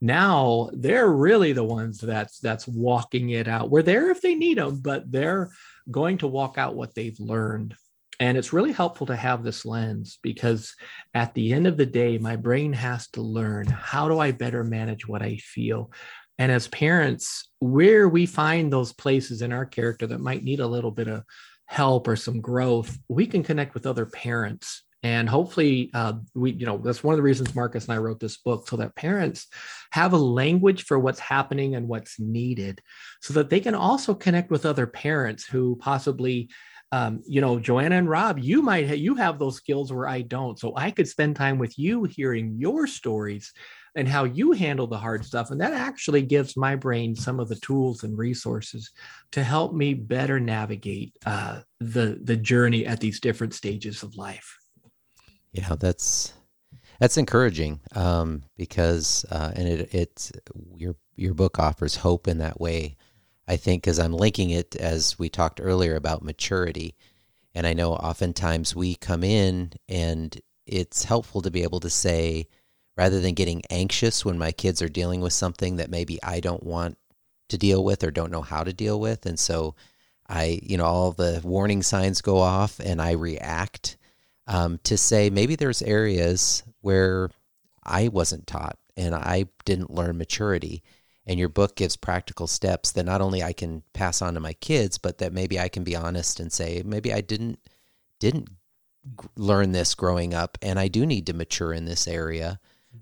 now 0.00 0.70
they're 0.72 1.10
really 1.10 1.52
the 1.52 1.64
ones 1.64 1.98
that's 1.98 2.38
that's 2.38 2.66
walking 2.68 3.30
it 3.30 3.48
out. 3.48 3.70
We're 3.70 3.82
there 3.82 4.10
if 4.10 4.20
they 4.20 4.34
need 4.34 4.58
them 4.58 4.80
but 4.80 5.10
they're 5.10 5.50
going 5.90 6.18
to 6.18 6.26
walk 6.26 6.58
out 6.58 6.76
what 6.76 6.94
they've 6.94 7.18
learned. 7.18 7.74
And 8.20 8.36
it's 8.36 8.52
really 8.52 8.72
helpful 8.72 9.06
to 9.06 9.16
have 9.16 9.44
this 9.44 9.64
lens 9.64 10.18
because 10.22 10.74
at 11.14 11.34
the 11.34 11.52
end 11.52 11.68
of 11.68 11.76
the 11.76 11.86
day 11.86 12.18
my 12.18 12.34
brain 12.34 12.72
has 12.72 13.08
to 13.10 13.22
learn 13.22 13.66
how 13.68 14.08
do 14.08 14.18
i 14.18 14.32
better 14.32 14.64
manage 14.64 15.06
what 15.06 15.22
i 15.22 15.36
feel 15.36 15.92
and 16.38 16.52
as 16.52 16.68
parents, 16.68 17.48
where 17.58 18.08
we 18.08 18.26
find 18.26 18.72
those 18.72 18.92
places 18.92 19.42
in 19.42 19.52
our 19.52 19.66
character 19.66 20.06
that 20.06 20.20
might 20.20 20.44
need 20.44 20.60
a 20.60 20.66
little 20.66 20.92
bit 20.92 21.08
of 21.08 21.24
help 21.66 22.06
or 22.08 22.16
some 22.16 22.40
growth, 22.40 22.96
we 23.08 23.26
can 23.26 23.42
connect 23.42 23.74
with 23.74 23.86
other 23.86 24.06
parents. 24.06 24.84
And 25.02 25.28
hopefully, 25.28 25.90
uh, 25.94 26.14
we, 26.34 26.52
you 26.52 26.66
know, 26.66 26.78
that's 26.78 27.04
one 27.04 27.12
of 27.12 27.18
the 27.18 27.22
reasons 27.22 27.54
Marcus 27.54 27.84
and 27.84 27.94
I 27.94 27.98
wrote 27.98 28.18
this 28.18 28.38
book 28.38 28.68
so 28.68 28.76
that 28.76 28.96
parents 28.96 29.46
have 29.92 30.12
a 30.12 30.18
language 30.18 30.84
for 30.84 30.98
what's 30.98 31.20
happening 31.20 31.76
and 31.76 31.86
what's 31.86 32.18
needed 32.18 32.80
so 33.20 33.34
that 33.34 33.48
they 33.48 33.60
can 33.60 33.76
also 33.76 34.14
connect 34.14 34.50
with 34.50 34.66
other 34.66 34.86
parents 34.86 35.44
who 35.46 35.76
possibly 35.76 36.48
um, 36.90 37.22
you 37.26 37.42
know, 37.42 37.58
Joanna 37.58 37.96
and 37.96 38.08
Rob, 38.08 38.38
you 38.38 38.62
might 38.62 38.88
ha- 38.88 38.94
you 38.94 39.14
have 39.16 39.38
those 39.38 39.56
skills 39.56 39.92
where 39.92 40.08
I 40.08 40.22
don't. 40.22 40.58
So 40.58 40.72
I 40.74 40.90
could 40.90 41.06
spend 41.06 41.36
time 41.36 41.58
with 41.58 41.78
you 41.78 42.04
hearing 42.04 42.56
your 42.58 42.86
stories 42.86 43.52
and 43.94 44.08
how 44.08 44.24
you 44.24 44.52
handle 44.52 44.86
the 44.86 44.98
hard 44.98 45.24
stuff. 45.24 45.50
And 45.50 45.60
that 45.60 45.72
actually 45.72 46.22
gives 46.22 46.56
my 46.56 46.76
brain 46.76 47.14
some 47.14 47.40
of 47.40 47.48
the 47.48 47.56
tools 47.56 48.04
and 48.04 48.16
resources 48.16 48.90
to 49.32 49.42
help 49.42 49.72
me 49.72 49.94
better 49.94 50.40
navigate 50.40 51.16
uh, 51.26 51.60
the 51.80 52.18
the 52.22 52.36
journey 52.36 52.86
at 52.86 53.00
these 53.00 53.20
different 53.20 53.54
stages 53.54 54.02
of 54.02 54.16
life. 54.16 54.56
Yeah, 55.52 55.76
that's 55.78 56.32
that's 57.00 57.16
encouraging 57.16 57.80
um, 57.94 58.42
because 58.56 59.24
uh, 59.30 59.52
and 59.54 59.68
it 59.68 59.94
it's 59.94 60.32
your 60.76 60.96
your 61.16 61.34
book 61.34 61.58
offers 61.58 61.96
hope 61.96 62.28
in 62.28 62.38
that 62.38 62.60
way. 62.60 62.96
I 63.46 63.56
think 63.56 63.82
because 63.82 63.98
I'm 63.98 64.12
linking 64.12 64.50
it 64.50 64.76
as 64.76 65.18
we 65.18 65.28
talked 65.28 65.60
earlier 65.62 65.96
about 65.96 66.22
maturity, 66.22 66.94
and 67.54 67.66
I 67.66 67.72
know 67.72 67.94
oftentimes 67.94 68.76
we 68.76 68.94
come 68.94 69.24
in 69.24 69.72
and 69.88 70.38
it's 70.66 71.04
helpful 71.04 71.40
to 71.42 71.50
be 71.50 71.62
able 71.62 71.80
to 71.80 71.90
say 71.90 72.46
rather 72.98 73.20
than 73.20 73.32
getting 73.34 73.62
anxious 73.70 74.24
when 74.24 74.36
my 74.36 74.50
kids 74.50 74.82
are 74.82 74.88
dealing 74.88 75.20
with 75.20 75.32
something 75.32 75.76
that 75.76 75.88
maybe 75.88 76.20
I 76.20 76.40
don't 76.40 76.64
want 76.64 76.98
to 77.48 77.56
deal 77.56 77.84
with 77.84 78.02
or 78.02 78.10
don't 78.10 78.32
know 78.32 78.42
how 78.42 78.64
to 78.64 78.72
deal 78.72 78.98
with. 78.98 79.24
And 79.24 79.38
so 79.38 79.76
I, 80.28 80.58
you 80.64 80.76
know, 80.76 80.84
all 80.84 81.12
the 81.12 81.40
warning 81.44 81.84
signs 81.84 82.20
go 82.20 82.38
off 82.38 82.80
and 82.80 83.00
I 83.00 83.12
react 83.12 83.96
um, 84.48 84.80
to 84.82 84.98
say 84.98 85.30
maybe 85.30 85.54
there's 85.54 85.80
areas 85.80 86.64
where 86.80 87.30
I 87.84 88.08
wasn't 88.08 88.48
taught 88.48 88.76
and 88.96 89.14
I 89.14 89.44
didn't 89.64 89.94
learn 89.94 90.18
maturity. 90.18 90.82
And 91.24 91.38
your 91.38 91.48
book 91.50 91.76
gives 91.76 91.96
practical 91.96 92.48
steps 92.48 92.90
that 92.92 93.06
not 93.06 93.20
only 93.20 93.44
I 93.44 93.52
can 93.52 93.82
pass 93.92 94.22
on 94.22 94.34
to 94.34 94.40
my 94.40 94.54
kids, 94.54 94.98
but 94.98 95.18
that 95.18 95.32
maybe 95.32 95.60
I 95.60 95.68
can 95.68 95.84
be 95.84 95.94
honest 95.94 96.40
and 96.40 96.52
say 96.52 96.82
maybe 96.84 97.12
I 97.12 97.20
didn't 97.20 97.60
didn't 98.18 98.48
learn 99.36 99.70
this 99.72 99.94
growing 99.94 100.34
up, 100.34 100.58
and 100.62 100.78
I 100.78 100.88
do 100.88 101.06
need 101.06 101.26
to 101.26 101.34
mature 101.34 101.72
in 101.72 101.84
this 101.84 102.08
area 102.08 102.58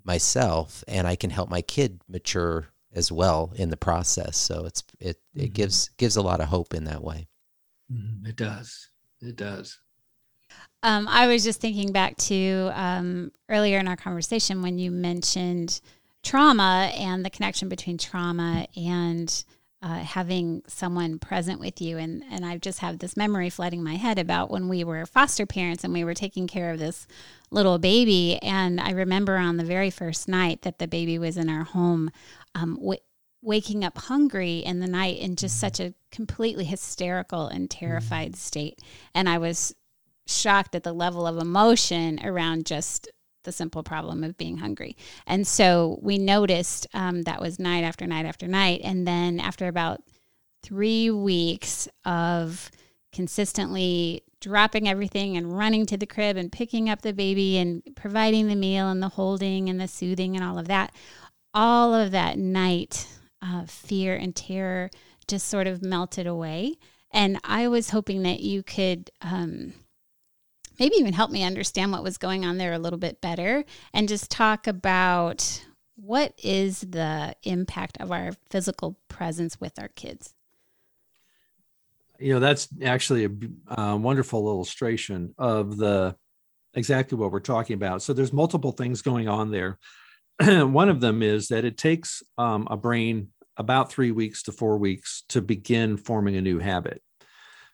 myself, 0.07 0.85
and 0.87 1.07
I 1.07 1.17
can 1.17 1.31
help 1.31 1.51
my 1.51 1.63
kid 1.63 2.01
mature 2.09 2.69
as 2.95 3.13
well 3.13 3.53
in 3.57 3.69
the 3.69 3.77
process. 3.77 4.37
So 4.37 4.65
it's 4.65 4.83
it 4.99 5.21
it 5.35 5.39
mm-hmm. 5.39 5.53
gives 5.53 5.91
gives 5.99 6.17
a 6.17 6.23
lot 6.23 6.41
of 6.41 6.49
hope 6.49 6.73
in 6.73 6.85
that 6.85 7.03
way. 7.03 7.29
Mm-hmm. 7.93 8.27
It 8.27 8.37
does. 8.37 8.89
It 9.21 9.37
does. 9.37 9.79
Um, 10.83 11.09
I 11.09 11.27
was 11.27 11.43
just 11.43 11.61
thinking 11.61 11.91
back 11.91 12.17
to 12.19 12.71
um, 12.75 13.33
earlier 13.49 13.79
in 13.79 13.89
our 13.89 13.97
conversation 13.97 14.63
when 14.63 14.79
you 14.79 14.91
mentioned 14.91 15.81
trauma 16.23 16.93
and 16.95 17.25
the 17.25 17.31
connection 17.31 17.69
between 17.69 17.99
trauma 17.99 18.67
and 18.77 19.45
uh, 19.87 20.01
having 20.01 20.65
someone 20.67 21.17
present 21.17 21.61
with 21.61 21.81
you. 21.81 21.97
And, 21.97 22.25
and 22.29 22.45
I 22.45 22.57
just 22.57 22.81
have 22.81 22.99
this 22.99 23.17
memory 23.17 23.49
flooding 23.49 23.85
my 23.85 23.95
head 23.95 24.19
about 24.19 24.51
when 24.51 24.69
we 24.69 24.83
were 24.83 25.07
foster 25.07 25.47
parents 25.47 25.85
and 25.85 25.93
we 25.93 26.03
were 26.03 26.13
taking 26.13 26.49
care 26.49 26.73
of 26.73 26.81
this 26.81 27.07
little 27.53 27.79
baby. 27.79 28.37
And 28.43 28.81
I 28.81 28.91
remember 28.91 29.37
on 29.37 29.59
the 29.59 29.65
very 29.65 29.91
first 29.91 30.27
night 30.27 30.63
that 30.63 30.81
the 30.81 30.89
baby 30.89 31.21
was 31.21 31.37
in 31.37 31.49
our 31.49 31.63
home, 31.63 32.11
um, 32.57 32.75
w- 32.75 32.99
waking 33.43 33.85
up 33.85 33.97
hungry 33.97 34.59
in 34.59 34.81
the 34.81 34.89
night 34.89 35.19
in 35.19 35.37
just 35.37 35.61
such 35.61 35.79
a 35.79 35.95
completely 36.11 36.65
hysterical 36.65 37.47
and 37.47 37.71
terrified 37.71 38.35
state. 38.35 38.81
And 39.15 39.29
I 39.29 39.39
was 39.39 39.73
shocked 40.27 40.75
at 40.75 40.83
the 40.83 40.93
level 40.93 41.29
of 41.29 41.39
emotion 41.39 42.19
around 42.25 42.67
just 42.67 43.09
the 43.47 43.53
simple 43.53 43.83
problem 43.83 44.23
of 44.23 44.37
being 44.37 44.59
hungry. 44.59 44.95
And 45.27 45.47
so 45.47 45.99
we 46.03 46.19
noticed 46.19 46.87
um, 46.93 47.23
that 47.23 47.41
was 47.41 47.59
night 47.59 47.85
after 47.85 48.07
night 48.07 48.27
after 48.27 48.47
night. 48.47 48.83
And 48.85 49.07
then 49.07 49.41
after 49.41 49.67
about 49.67 50.03
three 50.63 51.11
weeks 51.11 51.89
of 52.05 52.71
consistently 53.13 54.23
dropping 54.41 54.87
everything 54.87 55.39
and 55.39 55.57
running 55.57 55.87
to 55.87 55.97
the 55.97 56.07
crib 56.07 56.37
and 56.37 56.53
picking 56.53 56.91
up 56.91 57.01
the 57.01 57.15
baby 57.15 57.57
and 57.57 57.83
providing 57.97 58.49
the 58.49 58.55
meal 58.55 58.91
and 58.91 59.03
the 59.03 59.09
holding 59.09 59.71
and 59.71 59.81
the 59.81 59.89
soothing 59.89 60.37
and 60.37 60.45
all 60.45 60.59
of 60.59 60.69
that, 60.69 60.93
all 61.55 61.95
of 61.95 62.11
that 62.11 62.39
night 62.39 63.09
uh, 63.41 63.65
fear 63.65 64.15
and 64.15 64.37
terror 64.37 64.91
just 65.27 65.49
sort 65.49 65.67
of 65.67 65.83
melted 65.83 66.27
away. 66.27 66.75
And 67.11 67.39
I 67.45 67.69
was 67.69 67.91
hoping 67.91 68.23
that 68.25 68.41
you 68.41 68.63
could. 68.63 69.11
Um, 69.23 69.73
maybe 70.79 70.97
even 70.97 71.13
help 71.13 71.31
me 71.31 71.43
understand 71.43 71.93
what 71.93 72.03
was 72.03 72.19
going 72.19 72.45
on 72.45 72.59
there 72.59 72.73
a 72.73 72.79
little 72.79 72.99
bit 72.99 73.21
better 73.21 73.65
and 73.93 74.09
just 74.09 74.31
talk 74.31 74.67
about 74.67 75.65
what 75.97 76.35
is 76.43 76.81
the 76.81 77.35
impact 77.43 77.97
of 78.01 78.13
our 78.13 78.33
physical 78.51 78.99
presence 79.09 79.61
with 79.61 79.79
our 79.79 79.89
kids. 79.89 80.35
You 82.19 82.35
know 82.35 82.41
that's 82.41 82.69
actually 82.83 83.27
a 83.27 83.81
uh, 83.81 83.97
wonderful 83.97 84.49
illustration 84.49 85.35
of 85.37 85.77
the 85.77 86.17
exactly 86.75 87.19
what 87.19 87.33
we're 87.33 87.41
talking 87.41 87.75
about. 87.75 88.03
So 88.03 88.13
there's 88.13 88.33
multiple 88.33 88.73
things 88.73 89.03
going 89.03 89.29
on 89.29 89.51
there. 89.51 89.79
One 90.41 90.89
of 90.89 91.01
them 91.01 91.23
is 91.23 91.49
that 91.49 91.65
it 91.65 91.77
takes 91.77 92.23
um, 92.39 92.69
a 92.71 92.77
brain 92.77 93.29
about 93.57 93.91
three 93.91 94.13
weeks 94.13 94.43
to 94.45 94.53
four 94.53 94.79
weeks 94.79 95.25
to 95.31 95.41
begin 95.41 95.97
forming 95.97 96.37
a 96.37 96.43
new 96.43 96.59
habit 96.59 97.03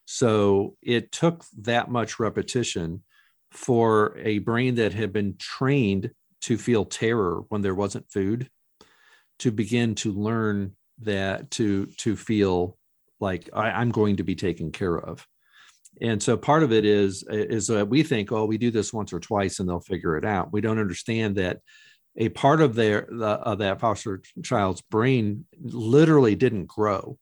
so 0.05 0.77
it 0.83 1.13
took 1.13 1.45
that 1.61 1.91
much 1.91 2.19
repetition 2.19 3.03
for 3.51 4.17
a 4.19 4.39
brain 4.39 4.77
that 4.77 4.93
had 4.93 5.13
been 5.13 5.37
trained 5.39 6.11
to 6.43 6.59
feel 6.59 6.85
terror 6.85 7.43
when 7.49 7.63
there 7.63 7.75
wasn't 7.75 8.11
food 8.11 8.49
to 9.39 9.51
begin 9.51 9.95
to 9.95 10.13
learn 10.13 10.73
that 11.01 11.51
to 11.51 11.87
to 11.87 12.17
feel 12.17 12.77
like 13.21 13.49
I, 13.53 13.81
am 13.83 13.91
going 13.91 14.17
to 14.17 14.25
be 14.25 14.35
taken 14.35 14.73
care 14.73 14.99
of. 14.99 15.27
And 16.01 16.23
so 16.23 16.37
part 16.37 16.63
of 16.63 16.73
it 16.73 16.85
is 16.85 17.25
is 17.29 17.69
that 17.69 17.89
we 17.89 18.03
think, 18.03 18.33
oh, 18.33 18.47
we 18.47 18.59
do 18.59 18.71
this 18.71 18.93
once 18.93 19.13
or 19.13 19.21
twice 19.21 19.61
and 19.61 19.69
they'll 19.69 19.81
figure 19.81 20.17
it 20.17 20.25
out. 20.25 20.53
We 20.53 20.61
don't 20.61 20.79
understand 20.79 21.37
that 21.37 21.59
a 22.17 22.29
part 22.31 22.61
of 22.61 22.75
their 22.75 23.07
the, 23.11 23.27
of 23.27 23.59
that 23.59 23.81
foster 23.81 24.23
child's 24.43 24.83
brain 24.83 25.47
literally 25.61 26.35
didn't 26.35 26.67
grow 26.67 27.19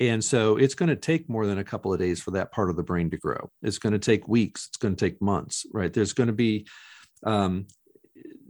and 0.00 0.22
so 0.22 0.56
it's 0.56 0.74
going 0.74 0.88
to 0.88 0.96
take 0.96 1.28
more 1.28 1.46
than 1.46 1.58
a 1.58 1.64
couple 1.64 1.92
of 1.92 1.98
days 1.98 2.20
for 2.20 2.30
that 2.32 2.52
part 2.52 2.70
of 2.70 2.76
the 2.76 2.82
brain 2.82 3.10
to 3.10 3.16
grow. 3.16 3.50
It's 3.62 3.78
going 3.78 3.94
to 3.94 3.98
take 3.98 4.28
weeks. 4.28 4.68
It's 4.68 4.76
going 4.76 4.94
to 4.94 5.04
take 5.04 5.20
months, 5.20 5.66
right? 5.72 5.92
There's 5.92 6.12
going 6.12 6.28
to 6.28 6.32
be 6.32 6.66
um, 7.24 7.66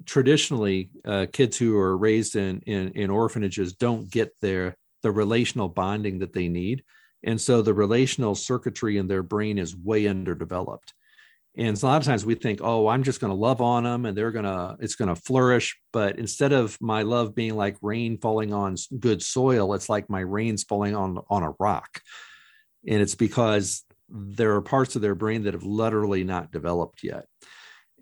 traditionally 0.04 0.90
uh, 1.04 1.26
kids 1.32 1.56
who 1.56 1.76
are 1.78 1.96
raised 1.96 2.36
in, 2.36 2.60
in, 2.60 2.90
in 2.92 3.10
orphanages 3.10 3.74
don't 3.74 4.10
get 4.10 4.32
their 4.40 4.76
the 5.02 5.10
relational 5.12 5.68
bonding 5.68 6.18
that 6.18 6.32
they 6.32 6.48
need, 6.48 6.82
and 7.22 7.40
so 7.40 7.62
the 7.62 7.72
relational 7.72 8.34
circuitry 8.34 8.98
in 8.98 9.06
their 9.06 9.22
brain 9.22 9.56
is 9.58 9.76
way 9.76 10.08
underdeveloped. 10.08 10.92
And 11.58 11.76
so 11.76 11.88
a 11.88 11.90
lot 11.90 12.00
of 12.00 12.06
times 12.06 12.24
we 12.24 12.36
think, 12.36 12.60
oh, 12.62 12.86
I'm 12.86 13.02
just 13.02 13.20
going 13.20 13.32
to 13.32 13.38
love 13.38 13.60
on 13.60 13.82
them 13.82 14.06
and 14.06 14.16
they're 14.16 14.30
going 14.30 14.44
to, 14.44 14.76
it's 14.78 14.94
going 14.94 15.12
to 15.12 15.20
flourish. 15.20 15.76
But 15.92 16.16
instead 16.16 16.52
of 16.52 16.78
my 16.80 17.02
love 17.02 17.34
being 17.34 17.56
like 17.56 17.76
rain 17.82 18.16
falling 18.18 18.54
on 18.54 18.76
good 19.00 19.22
soil, 19.22 19.74
it's 19.74 19.88
like 19.88 20.08
my 20.08 20.20
rain's 20.20 20.62
falling 20.62 20.94
on, 20.94 21.18
on 21.28 21.42
a 21.42 21.54
rock. 21.58 22.00
And 22.86 23.02
it's 23.02 23.16
because 23.16 23.84
there 24.08 24.54
are 24.54 24.62
parts 24.62 24.94
of 24.94 25.02
their 25.02 25.16
brain 25.16 25.42
that 25.42 25.54
have 25.54 25.64
literally 25.64 26.22
not 26.22 26.52
developed 26.52 27.02
yet. 27.02 27.26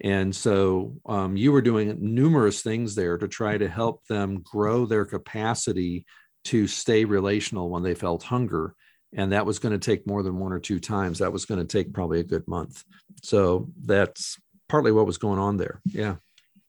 And 0.03 0.37
so 0.37 0.97
um, 1.07 1.39
you 1.39 1.51
were 1.51 1.63
doing 1.63 1.97
numerous 1.99 2.61
things 2.61 2.95
there 2.95 3.17
to 3.17 3.27
try 3.27 3.57
to 3.57 3.69
help 3.69 4.07
them 4.07 4.43
grow 4.43 4.85
their 4.85 5.07
capacity 5.07 6.05
to 6.45 6.67
stay 6.67 7.07
relational 7.07 7.71
when 7.71 7.83
they 7.83 7.95
felt 7.95 8.23
hunger 8.23 8.75
and 9.15 9.33
that 9.33 9.47
was 9.47 9.59
going 9.59 9.79
to 9.79 9.85
take 9.85 10.07
more 10.07 10.23
than 10.23 10.39
one 10.39 10.53
or 10.53 10.59
two 10.59 10.81
times. 10.81 11.19
That 11.19 11.33
was 11.33 11.45
going 11.45 11.61
to 11.61 11.67
take 11.67 11.93
probably 11.93 12.21
a 12.21 12.25
good 12.25 12.47
month. 12.49 12.85
So 13.23 13.69
that's 13.85 14.37
partly 14.69 14.93
what 14.93 15.07
was 15.07 15.19
going 15.19 15.39
on 15.39 15.57
there. 15.57 15.81
Yeah. 15.85 16.17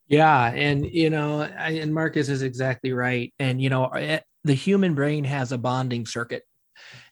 Yeah 0.08 0.52
and 0.54 0.86
you 0.86 1.10
know 1.10 1.42
and 1.42 1.94
marcus 1.94 2.30
is 2.30 2.42
exactly 2.42 2.94
right. 2.94 3.34
And 3.40 3.62
you 3.62 3.70
know 3.70 3.88
eh, 3.88 4.20
the 4.44 4.54
human 4.54 4.96
brain 4.96 5.24
has 5.26 5.52
a 5.52 5.58
bonding 5.58 6.06
circuit. 6.06 6.44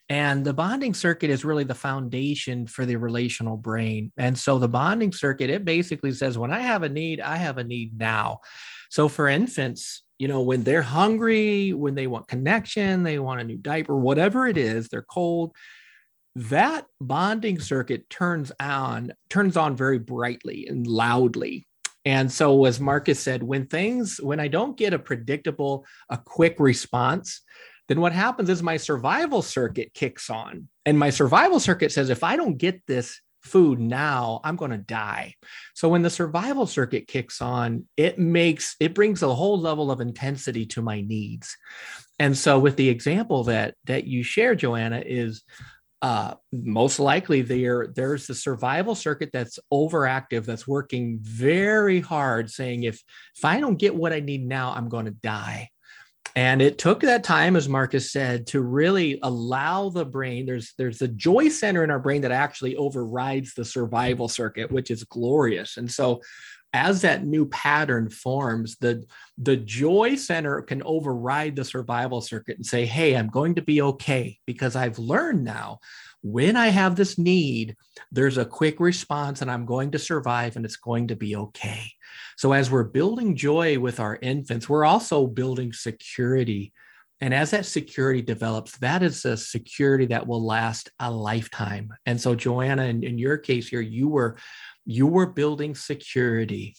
And 0.07 0.45
the 0.45 0.53
bonding 0.53 0.93
circuit 0.93 1.31
is 1.31 1.43
really 1.43 1.63
the 1.63 1.73
foundation 1.73 2.67
for 2.67 2.85
the 2.85 2.95
relational 2.95 3.57
brain. 3.57 4.11
And 4.17 4.37
so 4.37 4.59
the 4.59 4.67
bonding 4.67 5.11
circuit, 5.11 5.49
it 5.49 5.65
basically 5.65 6.11
says, 6.11 6.37
when 6.37 6.53
I 6.53 6.59
have 6.59 6.83
a 6.83 6.89
need, 6.89 7.19
I 7.19 7.37
have 7.37 7.57
a 7.57 7.63
need 7.63 7.97
now. 7.97 8.41
So 8.91 9.09
for 9.09 9.27
infants, 9.27 10.03
you 10.17 10.27
know, 10.27 10.41
when 10.41 10.63
they're 10.63 10.81
hungry, 10.81 11.73
when 11.73 11.95
they 11.95 12.07
want 12.07 12.27
connection, 12.27 13.03
they 13.03 13.19
want 13.19 13.41
a 13.41 13.43
new 13.43 13.57
diaper, 13.57 13.97
whatever 13.97 14.47
it 14.47 14.57
is, 14.57 14.87
they're 14.87 15.01
cold, 15.01 15.53
that 16.35 16.85
bonding 16.99 17.59
circuit 17.59 18.09
turns 18.09 18.51
on, 18.59 19.13
turns 19.29 19.55
on 19.57 19.75
very 19.75 19.99
brightly 19.99 20.67
and 20.67 20.85
loudly. 20.85 21.67
And 22.03 22.31
so, 22.31 22.65
as 22.65 22.79
Marcus 22.79 23.19
said, 23.19 23.41
when 23.41 23.65
things, 23.65 24.19
when 24.21 24.39
I 24.39 24.47
don't 24.47 24.77
get 24.77 24.93
a 24.93 24.99
predictable, 24.99 25.85
a 26.09 26.17
quick 26.17 26.59
response, 26.59 27.41
then 27.87 27.99
what 27.99 28.13
happens 28.13 28.49
is 28.49 28.61
my 28.61 28.77
survival 28.77 29.41
circuit 29.41 29.93
kicks 29.93 30.29
on. 30.29 30.67
And 30.85 30.99
my 30.99 31.09
survival 31.09 31.59
circuit 31.59 31.91
says, 31.91 32.09
if 32.09 32.23
I 32.23 32.35
don't 32.35 32.57
get 32.57 32.81
this 32.85 33.19
food 33.45 33.79
now, 33.79 34.41
I'm 34.43 34.55
going 34.55 34.71
to 34.71 34.77
die. 34.77 35.35
So 35.73 35.89
when 35.89 36.01
the 36.01 36.09
survival 36.09 36.65
circuit 36.67 37.07
kicks 37.07 37.41
on, 37.41 37.85
it 37.95 38.17
makes 38.19 38.75
it 38.79 38.93
brings 38.93 39.23
a 39.23 39.33
whole 39.33 39.59
level 39.59 39.91
of 39.91 40.01
intensity 40.01 40.65
to 40.67 40.81
my 40.81 41.01
needs. 41.01 41.55
And 42.19 42.37
so 42.37 42.59
with 42.59 42.75
the 42.75 42.89
example 42.89 43.43
that 43.45 43.75
that 43.85 44.05
you 44.05 44.23
share 44.23 44.55
Joanna 44.55 45.03
is 45.05 45.43
uh, 46.01 46.35
most 46.51 46.99
likely 46.99 47.41
there 47.41 47.87
there's 47.95 48.27
the 48.27 48.35
survival 48.35 48.95
circuit 48.95 49.29
that's 49.31 49.57
overactive 49.71 50.45
that's 50.45 50.67
working 50.67 51.17
very 51.21 51.99
hard 51.99 52.51
saying 52.51 52.83
if 52.83 53.01
if 53.35 53.43
i 53.43 53.59
don't 53.59 53.79
get 53.79 53.95
what 53.95 54.13
i 54.13 54.19
need 54.19 54.45
now 54.45 54.71
i'm 54.73 54.87
going 54.87 55.05
to 55.05 55.11
die 55.11 55.69
and 56.35 56.61
it 56.61 56.77
took 56.77 57.01
that 57.01 57.23
time 57.23 57.55
as 57.55 57.69
marcus 57.69 58.11
said 58.11 58.45
to 58.45 58.61
really 58.61 59.19
allow 59.23 59.89
the 59.89 60.05
brain 60.05 60.45
there's 60.45 60.73
there's 60.77 61.01
a 61.01 61.07
joy 61.07 61.49
center 61.49 61.83
in 61.83 61.89
our 61.89 61.99
brain 61.99 62.21
that 62.21 62.31
actually 62.31 62.75
overrides 62.75 63.53
the 63.53 63.65
survival 63.65 64.27
circuit 64.27 64.71
which 64.71 64.91
is 64.91 65.03
glorious. 65.03 65.77
And 65.77 65.89
so 65.89 66.21
as 66.75 67.01
that 67.01 67.25
new 67.25 67.45
pattern 67.47 68.09
forms 68.09 68.75
the 68.77 69.03
the 69.37 69.57
joy 69.57 70.15
center 70.15 70.61
can 70.61 70.83
override 70.83 71.55
the 71.55 71.65
survival 71.65 72.21
circuit 72.21 72.57
and 72.57 72.65
say 72.65 72.85
hey 72.85 73.15
i'm 73.15 73.29
going 73.29 73.55
to 73.55 73.61
be 73.61 73.81
okay 73.81 74.37
because 74.45 74.75
i've 74.75 74.99
learned 74.99 75.43
now 75.43 75.79
when 76.21 76.55
i 76.55 76.67
have 76.67 76.95
this 76.95 77.17
need 77.17 77.75
there's 78.11 78.37
a 78.37 78.45
quick 78.45 78.79
response 78.79 79.41
and 79.41 79.49
i'm 79.49 79.65
going 79.65 79.91
to 79.91 79.99
survive 79.99 80.55
and 80.55 80.65
it's 80.65 80.75
going 80.75 81.07
to 81.07 81.15
be 81.15 81.35
okay 81.35 81.91
so, 82.37 82.51
as 82.53 82.69
we're 82.69 82.83
building 82.83 83.35
joy 83.35 83.79
with 83.79 83.99
our 83.99 84.17
infants, 84.21 84.67
we're 84.67 84.85
also 84.85 85.27
building 85.27 85.73
security 85.73 86.73
And 87.21 87.33
as 87.33 87.51
that 87.51 87.65
security 87.65 88.21
develops, 88.21 88.77
that 88.79 89.01
is 89.01 89.23
a 89.23 89.37
security 89.37 90.05
that 90.07 90.27
will 90.27 90.45
last 90.45 90.91
a 90.99 91.09
lifetime. 91.09 91.93
And 92.05 92.19
so, 92.19 92.35
Joanna, 92.35 92.83
in, 92.83 93.03
in 93.03 93.17
your 93.17 93.37
case 93.37 93.69
here, 93.69 93.81
you 93.81 94.09
were 94.09 94.37
you 94.85 95.07
were 95.07 95.27
building 95.27 95.75
security 95.75 96.75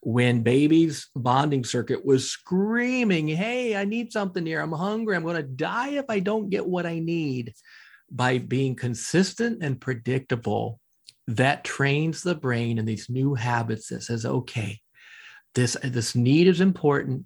when 0.00 0.42
baby's 0.42 1.08
bonding 1.16 1.64
circuit 1.64 2.04
was 2.04 2.30
screaming, 2.30 3.26
Hey, 3.26 3.76
I 3.76 3.84
need 3.84 4.12
something 4.12 4.46
here. 4.46 4.60
I'm 4.60 4.72
hungry. 4.72 5.16
I'm 5.16 5.24
going 5.24 5.36
to 5.36 5.42
die 5.42 5.90
if 5.90 6.04
I 6.08 6.20
don't 6.20 6.50
get 6.50 6.66
what 6.66 6.86
I 6.86 7.00
need. 7.00 7.54
By 8.08 8.38
being 8.38 8.76
consistent 8.76 9.64
and 9.64 9.80
predictable, 9.80 10.80
that 11.26 11.64
trains 11.64 12.22
the 12.22 12.36
brain 12.36 12.78
in 12.78 12.84
these 12.84 13.10
new 13.10 13.34
habits 13.34 13.88
that 13.88 14.02
says, 14.02 14.24
okay, 14.24 14.80
this, 15.54 15.76
this 15.82 16.14
need 16.14 16.46
is 16.46 16.60
important, 16.60 17.24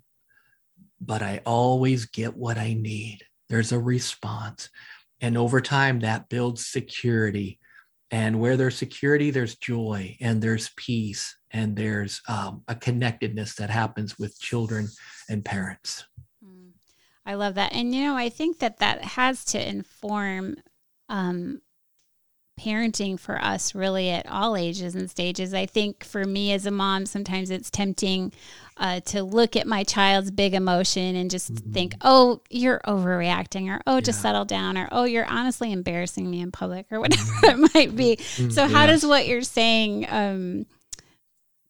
but 1.01 1.23
I 1.23 1.43
always 1.45 2.07
get 2.07 2.37
what 2.37 2.57
I 2.57 2.73
need. 2.73 3.19
There's 3.51 3.73
a 3.73 3.79
response. 3.79 4.71
And 5.21 5.37
over 5.37 5.61
time, 5.61 6.01
that 6.01 6.31
builds 6.31 6.67
security. 6.67 7.60
And 8.11 8.41
where 8.41 8.57
there's 8.57 8.77
security, 8.77 9.31
there's 9.31 9.57
joy 9.57 10.17
and 10.21 10.43
there's 10.43 10.71
peace 10.77 11.37
and 11.53 11.77
there's 11.77 12.21
um, 12.29 12.63
a 12.67 12.75
connectedness 12.75 13.55
that 13.57 13.71
happens 13.71 14.19
with 14.19 14.41
children 14.41 14.89
and 15.29 15.45
parents. 15.45 16.05
Mm. 16.45 16.71
I 17.25 17.35
love 17.35 17.55
that. 17.55 17.73
And, 17.73 17.95
you 17.95 18.03
know, 18.03 18.17
I 18.17 18.29
think 18.29 18.59
that 18.59 18.79
that 18.79 19.05
has 19.05 19.45
to 19.47 19.69
inform 19.69 20.57
um, 21.09 21.61
parenting 22.61 23.19
for 23.19 23.41
us 23.43 23.75
really 23.75 24.11
at 24.11 24.27
all 24.29 24.57
ages 24.57 24.95
and 24.95 25.11
stages. 25.11 25.55
I 25.55 25.67
think 25.67 26.05
for 26.05 26.25
me 26.25 26.53
as 26.53 26.67
a 26.67 26.71
mom, 26.71 27.07
sometimes 27.07 27.51
it's 27.51 27.71
tempting 27.71 28.33
uh, 28.77 29.01
to 29.01 29.23
look 29.23 29.57
at 29.57 29.67
my 29.67 29.85
child's 29.85 30.31
big 30.31 30.55
emotion 30.55 31.17
and 31.17 31.31
just 31.31 31.55
mm-hmm. 31.55 31.73
think, 31.73 31.95
oh, 32.03 32.41
you're 32.51 32.81
overreacting, 32.87 33.69
or 33.69 33.81
oh, 33.87 34.01
just 34.01 34.21
settle 34.21 34.45
down, 34.45 34.77
or 34.77 34.89
oh, 34.93 35.05
you're 35.05 35.27
honestly 35.27 35.73
embarrassing 35.73 36.31
me 36.31 36.41
in 36.41 36.51
public, 36.51 36.87
or 36.91 37.01
whatever 37.01 37.23
mm-hmm. 37.23 37.65
it 37.65 37.75
might 37.75 37.97
be. 37.97 38.17
Mm-hmm. 38.17 38.51
So, 38.51 38.67
how 38.67 38.87
does 38.87 39.05
what 39.05 39.27
you're 39.27 39.43
saying 39.43 40.07
um, 40.09 40.67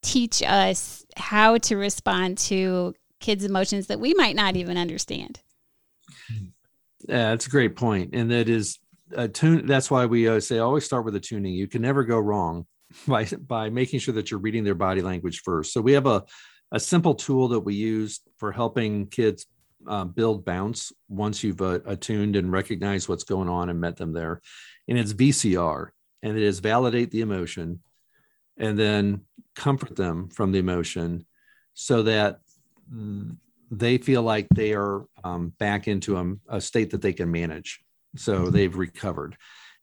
teach 0.03 0.43
us 0.43 1.05
how 1.17 1.59
to 1.59 1.77
respond 1.77 2.39
to 2.39 2.95
kids' 3.21 3.45
emotions 3.45 3.89
that 3.89 4.01
we 4.01 4.15
might 4.15 4.37
not 4.37 4.57
even 4.57 4.77
understand? 4.77 5.41
Yeah, 7.09 7.31
that's 7.31 7.47
a 7.47 7.51
great 7.51 7.77
point, 7.77 8.11
and 8.15 8.31
that 8.31 8.49
is 8.49 8.79
a 9.15 9.29
tune. 9.29 9.67
That's 9.67 9.91
why 9.91 10.07
we 10.07 10.29
uh, 10.29 10.41
say 10.41 10.59
always 10.59 10.85
start 10.85 11.05
with 11.05 11.15
attuning. 11.15 11.55
You 11.55 11.69
can 11.69 11.83
never 11.83 12.05
go 12.05 12.19
wrong 12.19 12.67
by 13.09 13.25
by 13.25 13.71
making 13.71 14.01
sure 14.01 14.15
that 14.15 14.31
you're 14.31 14.41
reading 14.41 14.65
their 14.65 14.75
body 14.75 15.03
language 15.03 15.43
first. 15.43 15.73
So 15.73 15.81
we 15.81 15.93
have 15.93 16.07
a 16.07 16.25
a 16.73 16.81
simple 16.81 17.15
tool 17.15 17.49
that 17.49 17.61
we 17.61 17.75
use 17.75 18.21
for 18.37 18.53
helping 18.53 19.09
kids 19.09 19.47
uh, 19.89 20.05
build 20.05 20.45
bounce 20.45 20.93
once 21.09 21.43
you've 21.43 21.63
uh, 21.63 21.81
attuned 21.85 22.37
and 22.37 22.53
recognized 22.53 23.09
what's 23.09 23.25
going 23.25 23.49
on 23.49 23.71
and 23.71 23.81
met 23.81 23.97
them 23.97 24.13
there, 24.13 24.41
and 24.89 24.99
it's 24.99 25.13
VCR, 25.13 25.89
and 26.23 26.37
it 26.37 26.43
is 26.43 26.61
validate 26.61 27.11
the 27.11 27.23
emotion, 27.23 27.81
and 28.57 28.79
then 28.79 29.23
comfort 29.57 29.97
them 29.97 30.29
from 30.29 30.53
the 30.53 30.59
emotion, 30.59 31.27
so 31.75 32.03
that 32.03 32.39
they 33.71 33.99
feel 33.99 34.23
like 34.23 34.49
they 34.55 34.75
are 34.75 35.07
um, 35.25 35.53
back 35.59 35.89
into 35.89 36.17
a, 36.17 36.57
a 36.57 36.61
state 36.61 36.91
that 36.91 37.03
they 37.03 37.13
can 37.13 37.31
manage 37.31 37.81
so 38.17 38.41
mm-hmm. 38.41 38.51
they've 38.51 38.77
recovered. 38.77 39.37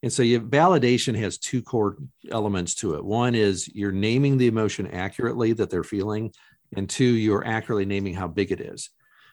And 0.04 0.14
so 0.14 0.22
you, 0.22 0.42
validation 0.42 1.18
has 1.18 1.38
two 1.38 1.62
core 1.62 1.98
elements 2.32 2.76
to 2.76 2.96
it. 2.96 3.04
One 3.04 3.34
is 3.34 3.68
you're 3.68 3.92
naming 3.92 4.38
the 4.38 4.48
emotion 4.48 4.88
accurately 4.88 5.54
that 5.54 5.70
they're 5.70 5.84
feeling, 5.84 6.34
and 6.76 6.90
two, 6.90 7.06
you're 7.06 7.46
accurately 7.46 7.86
naming 7.86 8.14
how 8.14 8.28
big 8.28 8.52
it 8.52 8.62
is. 8.62 8.90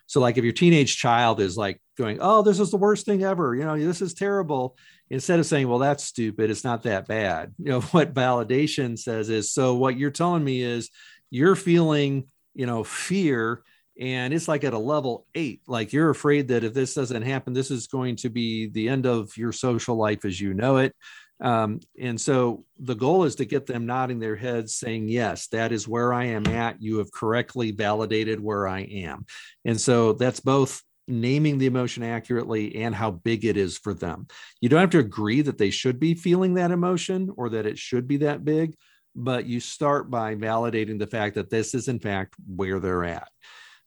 So, 0.07 0.21
like 0.21 0.39
if 0.39 0.45
your 0.45 0.53
teenage 0.53 0.97
child 0.97 1.41
is 1.41 1.57
like 1.57 1.81
going, 1.97 2.19
"Oh, 2.21 2.43
this 2.43 2.61
is 2.61 2.71
the 2.71 2.77
worst 2.77 3.07
thing 3.07 3.23
ever," 3.23 3.55
you 3.55 3.65
know, 3.65 3.79
this 3.79 4.03
is 4.03 4.15
terrible. 4.15 4.77
Instead 5.11 5.39
of 5.39 5.47
saying, 5.47 5.69
"Well, 5.69 5.79
that's 5.79 6.05
stupid," 6.05 6.51
it's 6.51 6.65
not 6.65 6.83
that 6.83 7.07
bad. 7.07 7.55
You 7.59 7.71
know 7.71 7.81
what 7.81 8.15
validation 8.15 8.99
says 8.99 9.31
is, 9.31 9.53
"So 9.53 9.75
what 9.75 9.97
you're 9.97 10.11
telling 10.11 10.45
me 10.45 10.63
is 10.63 10.91
you're 11.31 11.57
feeling, 11.57 12.29
you 12.55 12.67
know, 12.67 12.85
fear." 12.85 13.63
And 13.99 14.35
it's 14.35 14.49
like 14.49 14.65
at 14.65 14.73
a 14.73 14.79
level 14.79 15.27
eight 15.35 15.61
like 15.67 15.93
you're 15.93 16.11
afraid 16.11 16.49
that 16.49 16.65
if 16.65 16.75
this 16.75 16.95
doesn't 16.95 17.23
happen 17.23 17.53
this 17.53 17.71
is 17.71 17.87
going 17.87 18.17
to 18.17 18.29
be 18.29 18.69
the 18.69 18.89
end 18.89 19.07
of 19.07 19.37
your 19.37 19.53
social 19.53 19.97
life 19.97 20.25
as 20.25 20.41
you 20.41 20.55
know 20.55 20.79
it. 20.79 20.95
Um, 21.41 21.81
and 22.01 22.19
so 22.21 22.65
the 22.79 22.95
goal 22.95 23.25
is 23.25 23.35
to 23.37 23.45
get 23.45 23.67
them 23.67 23.87
nodding 23.87 24.21
their 24.21 24.37
heads 24.37 24.77
saying 24.77 25.09
yes 25.09 25.49
that 25.49 25.73
is 25.73 25.89
where 25.89 26.13
i 26.13 26.25
am 26.25 26.47
at. 26.47 26.81
You 26.81 26.99
have 26.99 27.13
correctly 27.13 27.71
validated 27.73 28.41
where 28.41 28.67
i 28.67 28.81
am. 28.81 29.27
And 29.65 29.81
so 29.81 30.13
that's 30.13 30.41
both 30.41 30.83
naming 31.07 31.59
the 31.59 31.67
emotion 31.67 32.03
accurately 32.03 32.77
and 32.77 32.95
how 32.95 33.11
big 33.11 33.45
it 33.45 33.57
is 33.57 33.77
for 33.77 33.93
them. 33.93 34.27
You 34.61 34.71
don't 34.71 34.81
have 34.81 34.91
to 34.91 34.99
agree 35.01 35.43
that 35.43 35.59
they 35.59 35.71
should 35.71 36.01
be 36.01 36.15
feeling 36.15 36.55
that 36.55 36.71
emotion 36.71 37.31
or 37.37 37.51
that 37.51 37.67
it 37.67 37.79
should 37.79 38.09
be 38.09 38.19
that 38.19 38.45
big 38.45 38.75
but 39.17 39.47
you 39.47 39.61
start 39.61 40.11
by 40.11 40.35
validating 40.35 40.99
the 40.99 41.07
fact 41.07 41.37
that 41.37 41.49
this 41.49 41.73
is 41.73 41.87
in 41.87 42.01
fact 42.01 42.35
where 42.47 42.81
they're 42.81 43.05
at 43.05 43.29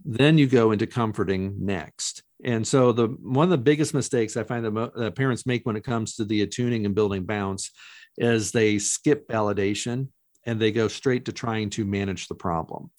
then 0.06 0.38
you 0.38 0.48
go 0.48 0.72
into 0.72 0.88
comforting 0.88 1.56
next. 1.60 2.24
And 2.44 2.68
so 2.68 2.92
the 2.92 3.08
one 3.08 3.46
of 3.46 3.50
the 3.50 3.58
biggest 3.58 3.94
mistakes 3.94 4.38
I 4.38 4.44
find 4.44 4.64
that, 4.64 5.14
parents 5.16 5.46
make 5.46 5.66
when 5.66 5.76
it 5.76 5.84
comes 5.84 6.16
to 6.16 6.26
the 6.26 6.44
attuning 6.44 6.86
and 6.86 6.94
building 6.96 7.26
bounce 7.26 7.72
is 8.18 8.52
they 8.52 8.80
skip 8.80 9.28
validation 9.28 10.10
and 10.46 10.60
they 10.60 10.72
go 10.72 10.88
straight 10.88 11.26
to 11.26 11.32
trying 11.32 11.70
to 11.72 11.86
manage 11.86 12.28
the 12.28 12.36
problem. 12.36 12.92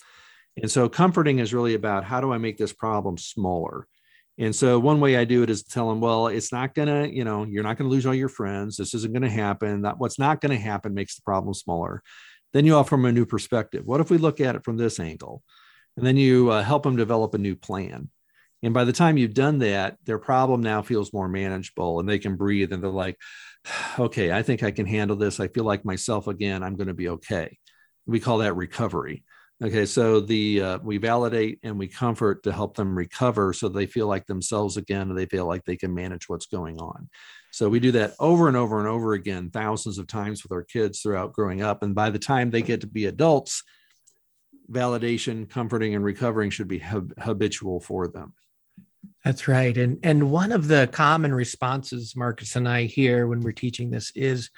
And 0.60 0.70
so 0.70 0.88
comforting 0.88 1.38
is 1.38 1.54
really 1.54 1.74
about 1.74 2.04
how 2.04 2.20
do 2.20 2.32
I 2.32 2.38
make 2.38 2.58
this 2.58 2.72
problem 2.72 3.16
smaller? 3.16 3.86
And 4.38 4.54
so 4.54 4.78
one 4.78 5.00
way 5.00 5.16
I 5.16 5.24
do 5.24 5.42
it 5.42 5.50
is 5.50 5.62
tell 5.62 5.88
them, 5.88 6.00
well, 6.00 6.28
it's 6.28 6.52
not 6.52 6.74
gonna, 6.74 7.06
you 7.06 7.24
know, 7.24 7.44
you're 7.44 7.62
not 7.62 7.76
gonna 7.76 7.90
lose 7.90 8.06
all 8.06 8.14
your 8.14 8.28
friends. 8.28 8.76
This 8.76 8.94
isn't 8.94 9.12
gonna 9.12 9.30
happen. 9.30 9.82
That 9.82 9.98
what's 9.98 10.18
not 10.18 10.40
gonna 10.40 10.58
happen 10.58 10.94
makes 10.94 11.16
the 11.16 11.22
problem 11.22 11.54
smaller. 11.54 12.02
Then 12.52 12.64
you 12.64 12.74
offer 12.74 12.96
them 12.96 13.04
a 13.04 13.12
new 13.12 13.26
perspective. 13.26 13.84
What 13.84 14.00
if 14.00 14.10
we 14.10 14.18
look 14.18 14.40
at 14.40 14.56
it 14.56 14.64
from 14.64 14.76
this 14.76 14.98
angle? 14.98 15.42
And 15.98 16.06
then 16.06 16.16
you 16.16 16.50
uh, 16.50 16.62
help 16.62 16.84
them 16.84 16.96
develop 16.96 17.34
a 17.34 17.38
new 17.38 17.56
plan. 17.56 18.08
And 18.62 18.74
by 18.74 18.84
the 18.84 18.92
time 18.92 19.16
you've 19.16 19.34
done 19.34 19.58
that 19.58 19.96
their 20.04 20.18
problem 20.18 20.62
now 20.62 20.82
feels 20.82 21.12
more 21.12 21.28
manageable 21.28 22.00
and 22.00 22.08
they 22.08 22.18
can 22.18 22.36
breathe 22.36 22.72
and 22.72 22.82
they're 22.82 22.90
like 22.90 23.16
okay 23.98 24.32
i 24.32 24.42
think 24.42 24.62
i 24.62 24.70
can 24.70 24.86
handle 24.86 25.16
this. 25.16 25.40
I 25.40 25.48
feel 25.48 25.64
like 25.64 25.84
myself 25.84 26.26
again. 26.26 26.62
I'm 26.62 26.76
going 26.76 26.88
to 26.88 26.94
be 26.94 27.08
okay. 27.10 27.58
We 28.06 28.20
call 28.20 28.38
that 28.38 28.54
recovery. 28.56 29.24
Okay 29.62 29.86
so 29.86 30.20
the 30.20 30.62
uh, 30.62 30.78
we 30.84 30.98
validate 30.98 31.58
and 31.64 31.78
we 31.78 31.88
comfort 31.88 32.44
to 32.44 32.52
help 32.52 32.76
them 32.76 32.96
recover 32.96 33.52
so 33.52 33.68
they 33.68 33.86
feel 33.86 34.06
like 34.06 34.24
themselves 34.26 34.76
again 34.76 35.08
and 35.08 35.18
they 35.18 35.26
feel 35.26 35.46
like 35.46 35.64
they 35.64 35.76
can 35.76 35.94
manage 35.94 36.28
what's 36.28 36.46
going 36.46 36.78
on. 36.78 37.08
So 37.50 37.68
we 37.68 37.80
do 37.80 37.90
that 37.92 38.14
over 38.20 38.46
and 38.46 38.56
over 38.56 38.78
and 38.78 38.86
over 38.86 39.14
again 39.14 39.50
thousands 39.50 39.98
of 39.98 40.06
times 40.06 40.44
with 40.44 40.52
our 40.52 40.62
kids 40.62 41.00
throughout 41.00 41.32
growing 41.32 41.60
up. 41.60 41.82
And 41.82 41.92
by 41.94 42.10
the 42.10 42.18
time 42.20 42.50
they 42.50 42.62
get 42.62 42.82
to 42.82 42.86
be 42.86 43.06
adults 43.06 43.64
validation, 44.70 45.48
comforting, 45.48 45.94
and 45.94 46.04
recovering 46.04 46.50
should 46.50 46.68
be 46.68 46.78
hab- 46.78 47.14
habitual 47.18 47.80
for 47.80 48.08
them. 48.08 48.32
That's 49.24 49.48
right. 49.48 49.76
And 49.76 49.98
and 50.04 50.30
one 50.30 50.52
of 50.52 50.68
the 50.68 50.88
common 50.92 51.34
responses 51.34 52.14
Marcus 52.14 52.54
and 52.56 52.68
I 52.68 52.84
hear 52.84 53.26
when 53.26 53.40
we're 53.40 53.52
teaching 53.52 53.90
this 53.90 54.12
is 54.14 54.50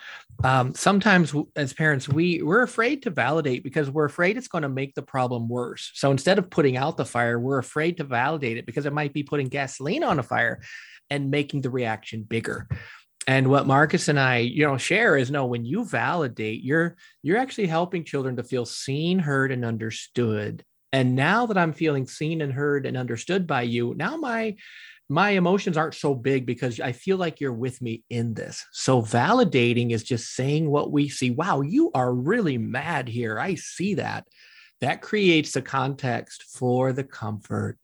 um, 0.44 0.74
sometimes 0.74 1.34
as 1.56 1.72
parents 1.72 2.08
we 2.08 2.42
we're 2.42 2.62
afraid 2.62 3.02
to 3.02 3.10
validate 3.10 3.64
because 3.64 3.90
we're 3.90 4.04
afraid 4.04 4.36
it's 4.36 4.48
going 4.48 4.62
to 4.62 4.68
make 4.68 4.94
the 4.94 5.02
problem 5.02 5.48
worse. 5.48 5.90
So 5.94 6.10
instead 6.10 6.38
of 6.38 6.50
putting 6.50 6.76
out 6.76 6.96
the 6.96 7.06
fire, 7.06 7.40
we're 7.40 7.58
afraid 7.58 7.96
to 7.96 8.04
validate 8.04 8.58
it 8.58 8.66
because 8.66 8.86
it 8.86 8.92
might 8.92 9.14
be 9.14 9.22
putting 9.22 9.48
gasoline 9.48 10.04
on 10.04 10.18
a 10.18 10.22
fire 10.22 10.60
and 11.08 11.30
making 11.30 11.62
the 11.62 11.70
reaction 11.70 12.22
bigger 12.22 12.68
and 13.26 13.48
what 13.48 13.66
marcus 13.66 14.08
and 14.08 14.18
i 14.18 14.38
you 14.38 14.66
know 14.66 14.76
share 14.76 15.16
is 15.16 15.30
no 15.30 15.46
when 15.46 15.64
you 15.64 15.84
validate 15.84 16.62
you're 16.62 16.96
you're 17.22 17.38
actually 17.38 17.66
helping 17.66 18.04
children 18.04 18.36
to 18.36 18.42
feel 18.42 18.64
seen 18.64 19.18
heard 19.18 19.52
and 19.52 19.64
understood. 19.64 20.64
And 20.92 21.14
now 21.14 21.46
that 21.46 21.58
i'm 21.58 21.72
feeling 21.72 22.06
seen 22.06 22.40
and 22.40 22.52
heard 22.52 22.86
and 22.86 22.96
understood 22.96 23.46
by 23.46 23.62
you 23.62 23.94
now 23.96 24.16
my 24.16 24.56
my 25.08 25.30
emotions 25.30 25.76
aren't 25.76 25.94
so 25.94 26.14
big 26.14 26.46
because 26.46 26.80
i 26.80 26.92
feel 26.92 27.16
like 27.16 27.40
you're 27.40 27.52
with 27.52 27.80
me 27.82 28.02
in 28.10 28.34
this. 28.34 28.64
So 28.72 29.02
validating 29.02 29.92
is 29.92 30.02
just 30.02 30.34
saying 30.34 30.68
what 30.68 30.90
we 30.90 31.08
see. 31.08 31.30
Wow 31.30 31.60
you 31.60 31.90
are 31.94 32.12
really 32.12 32.58
mad 32.58 33.08
here. 33.08 33.38
I 33.38 33.54
see 33.54 33.94
that. 33.94 34.26
That 34.80 35.02
creates 35.02 35.52
the 35.52 35.62
context 35.62 36.44
for 36.44 36.92
the 36.92 37.04
comfort 37.04 37.78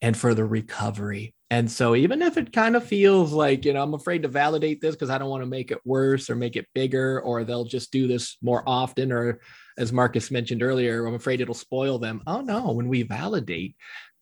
and 0.00 0.16
for 0.16 0.32
the 0.34 0.46
recovery 0.46 1.34
and 1.50 1.70
so 1.70 1.96
even 1.96 2.20
if 2.20 2.36
it 2.36 2.52
kind 2.52 2.76
of 2.76 2.84
feels 2.84 3.32
like, 3.32 3.64
you 3.64 3.72
know, 3.72 3.82
I'm 3.82 3.94
afraid 3.94 4.22
to 4.22 4.28
validate 4.28 4.82
this 4.82 4.94
because 4.94 5.08
I 5.08 5.16
don't 5.16 5.30
want 5.30 5.42
to 5.42 5.48
make 5.48 5.70
it 5.70 5.80
worse 5.84 6.28
or 6.28 6.36
make 6.36 6.56
it 6.56 6.68
bigger, 6.74 7.22
or 7.22 7.42
they'll 7.42 7.64
just 7.64 7.90
do 7.90 8.06
this 8.06 8.36
more 8.42 8.62
often, 8.66 9.12
or 9.12 9.40
as 9.78 9.92
Marcus 9.92 10.30
mentioned 10.30 10.62
earlier, 10.62 11.06
I'm 11.06 11.14
afraid 11.14 11.40
it'll 11.40 11.54
spoil 11.54 11.98
them. 11.98 12.22
Oh 12.26 12.42
no, 12.42 12.72
when 12.72 12.88
we 12.88 13.02
validate, 13.02 13.76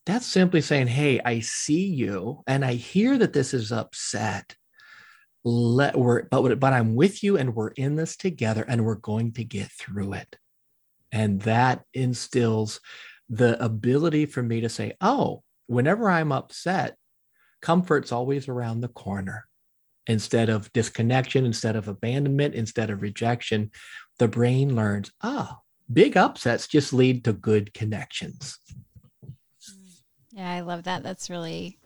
that's 0.04 0.26
simply 0.26 0.60
saying, 0.60 0.86
Hey, 0.86 1.20
I 1.24 1.40
see 1.40 1.86
you 1.86 2.44
and 2.46 2.64
I 2.64 2.74
hear 2.74 3.18
that 3.18 3.32
this 3.32 3.52
is 3.54 3.72
upset. 3.72 4.54
Let 5.42 5.96
we're 5.96 6.24
but 6.24 6.60
but 6.60 6.72
I'm 6.72 6.94
with 6.94 7.24
you 7.24 7.38
and 7.38 7.54
we're 7.54 7.68
in 7.70 7.96
this 7.96 8.16
together 8.16 8.64
and 8.66 8.84
we're 8.84 8.96
going 8.96 9.32
to 9.32 9.44
get 9.44 9.70
through 9.72 10.12
it. 10.12 10.36
And 11.10 11.40
that 11.42 11.82
instills 11.92 12.80
the 13.28 13.62
ability 13.62 14.26
for 14.26 14.44
me 14.44 14.60
to 14.60 14.68
say, 14.68 14.92
Oh, 15.00 15.42
whenever 15.66 16.08
I'm 16.08 16.30
upset, 16.30 16.96
comfort's 17.62 18.12
always 18.12 18.48
around 18.48 18.80
the 18.80 18.88
corner. 18.88 19.46
Instead 20.08 20.48
of 20.48 20.72
disconnection, 20.72 21.44
instead 21.44 21.74
of 21.74 21.88
abandonment, 21.88 22.54
instead 22.54 22.90
of 22.90 23.02
rejection, 23.02 23.70
the 24.18 24.28
brain 24.28 24.76
learns, 24.76 25.10
ah, 25.22 25.58
big 25.92 26.16
upsets 26.16 26.68
just 26.68 26.92
lead 26.92 27.24
to 27.24 27.32
good 27.32 27.74
connections. 27.74 28.58
Yeah, 30.30 30.50
I 30.50 30.60
love 30.60 30.84
that. 30.84 31.02
That's 31.02 31.30
really 31.30 31.78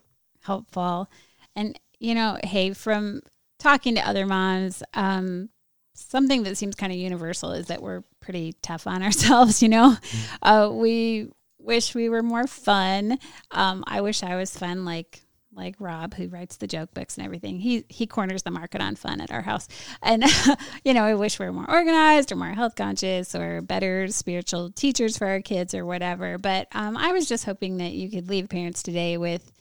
helpful. 0.43 1.09
And, 1.55 1.79
you 1.99 2.13
know, 2.13 2.37
hey, 2.43 2.73
from 2.73 3.21
talking 3.59 3.95
to 3.95 4.07
other 4.07 4.25
moms, 4.25 4.83
um, 4.93 5.49
something 5.93 6.43
that 6.43 6.57
seems 6.57 6.75
kind 6.75 6.91
of 6.91 6.99
universal 6.99 7.53
is 7.53 7.67
that 7.67 7.81
we're 7.81 8.03
pretty 8.19 8.53
tough 8.61 8.87
on 8.87 9.03
ourselves, 9.03 9.63
you 9.63 9.69
know? 9.69 9.91
Mm-hmm. 9.91 10.35
Uh, 10.41 10.69
we 10.69 11.29
wish 11.59 11.95
we 11.95 12.09
were 12.09 12.23
more 12.23 12.47
fun. 12.47 13.17
Um, 13.51 13.83
I 13.87 14.01
wish 14.01 14.23
I 14.23 14.35
was 14.35 14.57
fun 14.57 14.83
like 14.83 15.21
like 15.53 15.75
Rob, 15.79 16.13
who 16.13 16.27
writes 16.27 16.57
the 16.57 16.67
joke 16.67 16.93
books 16.93 17.17
and 17.17 17.25
everything. 17.25 17.59
He 17.59 17.85
he 17.89 18.07
corners 18.07 18.43
the 18.43 18.51
market 18.51 18.81
on 18.81 18.95
fun 18.95 19.21
at 19.21 19.31
our 19.31 19.41
house, 19.41 19.67
and 20.01 20.23
you 20.83 20.93
know, 20.93 21.03
I 21.03 21.13
wish 21.13 21.39
we 21.39 21.45
were 21.45 21.53
more 21.53 21.69
organized 21.69 22.31
or 22.31 22.35
more 22.35 22.47
health 22.49 22.75
conscious 22.75 23.35
or 23.35 23.61
better 23.61 24.07
spiritual 24.07 24.71
teachers 24.71 25.17
for 25.17 25.27
our 25.27 25.41
kids 25.41 25.73
or 25.73 25.85
whatever. 25.85 26.37
But 26.37 26.67
um, 26.73 26.97
I 26.97 27.11
was 27.11 27.27
just 27.27 27.45
hoping 27.45 27.77
that 27.77 27.93
you 27.93 28.09
could 28.09 28.29
leave 28.29 28.49
parents 28.49 28.83
today 28.83 29.17
with 29.17 29.51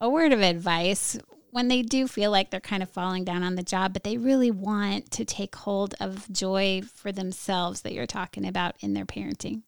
a 0.00 0.08
word 0.08 0.32
of 0.32 0.40
advice 0.40 1.18
when 1.50 1.68
they 1.68 1.82
do 1.82 2.08
feel 2.08 2.32
like 2.32 2.50
they're 2.50 2.58
kind 2.58 2.82
of 2.82 2.90
falling 2.90 3.22
down 3.22 3.44
on 3.44 3.54
the 3.54 3.62
job, 3.62 3.92
but 3.92 4.02
they 4.02 4.16
really 4.16 4.50
want 4.50 5.08
to 5.12 5.24
take 5.24 5.54
hold 5.54 5.94
of 6.00 6.30
joy 6.32 6.82
for 6.94 7.12
themselves 7.12 7.82
that 7.82 7.92
you're 7.92 8.06
talking 8.06 8.44
about 8.44 8.74
in 8.80 8.92
their 8.92 9.04
parenting. 9.04 9.62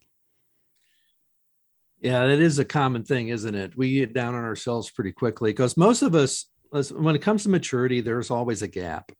Yeah, 2.07 2.25
that 2.25 2.39
is 2.39 2.61
a 2.61 2.65
common 2.65 3.03
thing, 3.03 3.31
isn't 3.31 3.57
it? 3.57 3.77
We 3.77 3.95
get 3.95 4.15
down 4.15 4.37
on 4.37 4.45
ourselves 4.45 4.93
pretty 4.93 5.11
quickly 5.11 5.51
because 5.51 5.77
most 5.77 6.03
of 6.03 6.15
us, 6.15 6.47
when 6.71 7.17
it 7.17 7.23
comes 7.23 7.43
to 7.43 7.49
maturity, 7.49 8.01
there's 8.01 8.31
always 8.31 8.63
a 8.63 8.69
gap, 8.69 9.11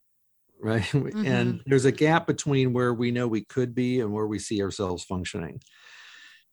right? 0.61 0.85
Mm-hmm. 0.93 1.27
And 1.27 1.63
there's 1.67 1.85
a 1.85 1.91
gap 1.91 2.29
between 2.29 2.73
where 2.73 2.95
we 2.95 3.11
know 3.11 3.27
we 3.27 3.45
could 3.45 3.75
be 3.75 3.99
and 3.99 4.13
where 4.13 4.29
we 4.29 4.39
see 4.39 4.63
ourselves 4.63 5.03
functioning. 5.03 5.61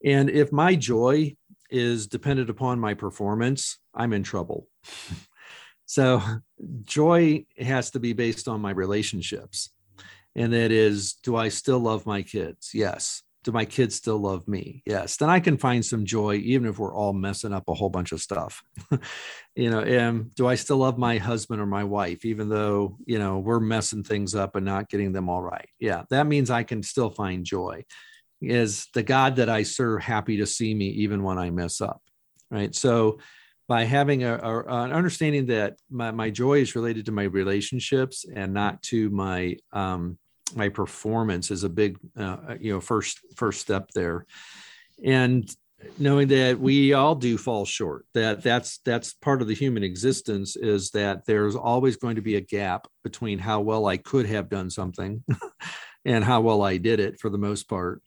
And 0.04 0.28
if 0.28 0.52
my 0.52 0.74
joy 0.74 1.36
is 1.70 2.08
dependent 2.08 2.50
upon 2.50 2.80
my 2.80 2.96
performance, 2.96 3.78
I'm 3.94 4.12
in 4.12 4.24
trouble. 4.24 4.68
so 5.86 6.20
joy 6.82 7.46
has 7.60 7.92
to 7.92 8.00
be 8.00 8.14
based 8.14 8.48
on 8.48 8.60
my 8.60 8.72
relationships. 8.72 9.70
And 10.36 10.52
that 10.52 10.72
is, 10.72 11.14
do 11.14 11.36
I 11.36 11.50
still 11.50 11.80
love 11.80 12.08
my 12.08 12.24
kids? 12.24 12.72
Yes 12.74 13.22
do 13.44 13.52
my 13.52 13.66
kids 13.66 13.96
still 13.96 14.18
love 14.18 14.48
me? 14.48 14.82
Yes. 14.86 15.18
Then 15.18 15.30
i 15.30 15.40
can 15.40 15.58
find 15.58 15.86
some 15.86 16.06
joy 16.06 16.36
even 16.36 16.68
if 16.68 16.80
we're 16.80 16.96
all 16.96 17.14
messing 17.14 17.54
up 17.54 17.68
a 17.68 17.74
whole 17.74 17.90
bunch 17.90 18.12
of 18.12 18.22
stuff. 18.22 18.64
You 19.56 19.70
know 19.70 19.82
and 19.82 20.34
do 20.34 20.48
i 20.48 20.56
still 20.56 20.78
love 20.78 20.98
my 20.98 21.20
husband 21.20 21.62
or 21.62 21.68
my 21.68 21.84
wife 21.84 22.26
even 22.26 22.50
though 22.50 22.98
you 23.06 23.20
know 23.20 23.38
we're 23.38 23.60
messing 23.60 24.04
things 24.04 24.34
up 24.34 24.56
and 24.56 24.66
not 24.66 24.90
getting 24.90 25.12
them 25.12 25.30
all 25.30 25.44
right? 25.44 25.70
Yeah 25.80 26.06
that 26.10 26.26
means 26.26 26.50
i 26.50 26.64
can 26.64 26.82
still 26.82 27.12
find 27.12 27.46
joy. 27.46 27.86
Is 28.42 28.88
the 28.96 29.04
god 29.04 29.36
that 29.36 29.50
i 29.50 29.62
serve 29.62 30.02
happy 30.02 30.38
to 30.38 30.48
see 30.48 30.74
me 30.74 30.88
even 30.88 31.22
when 31.22 31.38
i 31.38 31.52
mess 31.52 31.82
up 31.82 32.02
right? 32.54 32.74
So 32.76 33.20
by 33.68 33.86
having 33.86 34.24
a, 34.24 34.36
a, 34.36 34.84
an 34.84 34.92
understanding 34.92 35.48
that 35.48 35.78
my, 35.90 36.12
my 36.12 36.30
joy 36.30 36.60
is 36.60 36.76
related 36.76 37.06
to 37.06 37.12
my 37.12 37.24
relationships 37.24 38.26
and 38.34 38.54
not 38.54 38.82
to 38.84 39.10
my 39.10 39.58
um, 39.72 40.18
my 40.56 40.70
performance 40.70 41.52
is 41.52 41.64
a 41.64 41.70
big 41.70 41.98
uh, 42.18 42.56
you 42.60 42.74
know 42.74 42.80
first 42.80 43.20
first 43.36 43.62
step 43.62 43.90
there. 43.94 44.26
And 45.04 45.50
knowing 45.98 46.28
that 46.30 46.60
we 46.60 46.94
all 46.94 47.16
do 47.16 47.38
fall 47.38 47.66
short 47.66 48.06
that 48.14 48.42
that's 48.42 48.78
that's 48.86 49.14
part 49.16 49.42
of 49.42 49.48
the 49.48 49.56
human 49.56 49.84
existence 49.84 50.56
is 50.56 50.92
that 50.92 51.26
there's 51.26 51.56
always 51.56 51.98
going 51.98 52.16
to 52.16 52.22
be 52.22 52.36
a 52.36 52.42
gap 52.42 52.88
between 53.04 53.38
how 53.38 53.60
well 53.60 53.86
i 53.86 53.98
could 53.98 54.26
have 54.26 54.50
done 54.50 54.70
something 54.70 55.22
and 56.06 56.24
how 56.24 56.42
well 56.42 56.62
i 56.62 56.78
did 56.78 57.00
it 57.00 57.20
for 57.20 57.30
the 57.30 57.38
most 57.38 57.68
part. 57.70 58.02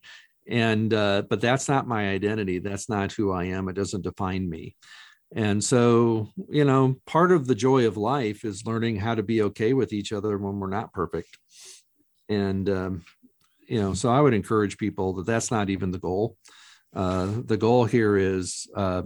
And 0.49 0.95
uh, 0.95 1.23
but 1.29 1.41
that's 1.41 1.69
not 1.69 1.89
my 1.89 2.11
identity. 2.11 2.61
That's 2.61 2.89
not 2.89 3.11
who 3.13 3.33
i 3.33 3.45
am. 3.45 3.69
It 3.69 3.75
doesn't 3.75 4.05
define 4.05 4.49
me. 4.49 4.77
And 5.35 5.63
so 5.63 6.31
you 6.49 6.65
know 6.65 6.97
part 7.07 7.33
of 7.33 7.47
the 7.47 7.55
joy 7.55 7.87
of 7.87 7.97
life 7.97 8.45
is 8.45 8.65
learning 8.65 8.97
how 8.97 9.17
to 9.17 9.25
be 9.25 9.43
okay 9.43 9.73
with 9.75 9.93
each 9.93 10.13
other 10.13 10.39
when 10.39 10.61
we're 10.61 10.69
not 10.69 10.93
perfect 10.93 11.37
and 12.29 12.69
um, 12.69 13.05
you 13.69 13.81
know 13.81 13.95
so 13.95 14.11
i 14.11 14.21
would 14.21 14.35
encourage 14.35 14.79
people 14.79 15.15
that 15.15 15.27
that's 15.27 15.51
not 15.51 15.71
even 15.71 15.91
the 15.91 15.99
goal. 15.99 16.37
Uh, 16.95 17.31
the 17.45 17.59
goal 17.59 17.85
here 17.85 18.17
is 18.17 18.67
uh, 18.75 19.03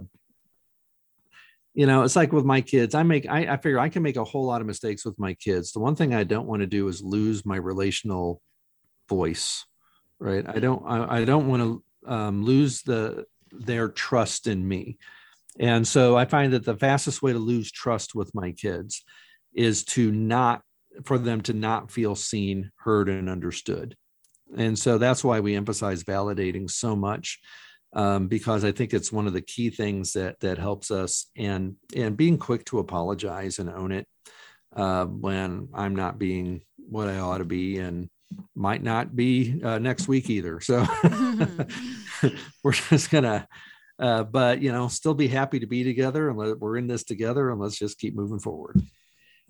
you 1.73 1.85
know 1.85 2.03
it's 2.03 2.15
like 2.15 2.31
with 2.31 2.45
my 2.45 2.61
kids 2.61 2.95
i 2.95 3.03
make 3.03 3.27
I, 3.29 3.53
I 3.53 3.57
figure 3.57 3.79
i 3.79 3.89
can 3.89 4.03
make 4.03 4.17
a 4.17 4.23
whole 4.23 4.45
lot 4.45 4.61
of 4.61 4.67
mistakes 4.67 5.05
with 5.05 5.19
my 5.19 5.33
kids. 5.33 5.71
The 5.71 5.79
one 5.79 5.95
thing 5.95 6.13
i 6.13 6.23
don't 6.23 6.47
want 6.47 6.61
to 6.61 6.67
do 6.67 6.87
is 6.87 7.01
lose 7.01 7.45
my 7.45 7.57
relational 7.57 8.41
voice 9.09 9.65
right? 10.21 10.45
I 10.47 10.59
don't 10.59 10.83
i, 10.85 11.17
I 11.17 11.25
don't 11.25 11.47
want 11.47 11.63
to 11.63 12.11
um, 12.11 12.43
lose 12.43 12.83
the 12.83 13.25
their 13.51 13.89
trust 13.89 14.47
in 14.47 14.65
me. 14.65 14.97
And 15.59 15.85
so 15.85 16.15
i 16.15 16.25
find 16.25 16.53
that 16.53 16.63
the 16.63 16.77
fastest 16.77 17.21
way 17.21 17.33
to 17.33 17.39
lose 17.39 17.71
trust 17.71 18.15
with 18.15 18.33
my 18.33 18.51
kids 18.51 19.03
is 19.53 19.83
to 19.83 20.11
not 20.11 20.61
for 21.05 21.17
them 21.17 21.41
to 21.41 21.53
not 21.53 21.91
feel 21.91 22.15
seen, 22.15 22.71
heard, 22.77 23.09
and 23.09 23.29
understood. 23.29 23.95
And 24.57 24.77
so 24.77 24.97
that's 24.97 25.23
why 25.23 25.39
we 25.39 25.55
emphasize 25.55 26.03
validating 26.03 26.69
so 26.69 26.95
much. 26.95 27.39
Um, 27.93 28.27
because 28.27 28.63
I 28.63 28.71
think 28.71 28.93
it's 28.93 29.11
one 29.11 29.27
of 29.27 29.33
the 29.33 29.41
key 29.41 29.69
things 29.69 30.13
that 30.13 30.39
that 30.39 30.57
helps 30.57 30.91
us 30.91 31.27
and 31.35 31.75
and 31.93 32.15
being 32.15 32.37
quick 32.37 32.63
to 32.65 32.79
apologize 32.79 33.59
and 33.59 33.69
own 33.69 33.91
it 33.91 34.07
uh, 34.73 35.05
when 35.05 35.67
I'm 35.73 35.93
not 35.95 36.17
being 36.17 36.61
what 36.77 37.09
I 37.09 37.19
ought 37.19 37.39
to 37.39 37.45
be 37.45 37.79
and 37.79 38.09
might 38.55 38.81
not 38.81 39.13
be 39.13 39.61
uh, 39.61 39.79
next 39.79 40.07
week 40.07 40.29
either. 40.29 40.61
So 40.61 40.85
we're 42.63 42.71
just 42.71 43.11
gonna, 43.11 43.45
uh, 43.99 44.23
but 44.23 44.61
you 44.61 44.71
know, 44.71 44.87
still 44.87 45.13
be 45.13 45.27
happy 45.27 45.59
to 45.59 45.67
be 45.67 45.83
together 45.83 46.29
and 46.29 46.37
let, 46.37 46.59
we're 46.59 46.77
in 46.77 46.87
this 46.87 47.03
together 47.03 47.49
and 47.49 47.59
let's 47.59 47.77
just 47.77 47.99
keep 47.99 48.15
moving 48.15 48.39
forward. 48.39 48.81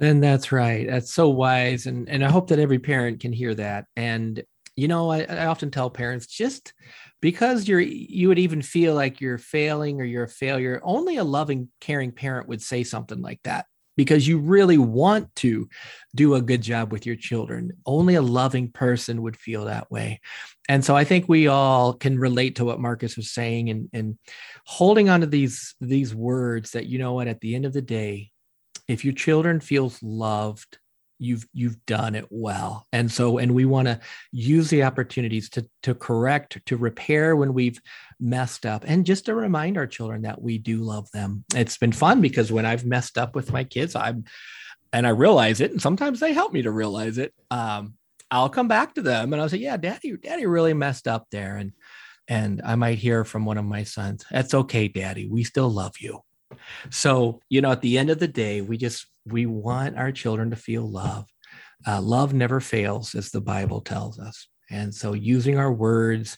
And 0.01 0.21
that's 0.21 0.51
right. 0.51 0.87
That's 0.87 1.13
so 1.13 1.29
wise. 1.29 1.85
And 1.85 2.09
and 2.09 2.25
I 2.25 2.29
hope 2.29 2.47
that 2.49 2.59
every 2.59 2.79
parent 2.79 3.19
can 3.21 3.31
hear 3.31 3.53
that. 3.55 3.85
And 3.95 4.43
you 4.75 4.87
know, 4.87 5.11
I, 5.11 5.23
I 5.23 5.45
often 5.45 5.69
tell 5.69 5.89
parents 5.89 6.25
just 6.25 6.73
because 7.21 7.67
you're 7.67 7.79
you 7.79 8.27
would 8.27 8.39
even 8.39 8.61
feel 8.61 8.95
like 8.95 9.21
you're 9.21 9.37
failing 9.37 10.01
or 10.01 10.03
you're 10.03 10.23
a 10.23 10.29
failure, 10.29 10.81
only 10.83 11.17
a 11.17 11.23
loving, 11.23 11.69
caring 11.79 12.11
parent 12.11 12.47
would 12.47 12.61
say 12.61 12.83
something 12.83 13.21
like 13.21 13.39
that 13.43 13.65
because 13.97 14.27
you 14.27 14.39
really 14.39 14.79
want 14.79 15.33
to 15.35 15.69
do 16.15 16.33
a 16.33 16.41
good 16.41 16.61
job 16.61 16.91
with 16.91 17.05
your 17.05 17.15
children. 17.15 17.71
Only 17.85 18.15
a 18.15 18.21
loving 18.21 18.71
person 18.71 19.21
would 19.21 19.37
feel 19.37 19.65
that 19.65 19.91
way. 19.91 20.21
And 20.67 20.83
so 20.83 20.95
I 20.95 21.03
think 21.03 21.27
we 21.27 21.47
all 21.47 21.93
can 21.93 22.17
relate 22.17 22.55
to 22.55 22.65
what 22.65 22.79
Marcus 22.79 23.17
was 23.17 23.31
saying 23.31 23.69
and, 23.69 23.89
and 23.93 24.17
holding 24.65 25.09
on 25.09 25.21
to 25.21 25.27
these, 25.27 25.75
these 25.81 26.15
words 26.15 26.71
that, 26.71 26.87
you 26.87 26.97
know 26.97 27.13
what, 27.13 27.27
at 27.27 27.41
the 27.41 27.53
end 27.53 27.65
of 27.65 27.73
the 27.73 27.81
day, 27.81 28.30
if 28.87 29.05
your 29.05 29.13
children 29.13 29.59
feels 29.59 30.01
loved 30.01 30.77
you've 31.21 31.47
you've 31.53 31.85
done 31.85 32.15
it 32.15 32.25
well. 32.29 32.87
And 32.91 33.09
so 33.09 33.37
and 33.37 33.53
we 33.53 33.65
want 33.65 33.87
to 33.87 33.99
use 34.31 34.69
the 34.69 34.83
opportunities 34.83 35.49
to 35.51 35.65
to 35.83 35.93
correct 35.93 36.59
to 36.65 36.77
repair 36.77 37.35
when 37.35 37.53
we've 37.53 37.79
messed 38.19 38.65
up. 38.65 38.83
And 38.87 39.05
just 39.05 39.25
to 39.25 39.35
remind 39.35 39.77
our 39.77 39.87
children 39.87 40.23
that 40.23 40.41
we 40.41 40.57
do 40.57 40.77
love 40.77 41.09
them. 41.11 41.45
It's 41.55 41.77
been 41.77 41.91
fun 41.91 42.21
because 42.21 42.51
when 42.51 42.65
i've 42.65 42.85
messed 42.85 43.17
up 43.17 43.35
with 43.35 43.53
my 43.53 43.63
kids 43.63 43.95
i'm 43.95 44.25
and 44.91 45.05
i 45.05 45.11
realize 45.11 45.61
it 45.61 45.71
and 45.71 45.81
sometimes 45.81 46.19
they 46.19 46.33
help 46.33 46.51
me 46.51 46.63
to 46.63 46.71
realize 46.71 47.17
it 47.17 47.33
um, 47.51 47.93
i'll 48.31 48.49
come 48.49 48.67
back 48.67 48.95
to 48.95 49.01
them 49.01 49.31
and 49.31 49.41
i'll 49.41 49.49
say 49.49 49.57
yeah 49.57 49.77
daddy 49.77 50.17
daddy 50.17 50.45
really 50.47 50.73
messed 50.73 51.07
up 51.07 51.27
there. 51.31 51.57
And 51.57 51.73
and 52.27 52.61
i 52.65 52.75
might 52.75 52.97
hear 52.97 53.23
from 53.23 53.45
one 53.45 53.59
of 53.59 53.65
my 53.65 53.83
sons 53.83 54.25
that's 54.31 54.55
okay 54.55 54.87
daddy. 54.87 55.27
We 55.27 55.43
still 55.43 55.69
love 55.69 55.93
you 55.99 56.21
so, 56.89 57.41
you 57.49 57.61
know, 57.61 57.71
at 57.71 57.81
the 57.81 57.97
end 57.97 58.09
of 58.09 58.19
the 58.19 58.27
day, 58.27 58.61
we 58.61 58.77
just 58.77 59.07
we 59.25 59.45
want 59.45 59.97
our 59.97 60.11
children 60.11 60.49
to 60.49 60.55
feel 60.55 60.89
love. 60.89 61.27
Uh, 61.85 62.01
love 62.01 62.33
never 62.33 62.59
fails, 62.59 63.15
as 63.15 63.31
the 63.31 63.41
Bible 63.41 63.81
tells 63.81 64.19
us. 64.19 64.47
And 64.69 64.93
so, 64.93 65.13
using 65.13 65.57
our 65.57 65.71
words 65.71 66.37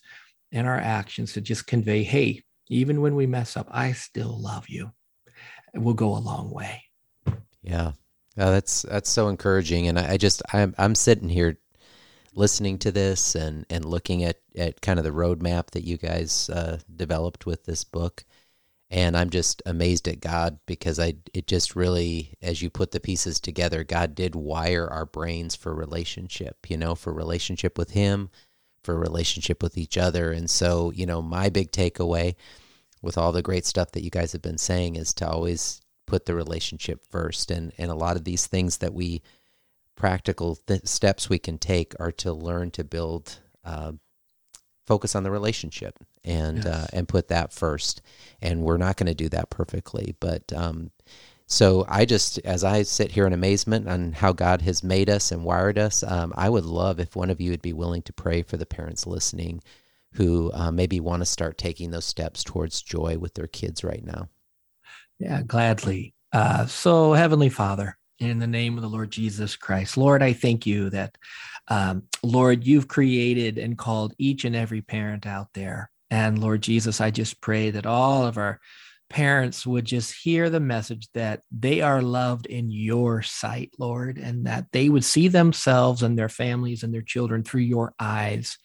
and 0.51 0.67
our 0.67 0.77
actions 0.77 1.33
to 1.33 1.41
just 1.41 1.67
convey, 1.67 2.03
hey, 2.03 2.41
even 2.69 3.01
when 3.01 3.15
we 3.15 3.25
mess 3.25 3.57
up, 3.57 3.67
I 3.71 3.91
still 3.93 4.41
love 4.41 4.69
you, 4.69 4.91
will 5.73 5.93
go 5.93 6.15
a 6.15 6.19
long 6.19 6.49
way. 6.51 6.83
Yeah. 7.61 7.93
Uh, 8.37 8.49
that's 8.51 8.81
that's 8.83 9.11
so 9.11 9.27
encouraging, 9.27 9.87
and 9.87 9.99
I, 9.99 10.13
I 10.13 10.17
just 10.17 10.41
I'm 10.51 10.73
I'm 10.77 10.95
sitting 10.95 11.29
here 11.29 11.59
listening 12.33 12.79
to 12.79 12.91
this 12.91 13.35
and 13.35 13.65
and 13.69 13.85
looking 13.85 14.23
at 14.23 14.37
at 14.57 14.81
kind 14.81 14.97
of 14.97 15.05
the 15.05 15.11
roadmap 15.11 15.71
that 15.71 15.83
you 15.83 15.97
guys 15.97 16.49
uh, 16.49 16.79
developed 16.95 17.45
with 17.45 17.65
this 17.65 17.83
book, 17.83 18.25
and 18.93 19.17
I'm 19.17 19.29
just 19.29 19.61
amazed 19.65 20.07
at 20.07 20.21
God 20.21 20.59
because 20.65 20.99
I 20.99 21.15
it 21.33 21.47
just 21.47 21.75
really 21.75 22.37
as 22.41 22.61
you 22.61 22.69
put 22.69 22.91
the 22.91 22.99
pieces 22.99 23.39
together 23.39 23.83
God 23.83 24.15
did 24.15 24.35
wire 24.35 24.87
our 24.87 25.05
brains 25.05 25.55
for 25.55 25.73
relationship 25.73 26.57
you 26.69 26.77
know 26.77 26.95
for 26.95 27.11
relationship 27.11 27.77
with 27.77 27.91
him 27.91 28.29
for 28.83 28.97
relationship 28.97 29.63
with 29.63 29.77
each 29.77 29.97
other 29.97 30.31
and 30.31 30.49
so 30.49 30.91
you 30.91 31.05
know 31.05 31.21
my 31.21 31.49
big 31.49 31.71
takeaway 31.71 32.35
with 33.03 33.17
all 33.17 33.31
the 33.31 33.41
great 33.41 33.65
stuff 33.65 33.91
that 33.91 34.03
you 34.03 34.09
guys 34.09 34.31
have 34.31 34.41
been 34.41 34.57
saying 34.57 34.95
is 34.95 35.13
to 35.13 35.29
always 35.29 35.81
put 36.07 36.25
the 36.25 36.33
relationship 36.33 37.03
first. 37.09 37.51
And 37.51 37.71
and 37.77 37.91
a 37.91 37.95
lot 37.95 38.15
of 38.15 38.23
these 38.23 38.47
things 38.47 38.77
that 38.77 38.93
we 38.93 39.21
practical 39.95 40.55
th- 40.55 40.87
steps 40.87 41.29
we 41.29 41.37
can 41.37 41.59
take 41.59 41.93
are 41.99 42.11
to 42.13 42.33
learn 42.33 42.71
to 42.71 42.83
build 42.83 43.39
uh, 43.63 43.91
focus 44.85 45.15
on 45.15 45.23
the 45.23 45.31
relationship 45.31 45.97
and 46.23 46.57
yes. 46.57 46.65
uh, 46.65 46.87
and 46.93 47.07
put 47.07 47.27
that 47.29 47.53
first. 47.53 48.01
And 48.41 48.63
we're 48.63 48.77
not 48.77 48.97
going 48.97 49.07
to 49.07 49.13
do 49.13 49.29
that 49.29 49.49
perfectly, 49.49 50.15
but 50.19 50.51
um, 50.53 50.91
so 51.45 51.85
I 51.87 52.05
just 52.05 52.39
as 52.39 52.63
I 52.63 52.83
sit 52.83 53.11
here 53.11 53.27
in 53.27 53.33
amazement 53.33 53.87
on 53.87 54.13
how 54.13 54.33
God 54.33 54.61
has 54.63 54.83
made 54.83 55.09
us 55.09 55.31
and 55.31 55.43
wired 55.43 55.77
us, 55.77 56.03
um, 56.03 56.33
I 56.35 56.49
would 56.49 56.65
love 56.65 56.99
if 56.99 57.15
one 57.15 57.29
of 57.29 57.39
you 57.39 57.51
would 57.51 57.61
be 57.61 57.73
willing 57.73 58.01
to 58.03 58.13
pray 58.13 58.41
for 58.41 58.57
the 58.57 58.65
parents 58.65 59.05
listening 59.05 59.61
who 60.13 60.51
uh, 60.53 60.71
maybe 60.71 60.99
want 60.99 61.21
to 61.21 61.25
start 61.25 61.57
taking 61.57 61.91
those 61.91 62.05
steps 62.05 62.43
towards 62.43 62.81
joy 62.81 63.17
with 63.17 63.33
their 63.33 63.47
kids 63.47 63.83
right 63.83 64.03
now. 64.03 64.29
Yeah, 65.19 65.41
gladly. 65.41 66.13
Uh, 66.31 66.65
so, 66.65 67.13
Heavenly 67.13 67.49
Father, 67.49 67.97
in 68.19 68.39
the 68.39 68.47
name 68.47 68.77
of 68.77 68.81
the 68.81 68.89
Lord 68.89 69.11
Jesus 69.11 69.55
Christ, 69.55 69.97
Lord, 69.97 70.21
I 70.23 70.33
thank 70.33 70.65
you 70.65 70.89
that, 70.91 71.17
um, 71.67 72.03
Lord, 72.23 72.65
you've 72.65 72.87
created 72.87 73.57
and 73.57 73.77
called 73.77 74.13
each 74.17 74.45
and 74.45 74.55
every 74.55 74.81
parent 74.81 75.25
out 75.25 75.47
there. 75.53 75.89
And 76.11 76.39
Lord 76.39 76.61
Jesus, 76.61 77.01
I 77.01 77.11
just 77.11 77.41
pray 77.41 77.71
that 77.71 77.85
all 77.85 78.25
of 78.25 78.37
our 78.37 78.59
parents 79.09 79.65
would 79.65 79.85
just 79.85 80.13
hear 80.23 80.49
the 80.49 80.59
message 80.59 81.07
that 81.13 81.41
they 81.51 81.81
are 81.81 82.01
loved 82.01 82.47
in 82.47 82.71
your 82.71 83.21
sight, 83.21 83.71
Lord, 83.77 84.17
and 84.17 84.45
that 84.47 84.65
they 84.71 84.89
would 84.89 85.03
see 85.03 85.27
themselves 85.27 86.01
and 86.01 86.17
their 86.17 86.29
families 86.29 86.81
and 86.81 86.91
their 86.91 87.03
children 87.03 87.43
through 87.43 87.61
your 87.61 87.93
eyes. 87.99 88.57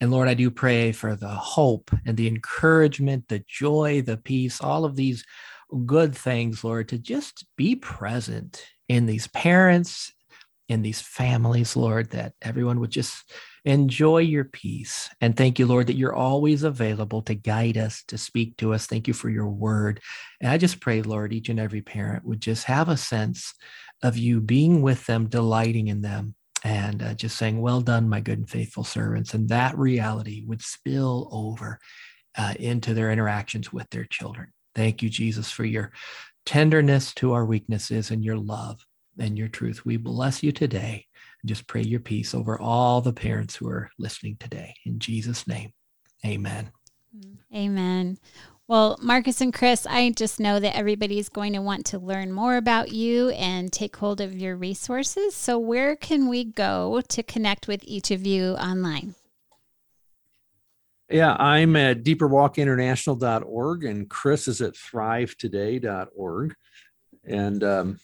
And 0.00 0.10
Lord, 0.10 0.28
I 0.28 0.34
do 0.34 0.50
pray 0.50 0.92
for 0.92 1.16
the 1.16 1.28
hope 1.28 1.90
and 2.06 2.16
the 2.16 2.28
encouragement, 2.28 3.26
the 3.28 3.44
joy, 3.48 4.02
the 4.02 4.16
peace, 4.16 4.60
all 4.60 4.84
of 4.84 4.94
these 4.94 5.24
good 5.84 6.16
things, 6.16 6.62
Lord, 6.62 6.88
to 6.90 6.98
just 6.98 7.44
be 7.56 7.74
present 7.74 8.64
in 8.88 9.06
these 9.06 9.26
parents, 9.26 10.12
in 10.68 10.82
these 10.82 11.00
families, 11.00 11.76
Lord, 11.76 12.10
that 12.10 12.34
everyone 12.42 12.78
would 12.80 12.90
just 12.90 13.32
enjoy 13.64 14.18
your 14.18 14.44
peace. 14.44 15.08
And 15.20 15.36
thank 15.36 15.58
you, 15.58 15.66
Lord, 15.66 15.86
that 15.86 15.96
you're 15.96 16.14
always 16.14 16.62
available 16.62 17.22
to 17.22 17.34
guide 17.34 17.78
us, 17.78 18.02
to 18.08 18.18
speak 18.18 18.56
to 18.58 18.74
us. 18.74 18.86
Thank 18.86 19.08
you 19.08 19.14
for 19.14 19.30
your 19.30 19.48
word. 19.48 20.00
And 20.40 20.50
I 20.50 20.58
just 20.58 20.80
pray, 20.80 21.02
Lord, 21.02 21.32
each 21.32 21.48
and 21.48 21.58
every 21.58 21.80
parent 21.80 22.24
would 22.24 22.40
just 22.40 22.64
have 22.64 22.88
a 22.88 22.96
sense 22.96 23.54
of 24.02 24.16
you 24.16 24.40
being 24.40 24.82
with 24.82 25.06
them, 25.06 25.28
delighting 25.28 25.88
in 25.88 26.02
them, 26.02 26.34
and 26.64 27.02
uh, 27.02 27.14
just 27.14 27.36
saying, 27.36 27.60
Well 27.60 27.80
done, 27.80 28.08
my 28.08 28.20
good 28.20 28.38
and 28.38 28.50
faithful 28.50 28.84
servants. 28.84 29.34
And 29.34 29.48
that 29.48 29.76
reality 29.78 30.44
would 30.46 30.62
spill 30.62 31.28
over 31.32 31.78
uh, 32.36 32.54
into 32.58 32.94
their 32.94 33.10
interactions 33.10 33.72
with 33.72 33.88
their 33.90 34.04
children. 34.04 34.52
Thank 34.74 35.02
you, 35.02 35.08
Jesus, 35.08 35.50
for 35.50 35.64
your 35.64 35.92
tenderness 36.46 37.12
to 37.14 37.32
our 37.32 37.44
weaknesses 37.44 38.10
and 38.10 38.24
your 38.24 38.38
love 38.38 38.84
and 39.18 39.38
your 39.38 39.48
truth. 39.48 39.84
We 39.84 39.96
bless 39.96 40.42
you 40.42 40.52
today 40.52 41.06
just 41.44 41.66
pray 41.66 41.82
your 41.82 42.00
peace 42.00 42.34
over 42.34 42.60
all 42.60 43.00
the 43.00 43.12
parents 43.12 43.56
who 43.56 43.68
are 43.68 43.90
listening 43.98 44.36
today. 44.38 44.74
In 44.84 44.98
Jesus' 44.98 45.46
name, 45.46 45.72
amen. 46.26 46.70
Amen. 47.54 48.18
Well, 48.66 48.98
Marcus 49.00 49.40
and 49.40 49.54
Chris, 49.54 49.86
I 49.86 50.10
just 50.10 50.38
know 50.38 50.60
that 50.60 50.76
everybody's 50.76 51.30
going 51.30 51.54
to 51.54 51.62
want 51.62 51.86
to 51.86 51.98
learn 51.98 52.32
more 52.32 52.56
about 52.56 52.92
you 52.92 53.30
and 53.30 53.72
take 53.72 53.96
hold 53.96 54.20
of 54.20 54.36
your 54.36 54.56
resources. 54.56 55.34
So, 55.34 55.58
where 55.58 55.96
can 55.96 56.28
we 56.28 56.44
go 56.44 57.00
to 57.08 57.22
connect 57.22 57.66
with 57.66 57.82
each 57.84 58.10
of 58.10 58.26
you 58.26 58.52
online? 58.56 59.14
Yeah, 61.08 61.34
I'm 61.38 61.76
at 61.76 62.02
deeperwalkinternational.org 62.02 63.84
and 63.84 64.10
Chris 64.10 64.48
is 64.48 64.60
at 64.60 64.74
thrivetoday.org. 64.74 66.54
And 67.24 67.64
um, 67.64 68.00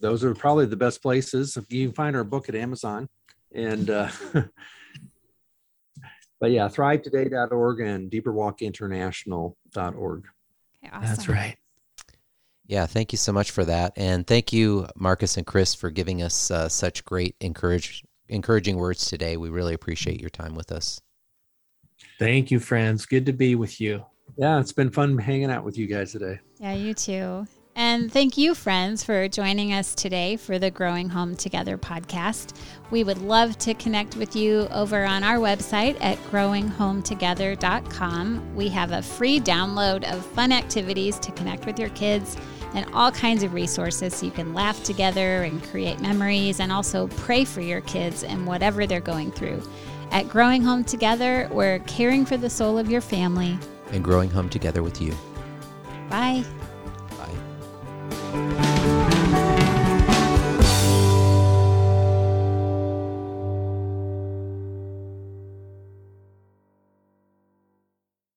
those 0.00 0.24
are 0.24 0.34
probably 0.34 0.64
the 0.66 0.76
best 0.76 1.00
places. 1.02 1.56
You 1.68 1.86
can 1.86 1.94
find 1.94 2.16
our 2.16 2.24
book 2.24 2.48
at 2.48 2.54
Amazon. 2.54 3.08
And, 3.54 3.90
uh, 3.90 4.08
but 6.40 6.50
yeah, 6.50 6.68
thrivetoday.org 6.68 7.80
and 7.80 8.10
deeperwalkinternational.org. 8.10 10.24
Okay, 10.84 10.92
awesome. 10.92 11.08
That's 11.08 11.28
right. 11.28 11.56
Yeah, 12.66 12.86
thank 12.86 13.12
you 13.12 13.18
so 13.18 13.32
much 13.32 13.52
for 13.52 13.64
that. 13.64 13.92
And 13.96 14.26
thank 14.26 14.52
you, 14.52 14.88
Marcus 14.96 15.36
and 15.36 15.46
Chris, 15.46 15.72
for 15.74 15.90
giving 15.90 16.22
us 16.22 16.50
uh, 16.50 16.68
such 16.68 17.04
great 17.04 17.36
encourage, 17.40 18.02
encouraging 18.28 18.76
words 18.76 19.06
today. 19.06 19.36
We 19.36 19.50
really 19.50 19.74
appreciate 19.74 20.20
your 20.20 20.30
time 20.30 20.56
with 20.56 20.72
us. 20.72 21.00
Thank 22.18 22.50
you, 22.50 22.58
friends. 22.58 23.06
Good 23.06 23.24
to 23.26 23.32
be 23.32 23.54
with 23.54 23.80
you. 23.80 24.04
Yeah, 24.36 24.58
it's 24.58 24.72
been 24.72 24.90
fun 24.90 25.16
hanging 25.16 25.50
out 25.50 25.64
with 25.64 25.78
you 25.78 25.86
guys 25.86 26.12
today. 26.12 26.40
Yeah, 26.58 26.74
you 26.74 26.92
too. 26.92 27.46
And 27.78 28.10
thank 28.10 28.38
you, 28.38 28.54
friends, 28.54 29.04
for 29.04 29.28
joining 29.28 29.74
us 29.74 29.94
today 29.94 30.36
for 30.36 30.58
the 30.58 30.70
Growing 30.70 31.10
Home 31.10 31.36
Together 31.36 31.76
podcast. 31.76 32.56
We 32.90 33.04
would 33.04 33.18
love 33.18 33.58
to 33.58 33.74
connect 33.74 34.16
with 34.16 34.34
you 34.34 34.66
over 34.70 35.04
on 35.04 35.22
our 35.22 35.36
website 35.36 35.98
at 36.00 36.16
growinghometogether.com. 36.30 38.56
We 38.56 38.68
have 38.68 38.92
a 38.92 39.02
free 39.02 39.38
download 39.38 40.10
of 40.10 40.24
fun 40.24 40.52
activities 40.52 41.18
to 41.18 41.30
connect 41.32 41.66
with 41.66 41.78
your 41.78 41.90
kids 41.90 42.38
and 42.74 42.86
all 42.94 43.12
kinds 43.12 43.42
of 43.42 43.52
resources 43.52 44.14
so 44.14 44.24
you 44.24 44.32
can 44.32 44.54
laugh 44.54 44.82
together 44.82 45.42
and 45.42 45.62
create 45.64 46.00
memories 46.00 46.60
and 46.60 46.72
also 46.72 47.08
pray 47.08 47.44
for 47.44 47.60
your 47.60 47.82
kids 47.82 48.24
and 48.24 48.46
whatever 48.46 48.86
they're 48.86 49.00
going 49.00 49.30
through. 49.32 49.62
At 50.12 50.30
Growing 50.30 50.62
Home 50.62 50.82
Together, 50.82 51.46
we're 51.52 51.80
caring 51.80 52.24
for 52.24 52.38
the 52.38 52.48
soul 52.48 52.78
of 52.78 52.90
your 52.90 53.02
family 53.02 53.58
and 53.92 54.02
growing 54.02 54.30
home 54.30 54.48
together 54.48 54.82
with 54.82 55.02
you. 55.02 55.14
Bye. 56.08 56.42
Música 58.32 58.95